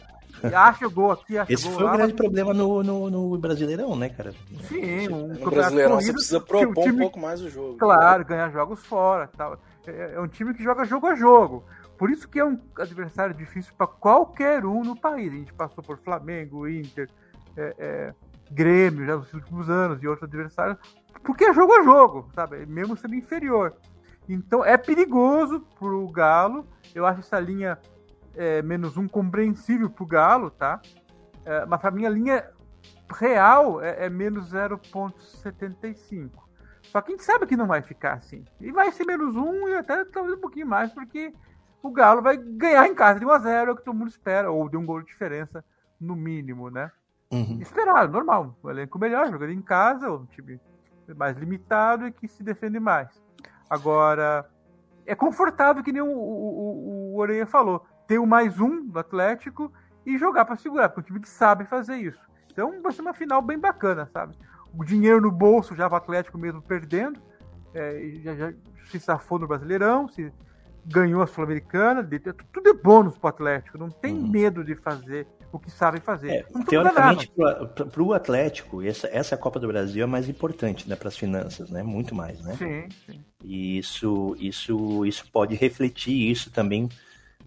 acha 0.54 0.86
o 0.86 0.90
gol 0.90 1.10
aqui, 1.10 1.36
acha 1.36 1.52
Esse 1.52 1.64
gol 1.64 1.74
foi 1.74 1.84
lá, 1.84 1.92
o 1.92 1.96
grande 1.96 2.12
mas... 2.12 2.20
problema 2.20 2.54
no, 2.54 2.82
no, 2.82 3.10
no, 3.10 3.38
Brasileirão, 3.38 3.96
né, 3.96 4.08
cara? 4.08 4.32
Sim, 4.68 5.08
um 5.08 5.28
no 5.28 5.50
Brasileirão 5.50 5.96
corrido, 5.96 6.06
você 6.06 6.12
precisa 6.12 6.40
propor 6.40 6.84
time, 6.84 6.96
um 6.96 6.98
pouco 7.00 7.20
mais 7.20 7.42
o 7.42 7.50
jogo. 7.50 7.76
Claro, 7.78 8.24
ganhar 8.24 8.50
jogos 8.50 8.84
fora 8.86 9.28
tal. 9.36 9.58
É, 9.86 10.14
é 10.14 10.20
um 10.20 10.28
time 10.28 10.54
que 10.54 10.62
joga 10.62 10.84
jogo 10.84 11.06
a 11.06 11.14
jogo. 11.14 11.64
Por 11.98 12.10
isso 12.10 12.28
que 12.28 12.38
é 12.38 12.44
um 12.44 12.58
adversário 12.78 13.34
difícil 13.34 13.74
para 13.76 13.86
qualquer 13.86 14.64
um 14.64 14.82
no 14.82 14.96
país. 14.96 15.32
A 15.32 15.36
gente 15.36 15.52
passou 15.52 15.84
por 15.84 15.98
Flamengo, 15.98 16.66
Inter, 16.66 17.10
é, 17.56 17.74
é, 17.78 18.14
Grêmio 18.50 19.06
já 19.06 19.16
nos 19.16 19.32
últimos 19.32 19.70
anos 19.70 20.02
e 20.02 20.08
outros 20.08 20.28
adversários, 20.28 20.78
porque 21.22 21.44
é 21.44 21.54
jogo 21.54 21.72
a 21.72 21.82
jogo, 21.82 22.28
sabe? 22.34 22.66
Mesmo 22.66 22.96
sendo 22.96 23.14
inferior. 23.14 23.76
Então 24.28 24.64
é 24.64 24.76
perigoso 24.76 25.60
pro 25.78 26.06
Galo. 26.08 26.66
Eu 26.94 27.06
acho 27.06 27.20
essa 27.20 27.38
linha 27.38 27.78
é, 28.34 28.62
menos 28.62 28.96
um 28.96 29.06
compreensível 29.06 29.88
pro 29.90 30.06
Galo, 30.06 30.50
tá? 30.50 30.80
É, 31.44 31.64
mas 31.66 31.80
pra 31.80 31.90
mim 31.90 32.06
a 32.06 32.10
linha 32.10 32.50
real 33.12 33.82
é, 33.82 34.06
é 34.06 34.10
menos 34.10 34.52
0,75. 34.52 36.30
Só 36.82 37.00
que 37.00 37.12
a 37.12 37.16
gente 37.16 37.24
sabe 37.24 37.46
que 37.46 37.56
não 37.56 37.66
vai 37.66 37.82
ficar 37.82 38.14
assim. 38.14 38.44
E 38.60 38.72
vai 38.72 38.90
ser 38.90 39.04
menos 39.04 39.36
um 39.36 39.68
e 39.68 39.76
até 39.76 40.04
talvez 40.04 40.36
um 40.36 40.40
pouquinho 40.40 40.66
mais, 40.66 40.92
porque 40.92 41.32
o 41.82 41.90
Galo 41.90 42.20
vai 42.20 42.36
ganhar 42.36 42.86
em 42.86 42.94
casa 42.94 43.20
de 43.20 43.26
1 43.26 43.30
a 43.30 43.38
0 43.38 43.70
é 43.70 43.72
o 43.72 43.76
que 43.76 43.84
todo 43.84 43.96
mundo 43.96 44.08
espera, 44.08 44.50
ou 44.50 44.68
de 44.68 44.76
um 44.76 44.84
gol 44.84 45.00
de 45.00 45.06
diferença, 45.06 45.64
no 46.00 46.16
mínimo, 46.16 46.70
né? 46.70 46.90
Uhum. 47.30 47.58
Esperado, 47.60 48.12
normal. 48.12 48.56
O 48.62 48.70
elenco 48.70 48.98
melhor, 48.98 49.30
jogando 49.30 49.52
em 49.52 49.62
casa, 49.62 50.10
um 50.10 50.26
time 50.26 50.60
mais 51.16 51.36
limitado 51.36 52.06
e 52.06 52.12
que 52.12 52.28
se 52.28 52.42
defende 52.42 52.78
mais. 52.78 53.08
Agora, 53.68 54.48
é 55.06 55.14
confortável, 55.14 55.82
que 55.82 55.92
nem 55.92 56.02
o, 56.02 56.06
o, 56.06 56.12
o, 56.12 57.14
o 57.14 57.18
Oreia 57.18 57.46
falou 57.46 57.86
ter 58.06 58.18
o 58.18 58.26
mais 58.26 58.58
um 58.58 58.84
do 58.88 58.98
Atlético 58.98 59.72
e 60.04 60.18
jogar 60.18 60.44
para 60.44 60.56
segurar, 60.56 60.88
porque 60.88 61.00
o 61.00 61.04
time 61.04 61.20
que 61.20 61.28
sabe 61.28 61.64
fazer 61.64 61.96
isso. 61.96 62.20
Então 62.50 62.82
vai 62.82 62.90
ser 62.90 63.02
uma 63.02 63.14
final 63.14 63.40
bem 63.40 63.58
bacana, 63.58 64.08
sabe? 64.12 64.36
O 64.76 64.84
dinheiro 64.84 65.20
no 65.20 65.30
bolso 65.30 65.76
já 65.76 65.88
o 65.88 65.94
Atlético 65.94 66.36
mesmo 66.36 66.60
perdendo, 66.60 67.20
é, 67.72 68.12
já, 68.22 68.34
já, 68.34 68.52
se 68.90 68.98
safou 68.98 69.38
no 69.38 69.46
Brasileirão, 69.46 70.08
se 70.08 70.32
ganhou 70.84 71.22
a 71.22 71.26
Sul-Americana, 71.26 72.06
tudo 72.52 72.68
é 72.68 72.72
bônus 72.72 73.16
para 73.16 73.28
o 73.28 73.30
Atlético, 73.30 73.78
não 73.78 73.90
tem 73.90 74.14
uhum. 74.14 74.28
medo 74.28 74.64
de 74.64 74.74
fazer 74.74 75.28
o 75.52 75.58
que 75.58 75.70
sabe 75.70 76.00
fazer. 76.00 76.30
É, 76.30 76.44
teoricamente, 76.68 77.30
para 77.34 78.02
o 78.02 78.12
Atlético, 78.12 78.82
essa, 78.82 79.08
essa 79.08 79.36
Copa 79.36 79.58
do 79.58 79.66
Brasil 79.66 80.04
é 80.04 80.06
mais 80.06 80.28
importante 80.28 80.88
né, 80.88 80.96
para 80.96 81.08
as 81.08 81.16
finanças, 81.16 81.70
né? 81.70 81.82
Muito 81.82 82.14
mais, 82.14 82.40
né? 82.40 82.54
Sim, 82.56 82.88
sim. 83.06 83.24
E 83.42 83.78
isso, 83.78 84.36
isso, 84.38 85.04
isso 85.04 85.24
pode 85.32 85.54
refletir 85.54 86.30
isso 86.30 86.50
também 86.50 86.88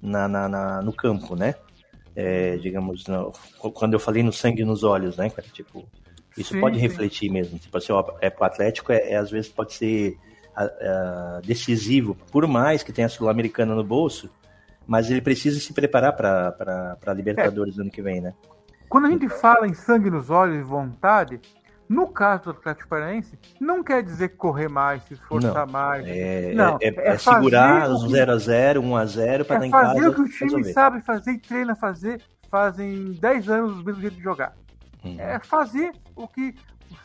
na, 0.01 0.27
na, 0.27 0.49
na 0.49 0.81
no 0.81 0.91
campo, 0.91 1.35
né? 1.35 1.55
É, 2.15 2.57
digamos, 2.57 3.07
no, 3.07 3.31
quando 3.57 3.93
eu 3.93 3.99
falei 3.99 4.21
no 4.21 4.33
sangue 4.33 4.63
nos 4.65 4.83
olhos, 4.83 5.17
né, 5.17 5.29
cara? 5.29 5.47
Tipo, 5.47 5.85
isso 6.37 6.53
sim, 6.53 6.59
pode 6.59 6.75
sim. 6.75 6.81
refletir 6.81 7.31
mesmo. 7.31 7.57
Tipo 7.57 7.77
assim, 7.77 7.93
é 8.19 8.29
pro 8.29 8.45
Atlético, 8.45 8.91
é, 8.91 9.11
é, 9.11 9.15
às 9.15 9.31
vezes 9.31 9.49
pode 9.49 9.73
ser 9.73 10.17
a, 10.55 10.63
a, 10.63 11.41
decisivo, 11.43 12.15
por 12.31 12.47
mais 12.47 12.83
que 12.83 12.91
tenha 12.91 13.07
a 13.07 13.09
Sul-Americana 13.09 13.73
no 13.73 13.83
bolso, 13.83 14.29
mas 14.85 15.09
ele 15.09 15.21
precisa 15.21 15.59
se 15.59 15.73
preparar 15.73 16.13
para 16.13 16.97
a 17.05 17.13
Libertadores 17.13 17.77
é. 17.77 17.81
ano 17.81 17.91
que 17.91 18.01
vem, 18.01 18.21
né? 18.21 18.33
Quando 18.89 19.07
a 19.07 19.09
gente 19.09 19.27
fala 19.27 19.67
em 19.67 19.73
sangue 19.73 20.09
nos 20.09 20.29
olhos 20.29 20.57
e 20.57 20.61
vontade, 20.61 21.41
no 21.89 22.07
caso 22.07 22.43
do 22.45 22.49
Atlético 22.51 22.89
Paranaense, 22.89 23.37
não 23.59 23.83
quer 23.83 24.03
dizer 24.03 24.29
correr 24.29 24.67
mais, 24.67 25.03
se 25.03 25.15
esforçar 25.15 25.65
não, 25.65 25.73
mais. 25.73 26.05
É, 26.07 26.53
não, 26.53 26.77
é, 26.81 26.87
é, 26.87 27.07
é 27.09 27.17
segurar 27.17 27.89
os 27.89 28.03
0x0, 28.05 28.79
1x0 28.79 29.45
para 29.45 29.55
é 29.55 29.59
dar 29.59 29.65
em 29.65 29.71
casa. 29.71 29.93
Fazer 29.93 30.07
o 30.07 30.13
que 30.13 30.21
o 30.21 30.29
time 30.29 30.51
resolver. 30.51 30.73
sabe 30.73 31.01
fazer 31.01 31.31
e 31.31 31.39
treina 31.39 31.75
fazer 31.75 32.21
fazem 32.49 33.13
10 33.13 33.49
anos 33.49 33.77
do 33.77 33.83
mesmo 33.83 34.01
jeito 34.01 34.15
de 34.15 34.23
jogar. 34.23 34.53
Hum. 35.03 35.15
É 35.19 35.39
fazer 35.39 35.91
o 36.15 36.27
que 36.27 36.55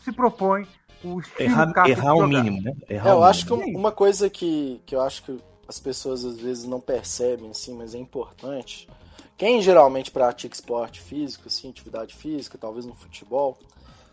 se 0.00 0.12
propõe, 0.12 0.66
o 1.02 1.20
estilo 1.20 1.50
Errar, 1.50 1.88
errar 1.88 2.14
o 2.14 2.26
mínimo, 2.26 2.62
né? 2.62 2.72
Errar 2.88 3.10
é, 3.10 3.12
eu 3.12 3.24
acho 3.24 3.46
que 3.46 3.52
uma 3.52 3.92
coisa 3.92 4.28
que, 4.28 4.80
que 4.84 4.94
eu 4.94 5.00
acho 5.00 5.22
que 5.22 5.38
as 5.68 5.78
pessoas 5.78 6.24
às 6.24 6.38
vezes 6.40 6.64
não 6.64 6.80
percebem, 6.80 7.50
assim, 7.50 7.74
mas 7.74 7.94
é 7.94 7.98
importante. 7.98 8.88
Quem 9.36 9.60
geralmente 9.60 10.10
pratica 10.10 10.54
esporte 10.54 11.00
físico, 11.00 11.46
assim, 11.46 11.70
atividade 11.70 12.14
física, 12.14 12.58
talvez 12.58 12.86
no 12.86 12.94
futebol, 12.94 13.56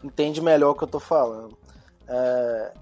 entende 0.03 0.41
melhor 0.41 0.71
o 0.71 0.75
que 0.75 0.83
eu 0.83 0.87
tô 0.87 0.99
falando. 0.99 1.57
É, 2.07 2.73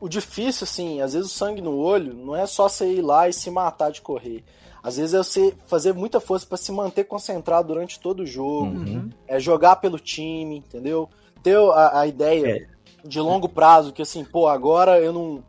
o 0.00 0.08
difícil, 0.08 0.64
assim, 0.64 1.00
às 1.00 1.12
vezes 1.12 1.30
o 1.30 1.34
sangue 1.34 1.60
no 1.60 1.76
olho 1.76 2.14
não 2.14 2.34
é 2.34 2.46
só 2.46 2.68
você 2.68 2.90
ir 2.92 3.02
lá 3.02 3.28
e 3.28 3.32
se 3.32 3.50
matar 3.50 3.90
de 3.90 4.00
correr. 4.00 4.44
Às 4.82 4.96
vezes 4.96 5.14
é 5.14 5.18
você 5.18 5.54
fazer 5.66 5.92
muita 5.92 6.20
força 6.20 6.46
para 6.46 6.56
se 6.56 6.70
manter 6.70 7.04
concentrado 7.04 7.68
durante 7.68 7.98
todo 7.98 8.20
o 8.20 8.26
jogo. 8.26 8.66
Uhum. 8.66 9.10
É 9.26 9.40
jogar 9.40 9.76
pelo 9.76 9.98
time, 9.98 10.58
entendeu? 10.58 11.08
Ter 11.42 11.56
a, 11.56 12.00
a 12.00 12.06
ideia 12.06 12.58
é. 12.58 13.08
de 13.08 13.20
longo 13.20 13.48
prazo, 13.48 13.92
que 13.92 14.02
assim, 14.02 14.24
pô, 14.24 14.46
agora 14.46 15.00
eu 15.00 15.12
não. 15.12 15.42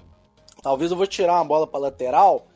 Talvez 0.61 0.89
eu 0.89 0.97
vou 0.97 1.05
tirar 1.05 1.36
uma 1.36 1.45
bola 1.45 1.68
para 1.68 1.80
lateral, 1.80 2.47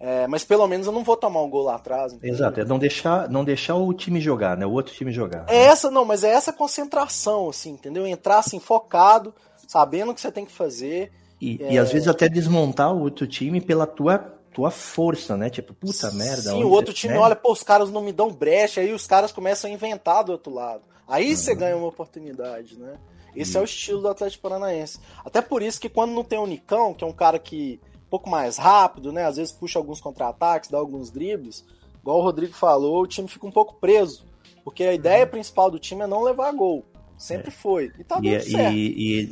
é, 0.00 0.28
mas 0.28 0.44
pelo 0.44 0.66
menos 0.68 0.86
eu 0.86 0.92
não 0.92 1.02
vou 1.02 1.16
tomar 1.16 1.42
um 1.42 1.50
gol 1.50 1.64
lá 1.64 1.74
atrás. 1.74 2.12
Entendeu? 2.12 2.34
Exato, 2.34 2.60
é 2.60 2.64
não 2.64 2.78
deixar, 2.78 3.28
não 3.28 3.44
deixar 3.44 3.74
o 3.74 3.92
time 3.92 4.20
jogar, 4.20 4.56
né? 4.56 4.64
O 4.64 4.72
outro 4.72 4.94
time 4.94 5.10
jogar. 5.10 5.44
É 5.48 5.52
né? 5.52 5.64
essa, 5.64 5.90
não, 5.90 6.04
mas 6.04 6.22
é 6.22 6.30
essa 6.30 6.52
concentração, 6.52 7.48
assim, 7.48 7.70
entendeu? 7.70 8.06
Entrar 8.06 8.38
assim, 8.38 8.60
focado, 8.60 9.34
sabendo 9.66 10.12
o 10.12 10.14
que 10.14 10.20
você 10.20 10.30
tem 10.30 10.44
que 10.44 10.52
fazer. 10.52 11.10
E, 11.40 11.60
é... 11.62 11.72
e 11.72 11.78
às 11.78 11.90
vezes 11.90 12.06
até 12.06 12.28
desmontar 12.28 12.94
o 12.94 13.00
outro 13.00 13.26
time 13.26 13.60
pela 13.60 13.86
tua 13.86 14.34
tua 14.52 14.70
força, 14.72 15.36
né? 15.36 15.48
Tipo, 15.50 15.72
puta 15.72 16.10
merda. 16.10 16.50
Sim, 16.50 16.64
o 16.64 16.70
outro 16.70 16.92
time 16.92 17.14
né? 17.14 17.20
olha, 17.20 17.36
pô, 17.36 17.52
os 17.52 17.62
caras 17.62 17.92
não 17.92 18.02
me 18.02 18.12
dão 18.12 18.28
brecha, 18.28 18.80
aí 18.80 18.92
os 18.92 19.06
caras 19.06 19.30
começam 19.30 19.70
a 19.70 19.72
inventar 19.72 20.24
do 20.24 20.32
outro 20.32 20.52
lado. 20.52 20.82
Aí 21.06 21.30
uhum. 21.30 21.36
você 21.36 21.54
ganha 21.54 21.76
uma 21.76 21.86
oportunidade, 21.86 22.76
né? 22.76 22.94
Esse 23.36 23.56
é 23.56 23.60
o 23.60 23.64
estilo 23.64 24.00
do 24.00 24.08
Atlético 24.08 24.42
Paranaense. 24.42 24.98
Até 25.24 25.40
por 25.40 25.62
isso 25.62 25.80
que 25.80 25.88
quando 25.88 26.10
não 26.10 26.24
tem 26.24 26.40
o 26.40 26.46
Nicão, 26.46 26.92
que 26.92 27.04
é 27.04 27.06
um 27.06 27.12
cara 27.12 27.38
que 27.38 27.80
pouco 28.10 28.28
mais 28.30 28.56
rápido, 28.56 29.12
né? 29.12 29.24
Às 29.24 29.36
vezes 29.36 29.52
puxa 29.52 29.78
alguns 29.78 30.00
contra-ataques, 30.00 30.70
dá 30.70 30.78
alguns 30.78 31.10
dribles. 31.10 31.64
igual 32.00 32.18
o 32.18 32.22
Rodrigo 32.22 32.54
falou, 32.54 33.02
o 33.02 33.06
time 33.06 33.28
fica 33.28 33.46
um 33.46 33.50
pouco 33.50 33.74
preso. 33.74 34.24
Porque 34.64 34.84
a 34.84 34.94
ideia 34.94 35.24
Uhum. 35.24 35.30
principal 35.30 35.70
do 35.70 35.78
time 35.78 36.02
é 36.02 36.06
não 36.06 36.22
levar 36.22 36.52
gol. 36.52 36.84
Sempre 37.16 37.50
foi. 37.50 37.90
E 37.98 38.04
tá 38.04 38.16
dando 38.16 38.26
E, 38.28 38.40
certo. 38.40 38.72
e, 38.76 38.86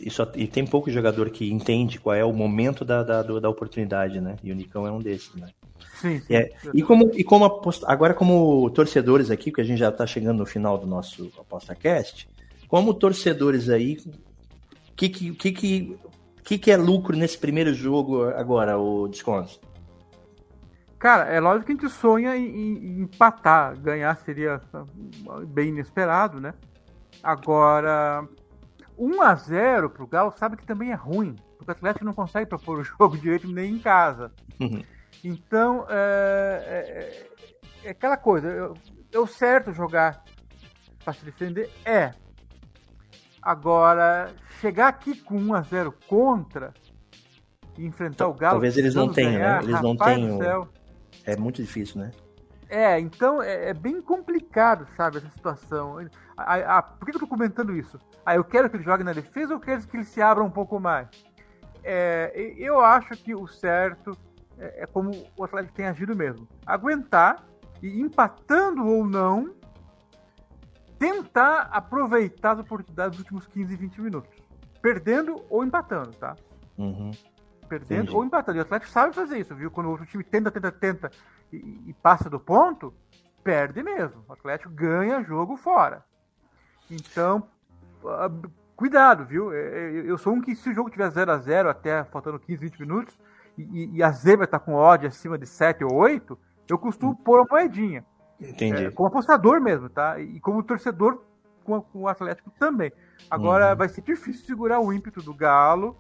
e, 0.05 0.09
e 0.09 0.11
só, 0.11 0.27
e 0.35 0.47
tem 0.49 0.66
pouco 0.66 0.91
jogador 0.91 1.31
que 1.31 1.51
entende 1.53 2.01
qual 2.01 2.14
é 2.16 2.24
o 2.24 2.33
momento 2.33 2.85
da, 2.85 3.03
da, 3.05 3.22
da 3.22 3.49
oportunidade, 3.49 4.20
né? 4.20 4.37
E 4.43 4.51
o 4.51 4.55
Nicão 4.57 4.87
é 4.87 4.91
um 4.91 4.99
desses, 4.99 5.33
né? 5.37 5.49
Sim, 6.01 6.18
sim. 6.18 6.27
E, 6.29 6.35
é- 6.35 6.51
e 6.74 6.83
como, 6.83 7.11
e 7.14 7.22
como 7.22 7.45
aposta- 7.45 7.87
agora 7.89 8.12
como 8.12 8.68
torcedores 8.70 9.31
aqui, 9.31 9.51
porque 9.51 9.61
a 9.61 9.64
gente 9.64 9.79
já 9.79 9.91
está 9.91 10.05
chegando 10.07 10.39
no 10.39 10.47
final 10.47 10.77
do 10.77 10.87
nosso 10.87 11.31
ApostaCast, 11.39 12.29
como 12.66 12.93
torcedores 12.93 13.68
aí, 13.68 13.99
o 14.91 14.95
que 14.97 15.09
que, 15.09 15.53
que, 15.53 15.97
que, 16.47 16.59
que 16.59 16.70
é 16.70 16.76
lucro 16.76 17.16
nesse 17.16 17.36
primeiro 17.36 17.74
jogo 17.74 18.24
agora, 18.30 18.78
o 18.78 19.09
Desconto? 19.09 19.61
Cara, 20.99 21.24
é 21.24 21.40
lógico 21.40 21.66
que 21.66 21.72
a 21.72 21.74
gente 21.74 21.88
sonha 21.90 22.36
em, 22.36 22.47
em 22.47 23.01
empatar. 23.03 23.76
Ganhar 23.78 24.16
seria 24.18 24.61
bem 25.49 25.68
inesperado, 25.70 26.40
né? 26.40 26.55
Agora, 27.22 28.26
1 28.97 29.22
a 29.22 29.34
0 29.34 29.90
pro 29.90 30.07
Galo 30.07 30.32
sabe 30.36 30.57
que 30.57 30.64
também 30.64 30.92
é 30.92 30.94
ruim. 30.94 31.34
Porque 31.59 31.70
o 31.70 31.72
Atlético 31.72 32.05
não 32.05 32.12
consegue 32.14 32.47
propor 32.47 32.78
o 32.78 32.84
jogo 32.84 33.18
direito 33.18 33.49
nem 33.49 33.74
em 33.74 33.78
casa. 33.78 34.32
Então, 35.24 35.84
é, 35.88 37.26
é- 37.82 37.88
é 37.88 37.90
aquela 37.90 38.16
coisa. 38.16 38.49
Eu, 38.49 38.74
eu 39.12 39.26
certo 39.26 39.72
jogar 39.72 40.22
para 41.05 41.12
se 41.12 41.24
defender? 41.24 41.70
É. 41.84 42.12
Agora, 43.47 44.34
chegar 44.61 44.88
aqui 44.88 45.16
com 45.22 45.38
1 45.38 45.55
a 45.55 45.62
0 45.62 45.94
contra 46.09 46.74
e 47.78 47.86
enfrentar 47.86 48.26
o 48.26 48.34
Galo. 48.34 48.55
Talvez 48.55 48.76
eles 48.76 48.92
não 48.92 49.12
tenham, 49.12 49.34
né? 49.34 49.38
ganhar, 49.38 49.62
Eles 49.62 49.80
não 49.80 49.97
tenham-. 49.97 50.68
É 51.24 51.36
muito 51.36 51.62
difícil, 51.62 52.01
né? 52.01 52.11
É, 52.68 52.99
então 52.99 53.40
é, 53.40 53.68
é 53.68 53.72
bem 53.72 54.01
complicado, 54.03 54.84
sabe, 54.97 55.18
essa 55.18 55.28
situação. 55.30 55.97
A- 56.36 56.78
a- 56.78 56.82
por 56.82 57.07
que 57.09 57.14
eu 57.14 57.20
tô 57.20 57.26
comentando 57.28 57.72
isso? 57.76 58.01
Ah, 58.24 58.34
eu 58.34 58.42
quero 58.42 58.68
que 58.68 58.76
ele 58.78 58.82
jogue 58.82 59.05
na 59.05 59.12
defesa 59.12 59.55
ou 59.55 59.61
eu 59.61 59.64
quero 59.64 59.80
que 59.86 59.97
ele 59.97 60.05
se 60.05 60.20
abra 60.20 60.42
um 60.42 60.51
pouco 60.51 60.80
mais? 60.80 61.07
É, 61.84 62.32
eu 62.59 62.80
acho 62.80 63.11
que 63.16 63.32
o 63.32 63.47
certo 63.47 64.18
é, 64.59 64.82
é 64.82 64.86
como 64.86 65.12
o 65.36 65.44
Atlético 65.44 65.72
tem 65.76 65.86
agido 65.86 66.16
mesmo. 66.16 66.49
Aguentar 66.66 67.47
e 67.80 68.01
empatando 68.01 68.84
ou 68.84 69.07
não, 69.07 69.55
tentar 70.99 71.68
aproveitar 71.72 72.53
as 72.53 72.59
oportunidades 72.61 73.12
dos 73.16 73.20
últimos 73.20 73.47
15, 73.47 73.76
20 73.76 74.01
minutos. 74.01 74.30
Perdendo 74.80 75.42
ou 75.51 75.64
empatando, 75.64 76.12
tá? 76.12 76.36
Uhum. 76.78 77.11
perdendo 77.68 78.03
Entendi. 78.03 78.16
ou 78.16 78.24
empatando. 78.24 78.59
E 78.59 78.61
o 78.61 78.62
Atlético 78.62 78.92
sabe 78.92 79.14
fazer 79.14 79.38
isso, 79.38 79.55
viu? 79.55 79.70
Quando 79.70 79.86
o 79.86 79.90
outro 79.90 80.07
time 80.07 80.22
tenta, 80.22 80.51
tenta, 80.51 80.70
tenta 80.70 81.11
e, 81.53 81.57
e 81.86 81.92
passa 81.94 82.30
do 82.30 82.38
ponto, 82.38 82.94
perde 83.42 83.82
mesmo. 83.82 84.22
O 84.28 84.32
Atlético 84.32 84.72
ganha 84.72 85.22
jogo 85.24 85.57
fora. 85.57 86.05
Então, 86.90 87.49
ah, 88.05 88.30
cuidado, 88.76 89.24
viu? 89.24 89.53
É, 89.53 89.59
é, 89.59 89.90
Eu 90.07 90.16
sou 90.18 90.32
um 90.34 90.40
que 90.40 90.55
se 90.55 90.70
o 90.70 90.74
jogo 90.74 90.90
tiver 90.90 91.11
0 91.11 91.32
a 91.32 91.38
0 91.38 91.68
até 91.68 92.05
faltando 92.05 92.38
15, 92.38 92.61
20 92.61 92.80
minutos, 92.80 93.18
e- 93.59 93.97
e, 93.97 94.03
a 94.03 94.11
zebra 94.12 94.47
tá 94.47 94.59
com 94.59 94.74
odd 94.74 95.07
acima 95.07 95.36
de 95.38 95.47
7 95.47 95.82
ou 95.82 95.92
8, 95.94 96.38
eu 96.68 96.78
costumo 96.78 97.16
pôr 97.16 97.40
uma 97.40 97.47
moedinha. 97.51 98.05
Entendi. 98.41 98.84
É, 98.87 98.91
como 98.91 99.09
apostador 99.09 99.61
mesmo, 99.61 99.89
tá? 99.89 100.18
E 100.20 100.39
como 100.41 100.62
torcedor 100.62 101.22
com, 101.64 101.80
com 101.80 102.01
o 102.03 102.09
Atlético 102.09 102.51
também. 102.59 102.93
Agora 103.30 103.70
Uhum. 103.70 103.76
vai 103.76 103.89
ser 103.89 104.03
difícil 104.03 104.45
segurar 104.47 104.80
o 104.80 104.93
ímpeto 104.93 105.22
do 105.22 105.34
Galo. 105.34 105.97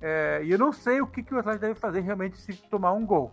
é, 0.00 0.40
e 0.44 0.50
eu 0.52 0.58
não 0.58 0.72
sei 0.72 1.00
o 1.00 1.06
que, 1.06 1.22
que 1.22 1.34
o 1.34 1.38
Atlético 1.38 1.66
deve 1.66 1.78
fazer 1.80 2.00
realmente 2.00 2.40
se 2.40 2.52
tomar 2.70 2.92
um 2.92 3.04
gol. 3.04 3.32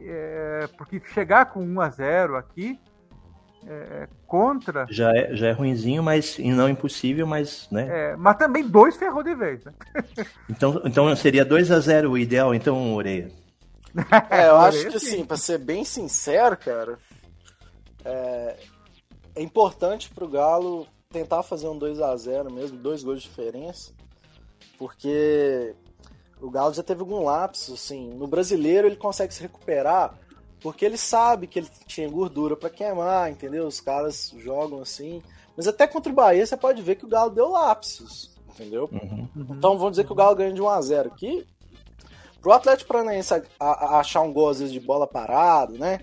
É, 0.00 0.68
porque 0.76 1.00
chegar 1.12 1.46
com 1.46 1.60
1 1.64 1.80
a 1.80 1.88
0 1.90 2.36
aqui 2.36 2.78
é, 3.66 4.08
contra. 4.26 4.86
Já 4.88 5.10
é, 5.14 5.34
já 5.34 5.48
é 5.48 5.52
ruinzinho, 5.52 6.02
mas 6.02 6.38
e 6.38 6.50
não 6.52 6.68
impossível, 6.68 7.26
mas, 7.26 7.68
né? 7.70 7.86
é, 8.12 8.16
mas 8.16 8.36
também 8.36 8.66
dois 8.66 8.96
ferrou 8.96 9.22
de 9.22 9.34
vez, 9.34 9.64
né? 9.64 9.72
Então, 10.48 10.80
então 10.84 11.14
seria 11.16 11.44
2 11.44 11.70
a 11.70 11.78
0 11.80 12.10
o 12.12 12.18
ideal, 12.18 12.54
então, 12.54 12.94
Oreia. 12.94 13.30
É, 14.30 14.48
eu 14.48 14.56
acho 14.58 14.86
que 14.88 14.96
assim, 14.96 15.18
sim. 15.18 15.24
pra 15.24 15.36
ser 15.36 15.58
bem 15.58 15.84
sincero, 15.84 16.56
cara, 16.56 16.98
é, 18.04 18.56
é 19.34 19.42
importante 19.42 20.10
pro 20.10 20.28
Galo 20.28 20.86
tentar 21.10 21.42
fazer 21.42 21.68
um 21.68 21.78
2 21.78 22.00
a 22.00 22.14
0 22.16 22.52
mesmo, 22.52 22.78
dois 22.78 23.02
gols 23.02 23.22
de 23.22 23.28
diferença, 23.28 23.92
porque 24.78 25.74
o 26.40 26.50
Galo 26.50 26.74
já 26.74 26.82
teve 26.82 27.00
algum 27.00 27.24
lapso, 27.24 27.74
assim, 27.74 28.10
no 28.10 28.26
brasileiro 28.26 28.86
ele 28.86 28.96
consegue 28.96 29.32
se 29.32 29.42
recuperar, 29.42 30.14
porque 30.60 30.84
ele 30.84 30.98
sabe 30.98 31.46
que 31.46 31.60
ele 31.60 31.68
tinha 31.86 32.08
gordura 32.08 32.56
pra 32.56 32.70
queimar, 32.70 33.30
entendeu? 33.30 33.66
Os 33.66 33.80
caras 33.80 34.34
jogam 34.38 34.82
assim, 34.82 35.22
mas 35.56 35.66
até 35.66 35.86
contra 35.86 36.12
o 36.12 36.14
Bahia 36.14 36.44
você 36.44 36.56
pode 36.56 36.82
ver 36.82 36.96
que 36.96 37.04
o 37.04 37.08
Galo 37.08 37.30
deu 37.30 37.48
lapsos, 37.48 38.30
entendeu? 38.48 38.88
Uhum. 38.92 39.28
Então 39.34 39.78
vamos 39.78 39.92
dizer 39.92 40.04
que 40.04 40.12
o 40.12 40.16
Galo 40.16 40.36
ganha 40.36 40.52
de 40.52 40.60
1 40.60 40.68
a 40.68 40.80
0 40.80 41.08
aqui. 41.08 41.46
Pro 42.40 42.52
Atlético 42.52 42.88
Paranaense 42.88 43.34
achar 43.58 44.20
um 44.20 44.32
gol 44.32 44.50
às 44.50 44.60
vezes 44.60 44.72
de 44.72 44.78
bola 44.78 45.06
parado, 45.06 45.76
né? 45.76 46.00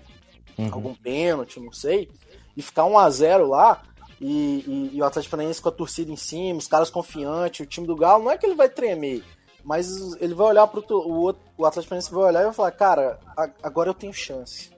Uhum. 0.58 0.68
Algum 0.72 0.94
pênalti, 0.94 1.60
não 1.60 1.72
sei. 1.72 2.08
E 2.56 2.62
ficar 2.62 2.84
1 2.86 2.98
a 2.98 3.10
0 3.10 3.48
lá. 3.48 3.82
E, 4.20 4.64
e- 4.66 4.90
e 4.96 5.02
o 5.02 5.04
Atlético 5.04 5.32
Paranaense 5.32 5.60
com 5.60 5.68
a 5.68 5.72
torcida 5.72 6.10
em 6.10 6.16
cima, 6.16 6.58
os 6.58 6.66
caras 6.66 6.88
confiantes, 6.88 7.60
o 7.60 7.68
time 7.68 7.86
do 7.86 7.94
Galo, 7.94 8.24
não 8.24 8.30
é 8.30 8.38
que 8.38 8.46
ele 8.46 8.54
vai 8.54 8.66
tremer, 8.66 9.22
mas 9.62 9.90
ele 10.22 10.32
vai 10.34 10.46
olhar 10.46 10.66
to- 10.68 10.96
o, 11.06 11.12
outro- 11.16 11.42
o 11.58 11.66
Atlético 11.66 11.90
Paranaense 11.90 12.10
vai 12.14 12.24
olhar 12.24 12.40
e 12.40 12.44
vai 12.44 12.54
falar, 12.54 12.70
cara, 12.70 13.18
a- 13.36 13.50
agora 13.62 13.90
eu 13.90 13.94
tenho 13.94 14.14
chance. 14.14 14.70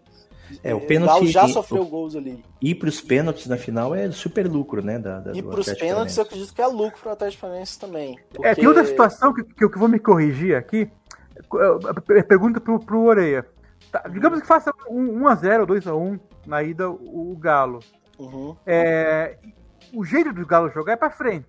É, 0.65 0.75
o 0.75 0.79
o 0.79 0.81
pênalti. 0.81 1.13
Galo 1.13 1.27
já 1.29 1.47
e- 1.47 1.53
sofreu 1.53 1.85
gols 1.87 2.17
ali. 2.17 2.43
Ir 2.61 2.75
pros 2.75 3.01
pênaltis 3.01 3.47
na 3.47 3.57
final 3.57 3.95
é 3.95 4.11
super 4.11 4.49
lucro, 4.49 4.83
né? 4.85 4.99
Da, 4.99 5.21
da, 5.21 5.31
E 5.37 5.41
pros 5.43 5.69
Atlético 5.69 5.87
pênaltis 5.87 6.17
eu 6.17 6.23
acredito 6.25 6.53
que 6.55 6.63
é 6.63 6.67
lucro 6.67 6.99
pro 7.01 7.11
Atlético 7.13 7.41
Paranaense 7.43 7.79
também. 7.79 8.19
É, 8.19 8.23
porque- 8.35 8.55
tem 8.57 8.67
outra 8.67 8.85
situação 8.87 9.33
que, 9.33 9.45
que 9.45 9.65
eu 9.65 9.71
vou 9.77 9.89
me 9.89 10.01
corrigir 10.01 10.57
aqui. 10.57 10.91
É, 12.11 12.23
Pergunta 12.23 12.61
pro, 12.61 12.81
pro 12.81 13.03
Oreia. 13.05 13.47
Tá, 13.91 14.01
digamos 14.09 14.41
que 14.41 14.47
faça 14.47 14.73
um 14.89 15.21
1x0, 15.25 15.67
2x1 15.67 16.21
na 16.47 16.63
ida 16.63 16.91
o, 16.91 17.33
o 17.33 17.37
Galo. 17.37 17.81
Uhum. 18.19 18.57
É, 18.67 19.39
o 19.95 20.05
jeito 20.05 20.33
do 20.33 20.47
Galo 20.47 20.71
jogar 20.71 20.93
é 20.95 20.97
pra 20.97 21.11
frente. 21.11 21.47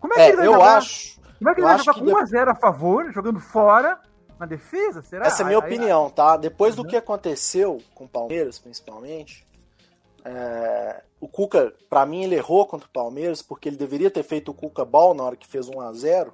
Como 0.00 0.12
é 0.14 0.16
que 0.16 0.22
É, 0.22 0.28
ele 0.28 0.36
vai 0.38 0.46
eu 0.46 0.52
jogar? 0.52 0.76
acho. 0.78 1.20
Como 1.38 1.50
é 1.50 1.54
que 1.54 1.60
ele 1.60 1.66
vai 1.66 1.78
jogar 1.78 1.94
com 1.94 2.04
1x0 2.06 2.48
a 2.48 2.54
favor, 2.54 3.12
jogando 3.12 3.38
fora, 3.40 4.00
na 4.38 4.46
defesa? 4.46 5.02
Será? 5.02 5.26
Essa 5.26 5.42
é 5.42 5.44
a 5.44 5.46
minha 5.48 5.58
Aí- 5.60 5.64
opinião, 5.64 6.10
tá? 6.10 6.36
Depois 6.36 6.74
do 6.74 6.82
Uhum. 6.82 6.88
que 6.88 6.96
aconteceu 6.96 7.78
com 7.94 8.04
o 8.04 8.08
Palmeiras, 8.08 8.58
principalmente, 8.58 9.46
é, 10.24 11.02
o 11.20 11.28
Cuca, 11.28 11.72
pra 11.88 12.04
mim, 12.06 12.24
ele 12.24 12.34
errou 12.34 12.66
contra 12.66 12.86
o 12.88 12.90
Palmeiras, 12.92 13.42
porque 13.42 13.68
ele 13.68 13.76
deveria 13.76 14.10
ter 14.10 14.22
feito 14.22 14.50
o 14.50 14.54
Cuca 14.54 14.84
Ball 14.84 15.14
na 15.14 15.22
hora 15.22 15.36
que 15.36 15.46
fez 15.46 15.68
1 15.68 15.80
a 15.80 15.92
0 15.92 16.32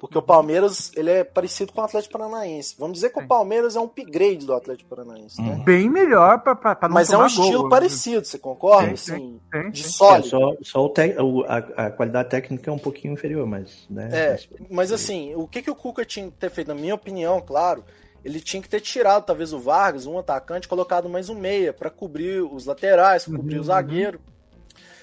porque 0.00 0.16
o 0.16 0.22
Palmeiras 0.22 0.92
ele 0.94 1.10
é 1.10 1.24
parecido 1.24 1.72
com 1.72 1.80
o 1.80 1.84
Atlético 1.84 2.12
Paranaense. 2.16 2.74
Vamos 2.78 2.94
dizer 2.94 3.10
que 3.10 3.18
Sim. 3.18 3.24
o 3.24 3.28
Palmeiras 3.28 3.74
é 3.74 3.80
um 3.80 3.84
upgrade 3.84 4.46
do 4.46 4.54
Atlético 4.54 4.88
Paranaense, 4.88 5.42
né? 5.42 5.50
Uhum. 5.54 5.64
Bem 5.64 5.90
melhor 5.90 6.40
pra 6.40 6.54
não 6.82 6.94
Mas 6.94 7.10
é 7.12 7.18
um 7.18 7.26
estilo 7.26 7.62
gol, 7.62 7.68
parecido, 7.68 8.24
você 8.24 8.38
concorda? 8.38 8.96
Sim, 8.96 9.12
Assim, 9.14 9.40
Tem, 9.50 9.70
de 9.70 9.82
tem. 9.82 9.90
É, 9.90 9.92
sólido. 9.92 10.28
só 10.28 10.52
só 10.62 10.84
o 10.84 10.88
te- 10.88 11.16
a, 11.48 11.86
a 11.86 11.90
qualidade 11.90 12.28
técnica 12.30 12.70
é 12.70 12.72
um 12.72 12.78
pouquinho 12.78 13.12
inferior, 13.14 13.44
mas. 13.46 13.86
Né, 13.90 14.08
É, 14.12 14.30
mas- 14.30 14.48
mas 14.70 14.92
assim, 14.92 15.34
o 15.34 15.46
que, 15.48 15.60
que 15.62 15.70
o 15.70 15.74
Cuca 15.74 16.04
tinha 16.04 16.26
que 16.30 16.36
ter 16.36 16.50
feito, 16.50 16.68
na 16.68 16.74
minha 16.74 16.94
opinião, 16.94 17.40
claro, 17.40 17.84
ele 18.24 18.40
tinha 18.40 18.62
que 18.62 18.68
ter 18.68 18.80
tirado 18.80 19.24
talvez 19.26 19.52
o 19.52 19.58
Vargas, 19.58 20.06
um 20.06 20.16
atacante, 20.18 20.68
colocado 20.68 21.08
mais 21.08 21.28
um 21.28 21.34
meia 21.34 21.72
pra 21.72 21.90
cobrir 21.90 22.40
os 22.42 22.66
laterais, 22.66 23.24
pra 23.24 23.36
cobrir 23.36 23.56
Uhum, 23.56 23.60
o 23.62 23.64
zagueiro. 23.64 24.20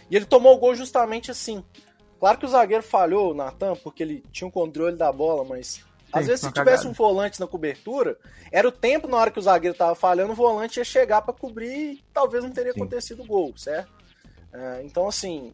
E 0.10 0.16
ele 0.16 0.26
tomou 0.26 0.54
o 0.56 0.58
gol 0.58 0.76
justamente 0.76 1.32
assim. 1.32 1.64
Claro 2.20 2.38
que 2.38 2.46
o 2.46 2.50
zagueiro 2.50 2.84
falhou, 2.84 3.32
o 3.32 3.34
Natan, 3.34 3.76
porque 3.76 4.04
ele 4.04 4.24
tinha 4.32 4.48
o 4.48 4.52
controle 4.52 4.96
da 4.96 5.12
bola, 5.12 5.44
mas 5.44 5.84
às 6.12 6.28
vezes 6.28 6.42
se 6.42 6.48
uma 6.48 6.54
tivesse 6.54 6.88
um 6.88 6.94
volante 6.94 7.40
na 7.40 7.48
cobertura, 7.48 8.18
era 8.52 8.68
o 8.68 8.72
tempo 8.72 9.08
na 9.08 9.18
hora 9.18 9.32
que 9.32 9.40
o 9.40 9.42
zagueiro 9.42 9.78
tava 9.78 9.96
falhando, 9.96 10.32
o 10.32 10.36
volante 10.36 10.80
ia 10.80 10.86
chegar 10.86 11.22
pra 11.22 11.34
cobrir 11.34 11.94
e 11.94 12.04
talvez 12.14 12.44
não 12.44 12.52
teria 12.52 12.72
Sim. 12.72 12.80
acontecido 12.80 13.24
o 13.24 13.28
gol, 13.28 13.54
certo? 13.58 13.92
É, 14.54 14.82
então, 14.84 15.08
assim, 15.08 15.54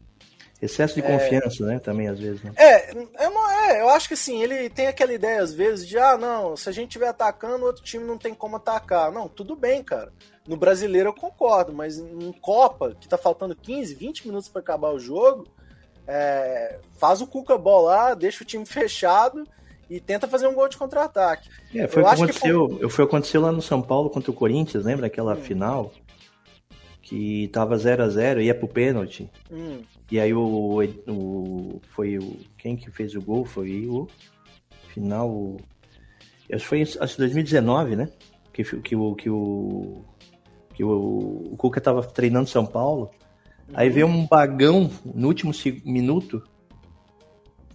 Excesso 0.61 0.93
de 0.93 1.01
confiança, 1.01 1.65
né? 1.65 1.79
Também, 1.79 2.07
às 2.07 2.19
vezes. 2.19 2.43
Né? 2.43 2.53
é, 2.55 2.91
eu, 2.91 3.31
não, 3.31 3.51
é, 3.51 3.81
eu 3.81 3.89
acho 3.89 4.07
que 4.07 4.13
assim, 4.13 4.43
ele 4.43 4.69
tem 4.69 4.85
aquela 4.85 5.11
ideia 5.11 5.41
às 5.41 5.51
vezes 5.51 5.87
de, 5.87 5.97
ah, 5.97 6.15
não, 6.15 6.55
se 6.55 6.69
a 6.69 6.71
gente 6.71 6.89
estiver 6.89 7.07
atacando, 7.07 7.63
o 7.63 7.67
outro 7.67 7.83
time 7.83 8.05
não 8.05 8.15
tem 8.15 8.31
como 8.31 8.57
atacar. 8.57 9.11
Não, 9.11 9.27
tudo 9.27 9.55
bem, 9.55 9.83
cara. 9.83 10.13
No 10.47 10.55
brasileiro 10.55 11.09
eu 11.09 11.13
concordo, 11.13 11.73
mas 11.73 11.97
em 11.97 12.31
Copa, 12.33 12.95
que 12.99 13.07
tá 13.07 13.17
faltando 13.17 13.55
15, 13.55 13.95
20 13.95 14.27
minutos 14.27 14.49
para 14.49 14.61
acabar 14.61 14.91
o 14.91 14.99
jogo, 14.99 15.47
é, 16.07 16.79
faz 16.97 17.21
o 17.21 17.27
Cuca 17.27 17.57
bola 17.57 17.91
lá, 17.95 18.13
deixa 18.13 18.43
o 18.43 18.47
time 18.47 18.65
fechado 18.65 19.45
e 19.89 19.99
tenta 19.99 20.27
fazer 20.27 20.47
um 20.47 20.53
gol 20.53 20.67
de 20.69 20.77
contra-ataque. 20.77 21.49
É, 21.75 21.87
foi 21.87 22.01
Eu 22.01 22.05
o 22.05 22.09
que 22.09 22.13
acho 22.23 22.25
que 22.39 22.47
aconteceu. 22.47 22.89
Foi 22.89 23.05
que 23.05 23.09
aconteceu 23.09 23.41
lá 23.41 23.51
no 23.51 23.61
São 23.61 23.81
Paulo 23.81 24.09
contra 24.09 24.31
o 24.31 24.33
Corinthians, 24.33 24.85
lembra 24.85 25.07
aquela 25.07 25.33
Hum. 25.33 25.41
final? 25.41 25.91
Que 27.01 27.49
tava 27.49 27.77
0 27.77 28.03
a 28.03 28.09
0 28.09 28.41
ia 28.41 28.55
pro 28.55 28.67
pênalti. 28.69 29.29
Hum, 29.51 29.81
E 30.09 30.17
aí 30.19 30.33
o, 30.33 30.81
o. 31.07 31.81
Foi 31.89 32.17
o. 32.17 32.37
Quem 32.57 32.77
que 32.77 32.89
fez 32.89 33.13
o 33.15 33.21
gol? 33.21 33.43
Foi 33.43 33.85
o. 33.85 34.07
Final. 34.93 35.29
o- 35.29 35.57
Acho 36.53 36.63
que 36.63 36.67
foi 36.69 36.81
acho 36.81 36.97
que 37.15 37.17
2019, 37.17 37.95
né? 37.97 38.09
Que, 38.53 38.63
fi- 38.63 38.79
que, 38.81 38.95
o, 38.95 39.13
que 39.15 39.29
o. 39.29 40.03
que 40.73 40.83
o, 40.83 41.49
o 41.51 41.55
Cuca 41.57 41.81
tava 41.81 42.01
treinando 42.03 42.47
São 42.49 42.65
Paulo. 42.65 43.09
Aí 43.73 43.89
veio 43.89 44.07
um 44.07 44.25
bagão 44.25 44.89
no 45.05 45.27
último 45.27 45.51
minuto. 45.85 46.43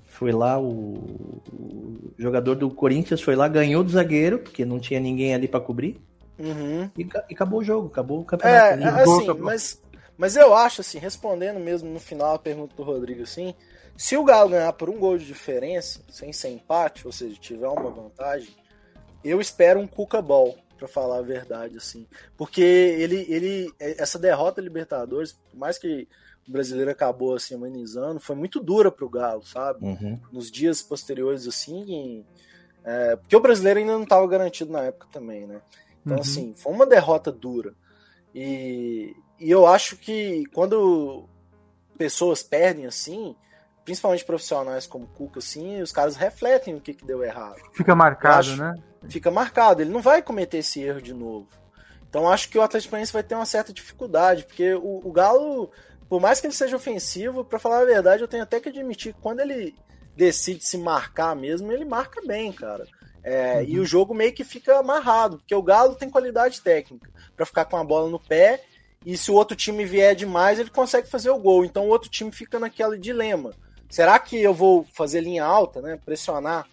Foi 0.05 0.33
lá 0.33 0.59
o, 0.59 1.43
o 1.53 2.11
jogador 2.17 2.55
do 2.55 2.71
Corinthians 2.71 3.21
foi 3.21 3.37
lá, 3.37 3.49
ganhou 3.49 3.85
do 3.85 3.91
zagueiro, 3.91 4.39
porque 4.39 4.65
não 4.65 4.79
tinha 4.79 4.99
ninguém 4.99 5.35
ali 5.35 5.47
pra 5.47 5.61
cobrir. 5.61 6.01
Uhum. 6.39 6.91
E, 6.97 7.03
e 7.03 7.35
acabou 7.35 7.61
o 7.61 7.65
jogo, 7.65 7.89
acabou 7.89 8.21
o 8.21 8.25
campeonato. 8.25 8.59
É, 8.59 8.73
ali. 8.73 8.85
é, 8.85 8.89
assim, 8.89 9.23
Acabou. 9.25 9.45
mas, 9.45 9.83
mas 10.17 10.37
eu 10.37 10.55
acho, 10.55 10.81
assim, 10.81 10.99
respondendo 10.99 11.59
mesmo 11.61 11.91
no 11.91 12.01
final 12.01 12.35
a 12.35 12.39
pergunta 12.39 12.75
do 12.75 12.83
Rodrigo, 12.83 13.23
assim, 13.23 13.55
se 13.97 14.17
o 14.17 14.25
Galo 14.25 14.51
ganhar 14.51 14.73
por 14.75 14.91
um 14.91 14.99
gol 14.99 15.17
de 15.17 15.25
diferença, 15.25 16.01
sem 16.11 16.33
ser 16.33 16.51
empate, 16.51 17.07
ou 17.07 17.13
seja, 17.13 17.37
tiver 17.41 17.69
uma 17.69 17.91
vantagem, 17.91 18.55
eu 19.25 19.41
espero 19.41 19.81
um 19.81 19.87
Cuca 19.87 20.21
Ball, 20.21 20.55
pra 20.77 20.87
falar 20.89 21.19
a 21.19 21.23
verdade, 21.23 21.77
assim. 21.77 22.07
Porque 22.37 22.61
ele, 22.63 23.25
ele 23.29 23.73
essa 23.79 24.19
derrota 24.19 24.61
Libertadores, 24.61 25.33
por 25.33 25.57
mais 25.59 25.79
que 25.79 26.07
o 26.49 26.53
brasileiro 26.53 26.91
acabou, 26.91 27.35
assim, 27.35 27.55
amenizando, 27.55 28.21
foi 28.21 28.37
muito 28.37 28.61
dura 28.61 28.91
pro 28.93 29.09
Galo, 29.09 29.45
sabe? 29.45 29.85
Uhum. 29.85 30.21
nos 30.31 30.51
dias 30.51 30.81
posteriores, 30.83 31.47
assim, 31.49 32.25
é, 32.85 33.17
porque 33.17 33.35
o 33.37 33.41
brasileiro 33.41 33.81
ainda 33.81 33.93
não 33.95 34.05
estava 34.05 34.27
garantido 34.29 34.71
na 34.73 34.83
época 34.83 35.09
também, 35.13 35.47
né? 35.47 35.61
Então, 36.03 36.15
Uhum. 36.17 36.23
assim, 36.23 36.55
foi 36.55 36.73
uma 36.73 36.87
derrota 36.87 37.33
dura. 37.33 37.75
E, 38.35 39.17
e 39.41 39.51
eu 39.51 39.67
acho 39.67 39.97
que 39.97 40.45
quando 40.55 41.25
pessoas 41.99 42.43
perdem 42.43 42.87
assim, 42.87 43.35
principalmente 43.87 44.25
profissionais 44.25 44.87
como 44.87 45.05
o 45.05 45.09
Cuca, 45.09 45.39
assim, 45.39 45.81
os 45.81 45.93
caras 45.93 46.17
refletem 46.17 46.75
o 46.75 46.81
que, 46.81 46.93
que 46.93 47.07
deu 47.07 47.23
errado. 47.23 47.57
Fica 47.73 47.95
marcado, 47.95 48.41
acho- 48.41 48.57
né? 48.57 48.75
Fica 49.09 49.31
marcado, 49.31 49.81
ele 49.81 49.91
não 49.93 50.03
vai 50.03 50.21
cometer 50.21 50.59
esse 50.59 50.83
erro 50.83 51.01
de 51.01 51.15
novo. 51.15 51.47
Então 52.11 52.29
acho 52.29 52.49
que 52.51 52.59
o 52.59 52.63
Atlético 52.63 52.91
Paranaense 52.91 53.13
vai 53.13 53.23
ter 53.23 53.35
uma 53.37 53.47
certa 53.47 53.73
dificuldade, 53.73 54.45
porque 54.45 54.75
o, 54.75 55.01
o 55.05 55.13
Galo, 55.13 55.71
por 56.09 56.21
mais 56.21 56.41
que 56.41 56.47
ele 56.49 56.55
seja 56.55 56.77
ofensivo, 56.77 57.45
pra 57.45 57.59
falar 57.59 57.81
a 57.81 57.85
verdade, 57.85 58.23
eu 58.23 58.29
tenho 58.29 58.43
até 58.43 58.59
que 58.61 58.69
admitir 58.69 59.15
que 59.15 59.21
quando 59.21 59.41
ele 59.41 59.75
decide 60.17 60.67
se 60.67 60.77
marcar 60.77 61.37
mesmo, 61.37 61.71
ele 61.71 61.85
marca 61.85 62.21
bem, 62.27 62.53
cara. 62.53 62.85
É, 63.23 63.65
E 63.65 63.79
o 63.79 63.85
jogo 63.85 64.15
meio 64.15 64.33
que 64.33 64.45
fica 64.45 64.79
amarrado, 64.79 65.39
porque 65.39 65.55
o 65.55 65.63
Galo 65.63 65.95
tem 65.95 66.11
qualidade 66.11 66.61
técnica 66.61 67.09
pra 67.37 67.47
ficar 67.47 67.65
com 67.65 67.77
a 67.77 67.85
bola 67.85 68.09
no 68.11 68.19
pé, 68.19 68.63
e 69.05 69.17
se 69.17 69.31
o 69.31 69.35
outro 69.35 69.57
time 69.57 69.85
vier 69.85 70.15
demais, 70.17 70.59
ele 70.59 70.71
consegue 70.71 71.09
fazer 71.09 71.31
o 71.31 71.39
gol. 71.39 71.65
Então 71.65 71.85
o 71.85 71.89
outro 71.91 72.11
time 72.11 72.33
fica 72.33 72.59
naquele 72.59 72.99
dilema. 72.99 73.53
Será 73.89 74.19
que 74.19 74.41
eu 74.43 74.53
vou 74.53 74.85
fazer 74.93 75.21
linha 75.21 75.45
alta, 75.45 75.81
né? 75.81 75.99
Pressionar, 76.05 76.67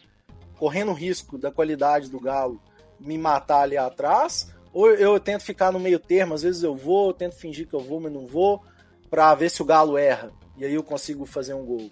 correndo 0.58 0.94
risco 0.94 1.38
da 1.38 1.52
qualidade 1.52 2.10
do 2.10 2.20
Galo 2.20 2.62
me 3.00 3.18
matar 3.18 3.62
ali 3.62 3.78
atrás? 3.78 4.52
Ou 4.72 4.90
eu 4.90 5.20
tento 5.20 5.44
ficar 5.44 5.72
no 5.72 5.80
meio 5.80 6.00
termo, 6.00 6.34
às 6.34 6.42
vezes 6.42 6.64
eu 6.64 6.76
vou, 6.76 7.08
eu 7.08 7.14
tento 7.14 7.36
fingir 7.36 7.68
que 7.68 7.76
eu 7.76 7.80
vou, 7.80 8.00
mas 8.00 8.12
não 8.12 8.26
vou, 8.26 8.62
pra 9.10 9.36
ver 9.36 9.50
se 9.50 9.62
o 9.62 9.66
Galo 9.66 9.98
erra. 9.98 10.32
E 10.58 10.66
aí 10.66 10.74
eu 10.74 10.84
consigo 10.84 11.26
fazer 11.26 11.54
um 11.54 11.66
gol. 11.66 11.90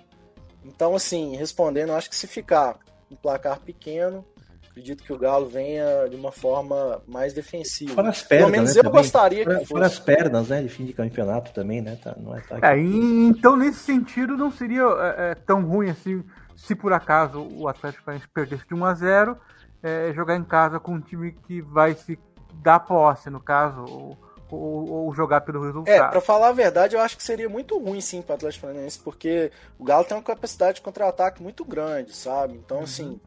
Então, 0.66 0.96
assim, 0.96 1.36
respondendo, 1.36 1.94
acho 1.94 2.10
que 2.10 2.16
se 2.16 2.28
ficar 2.28 2.80
um 3.10 3.16
placar 3.16 3.60
pequeno, 3.60 4.26
acredito 4.72 5.04
que 5.04 5.14
o 5.14 5.18
Galo 5.18 5.48
venha 5.48 6.08
de 6.10 6.16
uma 6.16 6.32
forma 6.32 7.02
mais 7.08 7.34
defensiva. 7.34 7.94
Fora 7.94 8.10
as 8.10 8.22
pernas, 8.24 8.40
Pelo 8.40 8.52
menos 8.52 8.76
né, 8.76 8.80
eu 8.80 8.84
também. 8.84 9.02
gostaria 9.04 9.44
Fora, 9.46 9.60
que 9.60 9.66
fora 9.66 9.86
as 9.86 9.94
fosse. 9.94 10.06
pernas, 10.06 10.48
né? 10.50 10.62
De 10.62 10.70
fim 10.70 10.86
de 10.86 10.94
campeonato 10.94 11.54
também, 11.54 11.82
né? 11.82 11.98
Tá, 12.02 12.16
não 12.18 12.36
é, 12.36 12.40
tá 12.42 12.58
É, 12.68 12.78
então 12.80 13.56
nesse 13.58 13.80
sentido 13.80 14.38
não 14.38 14.52
seria 14.52 14.84
é, 15.18 15.32
é, 15.32 15.36
tão 15.36 15.64
ruim 15.66 15.90
assim 15.90 16.24
se 16.56 16.76
por 16.76 16.94
acaso 16.94 17.42
o 17.42 17.68
Atlético 17.68 18.06
Paranaense 18.06 18.30
perdesse 18.34 18.68
de 18.68 18.74
1 18.74 18.86
a 18.86 18.94
0 18.94 19.38
é, 19.84 20.14
jogar 20.14 20.36
em 20.36 20.44
casa 20.44 20.80
com 20.80 20.94
um 20.94 21.02
time 21.02 21.32
que 21.48 21.62
vai 21.62 21.96
se 21.96 22.18
dar 22.62 22.80
posse, 22.82 23.30
no 23.32 23.42
caso, 23.42 23.82
ou, 23.90 24.18
ou- 24.52 24.90
ou 24.92 25.14
jogar 25.16 25.42
pelo 25.42 25.60
É, 25.64 25.66
resultado. 25.66 26.12
pra 26.12 26.22
falar 26.22 26.50
a 26.50 26.54
verdade, 26.54 26.96
eu 26.96 27.02
acho 27.02 27.18
que 27.18 27.24
seria 27.24 27.50
muito 27.50 27.78
ruim 27.80 28.00
sim 28.00 28.22
pro 28.22 28.36
Atlético 28.36 28.68
Paranaense, 28.68 29.00
porque 29.00 29.52
o 29.80 29.84
Galo 29.84 30.06
tem 30.06 30.16
uma 30.16 30.22
capacidade 30.24 30.76
de 30.76 30.82
contra-ataque 30.82 31.42
muito 31.42 31.66
grande, 31.66 32.16
sabe? 32.16 32.54
Então, 32.54 32.78
Uhum. 32.78 32.84
assim, 32.84 33.20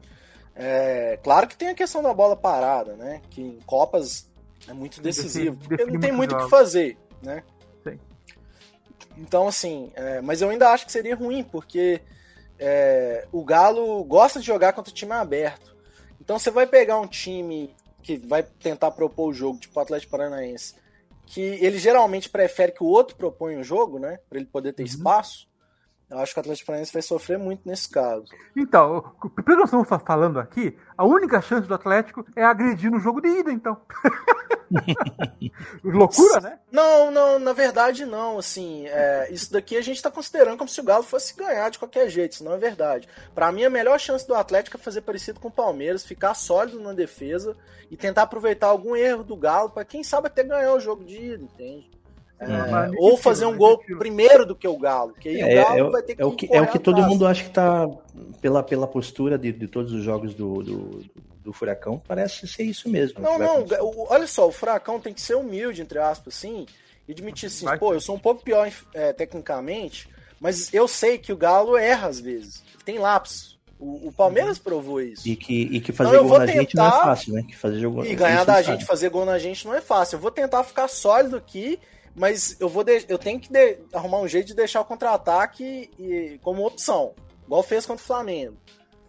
é, 0.55 1.19
claro 1.21 1.47
que 1.47 1.57
tem 1.57 1.69
a 1.69 1.75
questão 1.75 2.01
da 2.01 2.13
bola 2.13 2.35
parada, 2.35 2.95
né? 2.95 3.21
Que 3.29 3.41
em 3.41 3.59
Copas 3.65 4.29
é 4.67 4.73
muito 4.73 5.01
decisivo, 5.01 5.57
porque 5.57 5.85
não 5.85 5.99
tem 5.99 6.11
muito 6.11 6.33
o 6.33 6.37
que 6.37 6.49
fazer, 6.49 6.97
né? 7.21 7.43
Sim. 7.83 7.99
Então, 9.17 9.47
assim, 9.47 9.91
é, 9.95 10.21
mas 10.21 10.41
eu 10.41 10.49
ainda 10.49 10.69
acho 10.69 10.85
que 10.85 10.91
seria 10.91 11.15
ruim, 11.15 11.43
porque 11.43 12.01
é, 12.57 13.27
o 13.31 13.43
Galo 13.43 14.03
gosta 14.05 14.39
de 14.39 14.45
jogar 14.45 14.73
contra 14.73 14.93
time 14.93 15.11
aberto. 15.11 15.75
Então 16.19 16.39
você 16.39 16.49
vai 16.49 16.65
pegar 16.65 16.99
um 16.99 17.07
time 17.07 17.73
que 18.01 18.17
vai 18.17 18.43
tentar 18.43 18.91
propor 18.91 19.29
o 19.29 19.33
jogo, 19.33 19.59
tipo 19.59 19.77
o 19.77 19.81
Atlético 19.81 20.11
Paranaense, 20.11 20.75
que 21.25 21.41
ele 21.41 21.77
geralmente 21.77 22.29
prefere 22.29 22.71
que 22.71 22.83
o 22.83 22.87
outro 22.87 23.15
proponha 23.15 23.59
o 23.59 23.63
jogo, 23.63 23.99
né? 23.99 24.19
Pra 24.29 24.37
ele 24.39 24.47
poder 24.47 24.73
ter 24.73 24.83
Uhum. 24.83 24.87
espaço. 24.87 25.47
Eu 26.15 26.21
acho 26.21 26.33
que 26.33 26.39
o 26.39 26.41
Atlético 26.41 26.67
Paranaense 26.67 26.93
vai 26.93 27.01
sofrer 27.01 27.37
muito 27.37 27.61
nesse 27.65 27.89
caso. 27.89 28.25
Então, 28.55 29.13
o- 29.23 29.29
pelo 29.29 29.43
que 29.45 29.55
nós 29.55 29.65
estamos 29.65 29.87
fa- 29.87 29.99
falando 29.99 30.39
aqui, 30.39 30.77
a 30.97 31.03
única 31.05 31.41
chance 31.41 31.67
do 31.67 31.73
Atlético 31.73 32.25
é 32.35 32.43
agredir 32.43 32.89
no 32.89 32.99
jogo 32.99 33.21
de 33.21 33.27
ida, 33.27 33.51
então. 33.51 33.77
Loucura, 35.83 36.41
né? 36.41 36.59
Não, 36.71 37.11
não, 37.11 37.39
na 37.39 37.53
verdade 37.53 38.05
não, 38.05 38.37
assim, 38.39 38.85
é, 38.87 39.27
isso 39.31 39.51
daqui 39.51 39.77
a 39.77 39.81
gente 39.81 40.01
tá 40.01 40.09
considerando 40.09 40.57
como 40.57 40.69
se 40.69 40.79
o 40.81 40.83
Galo 40.83 41.03
fosse 41.03 41.35
ganhar 41.35 41.69
de 41.69 41.79
qualquer 41.79 42.09
jeito, 42.09 42.33
isso 42.33 42.43
não 42.43 42.53
é 42.53 42.57
verdade. 42.57 43.07
Pra 43.33 43.51
mim, 43.51 43.63
a 43.63 43.69
melhor 43.69 43.99
chance 43.99 44.27
do 44.27 44.33
Atlético 44.33 44.77
é 44.77 44.79
fazer 44.79 45.01
parecido 45.01 45.39
com 45.39 45.47
o 45.49 45.51
Palmeiras, 45.51 46.05
ficar 46.05 46.33
sólido 46.33 46.79
na 46.79 46.93
defesa 46.93 47.55
e 47.91 47.95
tentar 47.97 48.23
aproveitar 48.23 48.67
algum 48.67 48.95
erro 48.95 49.23
do 49.23 49.35
Galo 49.35 49.69
pra 49.69 49.85
quem 49.85 50.03
sabe 50.03 50.27
até 50.27 50.43
ganhar 50.43 50.73
o 50.73 50.79
jogo 50.79 51.03
de 51.03 51.17
ida, 51.33 51.43
entende? 51.43 51.89
É, 52.39 52.91
ou 52.97 53.17
fazer 53.17 53.45
um 53.45 53.55
gol 53.55 53.77
primeiro 53.97 54.45
do 54.45 54.55
que 54.55 54.67
o 54.67 54.77
Galo, 54.77 55.13
que 55.13 55.29
aí 55.29 55.41
É, 55.41 55.61
o 55.61 55.65
Galo 55.65 55.87
é 55.87 55.91
vai 55.91 56.03
ter 56.03 56.15
que 56.15 56.21
é 56.21 56.25
o 56.25 56.31
que, 56.31 56.49
é 56.53 56.61
o 56.61 56.67
que 56.67 56.79
todo 56.79 57.01
mundo 57.03 57.25
acha 57.25 57.43
que 57.43 57.49
tá 57.49 57.87
pela, 58.41 58.61
pela 58.61 58.87
postura 58.87 59.37
de, 59.37 59.51
de 59.53 59.67
todos 59.67 59.93
os 59.93 60.03
jogos 60.03 60.33
do, 60.35 60.61
do, 60.61 61.05
do 61.41 61.53
Furacão, 61.53 62.01
parece 62.05 62.45
ser 62.47 62.63
isso 62.63 62.89
mesmo. 62.89 63.21
Não, 63.21 63.39
não, 63.39 63.61
o- 63.63 64.07
olha 64.09 64.27
só, 64.27 64.47
o 64.47 64.51
Furacão 64.51 64.99
tem 64.99 65.13
que 65.13 65.21
ser 65.21 65.35
humilde, 65.35 65.81
entre 65.81 65.97
aspas, 65.97 66.35
assim, 66.35 66.65
e 67.07 67.13
admitir 67.13 67.47
assim, 67.47 67.65
Vai. 67.65 67.77
pô, 67.79 67.93
eu 67.93 68.01
sou 68.01 68.15
um 68.15 68.19
pouco 68.19 68.43
pior 68.43 68.69
é, 68.93 69.13
tecnicamente, 69.13 70.09
mas 70.39 70.73
eu 70.73 70.87
sei 70.87 71.17
que 71.17 71.31
o 71.31 71.37
Galo 71.37 71.77
erra 71.77 72.07
às 72.07 72.19
vezes. 72.19 72.63
Tem 72.83 72.99
lapsos. 72.99 73.55
O, 73.79 74.07
o 74.07 74.11
Palmeiras 74.11 74.57
provou 74.57 75.01
isso. 75.01 75.27
E 75.27 75.35
que, 75.35 75.63
e 75.63 75.81
que 75.81 75.91
Então 75.91 76.05
fazer 76.05 76.17
eu 76.17 76.23
gol 76.27 76.39
na 76.39 76.45
gente 76.47 76.75
não 76.75 76.85
é 76.87 76.91
fácil, 76.91 77.33
né? 77.33 77.43
Que 77.43 77.55
fazer 77.57 77.79
jogo 77.79 78.05
E 78.05 78.15
ganhar 78.15 78.43
da 78.45 78.61
gente, 78.61 78.85
fazer 78.85 79.09
gol 79.09 79.25
na 79.25 79.37
gente 79.37 79.65
não 79.65 79.73
é 79.73 79.81
fácil. 79.81 80.15
Eu 80.15 80.19
vou 80.21 80.31
tentar 80.31 80.63
ficar 80.63 80.87
sólido 80.87 81.35
aqui, 81.35 81.77
mas 82.15 82.55
eu 82.59 82.69
vou 82.69 82.83
de- 82.83 83.05
eu 83.09 83.17
tenho 83.17 83.39
que 83.39 83.51
de- 83.51 83.79
arrumar 83.93 84.19
um 84.19 84.27
jeito 84.27 84.47
de 84.47 84.55
deixar 84.55 84.81
o 84.81 84.85
contra-ataque 84.85 85.89
e- 85.99 86.39
como 86.43 86.65
opção, 86.65 87.13
igual 87.45 87.61
fez 87.63 87.85
contra 87.85 88.01
o 88.03 88.07
Flamengo. 88.07 88.57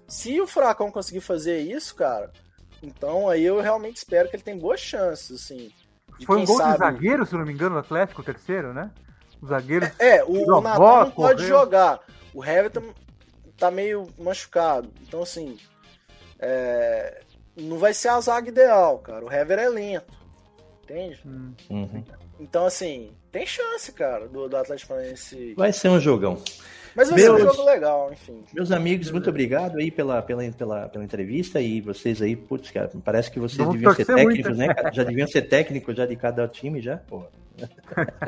Se 0.09 0.41
o 0.41 0.47
Furacão 0.47 0.91
conseguir 0.91 1.21
fazer 1.21 1.59
isso, 1.61 1.95
cara, 1.95 2.31
então 2.83 3.29
aí 3.29 3.43
eu 3.45 3.61
realmente 3.61 3.97
espero 3.97 4.29
que 4.29 4.37
ele 4.37 4.43
tem 4.43 4.59
boas 4.59 4.81
chances, 4.81 5.43
assim. 5.45 5.73
de 6.19 6.25
Foi 6.25 6.39
um 6.41 6.45
gol 6.47 6.57
de 6.57 6.63
sabe- 6.63 6.79
zagueiro, 6.79 7.27
se 7.27 7.35
não 7.35 7.45
me 7.45 7.53
engano, 7.53 7.77
o 7.77 7.79
Atlético, 7.79 8.23
o 8.23 8.25
terceiro, 8.25 8.73
né? 8.73 8.91
O 9.43 9.47
zagueiro. 9.47 9.91
É, 9.99 10.25
o, 10.25 10.33
Tirou 10.33 10.59
o 10.59 10.61
Natan 10.63 10.79
bola, 10.79 11.05
não 11.05 11.11
pode 11.11 11.43
correu. 11.43 11.59
jogar. 11.59 12.01
O 12.33 12.43
Everton 12.43 12.95
tá 13.59 13.71
meio 13.71 14.09
machucado. 14.19 14.91
Então, 15.03 15.23
assim, 15.23 15.59
é, 16.39 17.23
não 17.57 17.79
vai 17.79 17.93
ser 17.93 18.09
a 18.09 18.21
zaga 18.21 18.49
ideal, 18.49 18.99
cara. 19.01 19.25
O 19.27 19.31
Hever 19.33 19.59
é 19.59 19.69
lento. 19.69 20.15
Entende? 20.89 21.21
Hum. 21.27 21.53
Uhum. 21.69 22.05
Então, 22.39 22.65
assim, 22.65 23.11
tem 23.33 23.45
chance, 23.45 23.91
cara, 23.93 24.29
do, 24.29 24.49
do 24.49 24.57
Atlético 24.57 24.91
Paranaense. 24.91 25.55
Vai 25.57 25.73
ser 25.73 25.89
um 25.89 25.99
jogão. 25.99 26.39
Mas 26.95 27.11
vai 27.11 27.19
ser 27.19 27.31
um 27.31 27.35
Meus- 27.35 27.57
jogo 27.57 27.65
legal, 27.69 28.11
enfim. 28.13 28.41
Meus 28.55 28.71
amigos, 28.73 29.11
muito 29.11 29.29
obrigado 29.29 29.77
aí 29.79 29.91
pela, 29.91 30.23
pela, 30.23 30.43
pela, 30.53 30.89
pela 30.89 31.05
entrevista 31.05 31.61
e 31.61 31.81
vocês 31.81 32.23
aí, 32.23 32.35
putz, 32.37 32.71
cara, 32.71 32.91
parece 33.05 33.31
que 33.31 33.39
vocês 33.41 33.59
Vamos 33.59 33.75
deviam 33.75 33.95
ser 33.95 34.07
torcer 34.07 34.25
muito. 34.25 34.43
técnicos, 34.43 34.59
né? 34.59 34.93
Já 34.93 35.05
deviam 35.05 35.29
ser 35.29 35.43
técnicos 35.43 35.95
já 35.97 36.07
de 36.07 36.17
cada 36.17 36.47
time 36.49 36.81
já, 36.81 36.97
pô. 36.99 37.25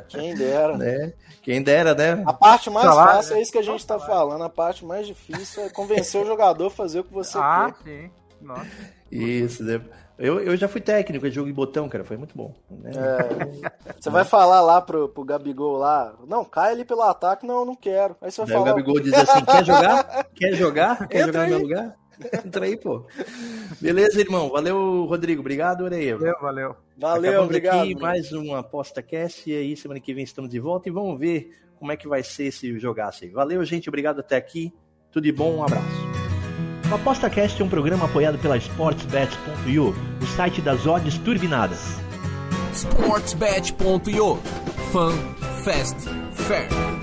Quem 0.09 0.35
dera. 0.35 0.77
Né? 0.79 1.13
Quem 1.43 1.63
dera, 1.63 1.95
né? 1.95 2.23
A 2.27 2.33
parte 2.33 2.69
mais 2.69 2.87
Salário, 2.87 3.13
fácil 3.15 3.35
né? 3.35 3.39
é 3.39 3.43
isso 3.43 3.53
que 3.53 3.59
a 3.59 3.63
gente 3.63 3.87
tá 3.87 3.99
falando. 3.99 4.43
A 4.45 4.49
parte 4.51 4.85
mais 4.85 5.07
difícil 5.07 5.63
é 5.65 5.71
convencer 5.71 6.21
o 6.21 6.27
jogador 6.27 6.67
a 6.67 6.71
fazer 6.71 7.01
o 7.01 7.05
que 7.05 7.13
você 7.13 7.39
Ah, 7.39 7.73
quer. 7.85 7.91
sim. 8.03 8.11
Nossa. 8.43 8.67
Isso, 9.11 9.63
né? 9.65 9.81
Eu, 10.19 10.41
eu 10.41 10.57
já 10.57 10.67
fui 10.67 10.81
técnico 10.81 11.29
de 11.29 11.35
jogo 11.35 11.47
de 11.47 11.53
botão, 11.53 11.89
cara, 11.89 12.03
foi 12.05 12.17
muito 12.17 12.37
bom. 12.37 12.53
né? 12.69 12.91
É, 12.93 13.93
você 14.01 14.11
vai 14.11 14.25
falar 14.25 14.61
lá 14.61 14.81
pro, 14.81 15.09
pro 15.09 15.25
Gabigol 15.25 15.77
lá, 15.77 16.15
não, 16.27 16.45
cai 16.45 16.73
ali 16.73 16.85
pelo 16.85 17.03
ataque, 17.03 17.47
não, 17.47 17.65
não 17.65 17.77
quero. 17.77 18.17
Aí 18.21 18.31
você 18.31 18.41
vai 18.45 18.47
Daí 18.49 18.57
o 18.57 18.59
falar. 18.59 18.71
Gabigol 18.73 19.01
diz 19.01 19.13
assim: 19.15 19.45
quer 19.45 19.65
jogar? 19.65 20.25
Quer 20.35 20.53
jogar? 20.55 21.09
Quer 21.09 21.21
Entra 21.21 21.27
jogar 21.27 21.43
no 21.43 21.49
meu 21.49 21.57
aí. 21.59 21.63
lugar? 21.63 21.97
Entra 22.45 22.65
aí, 22.65 22.77
pô. 22.77 23.07
Beleza, 23.81 24.21
irmão. 24.21 24.51
Valeu, 24.51 25.05
Rodrigo. 25.05 25.41
Obrigado, 25.41 25.85
Oreia. 25.85 26.17
Valeu, 26.17 26.35
valeu. 26.41 26.77
Valeu, 26.97 27.31
Acabamos 27.31 27.45
obrigado. 27.47 27.81
aqui 27.83 27.95
mais 27.95 28.33
uma 28.33 28.59
aposta 28.59 29.01
cast 29.01 29.49
e 29.49 29.55
aí 29.57 29.77
semana 29.77 30.01
que 30.01 30.13
vem 30.13 30.25
estamos 30.25 30.51
de 30.51 30.59
volta 30.59 30.89
e 30.89 30.93
vamos 30.93 31.17
ver 31.17 31.53
como 31.79 31.93
é 31.93 31.97
que 31.97 32.09
vai 32.09 32.25
ser 32.25 32.47
esse 32.47 32.77
jogaço 32.81 33.23
aí. 33.23 33.31
Valeu, 33.31 33.65
gente. 33.65 33.89
Obrigado 33.89 34.19
até 34.19 34.35
aqui. 34.37 34.75
Tudo 35.13 35.23
de 35.23 35.33
bom. 35.33 35.59
Um 35.59 35.63
abraço. 35.63 36.28
O 36.91 36.95
ApostaCast 36.95 37.61
é 37.61 37.65
um 37.65 37.69
programa 37.69 38.07
apoiado 38.07 38.39
pela 38.39 38.57
SportsBet.io, 38.57 39.95
o 40.23 40.27
site 40.27 40.63
das 40.63 40.87
odds 40.87 41.19
turbinadas. 41.19 41.81
Sportsbet.io 42.73 44.39
Fan 44.91 45.13
Fast 45.65 46.09
Fair. 46.33 46.98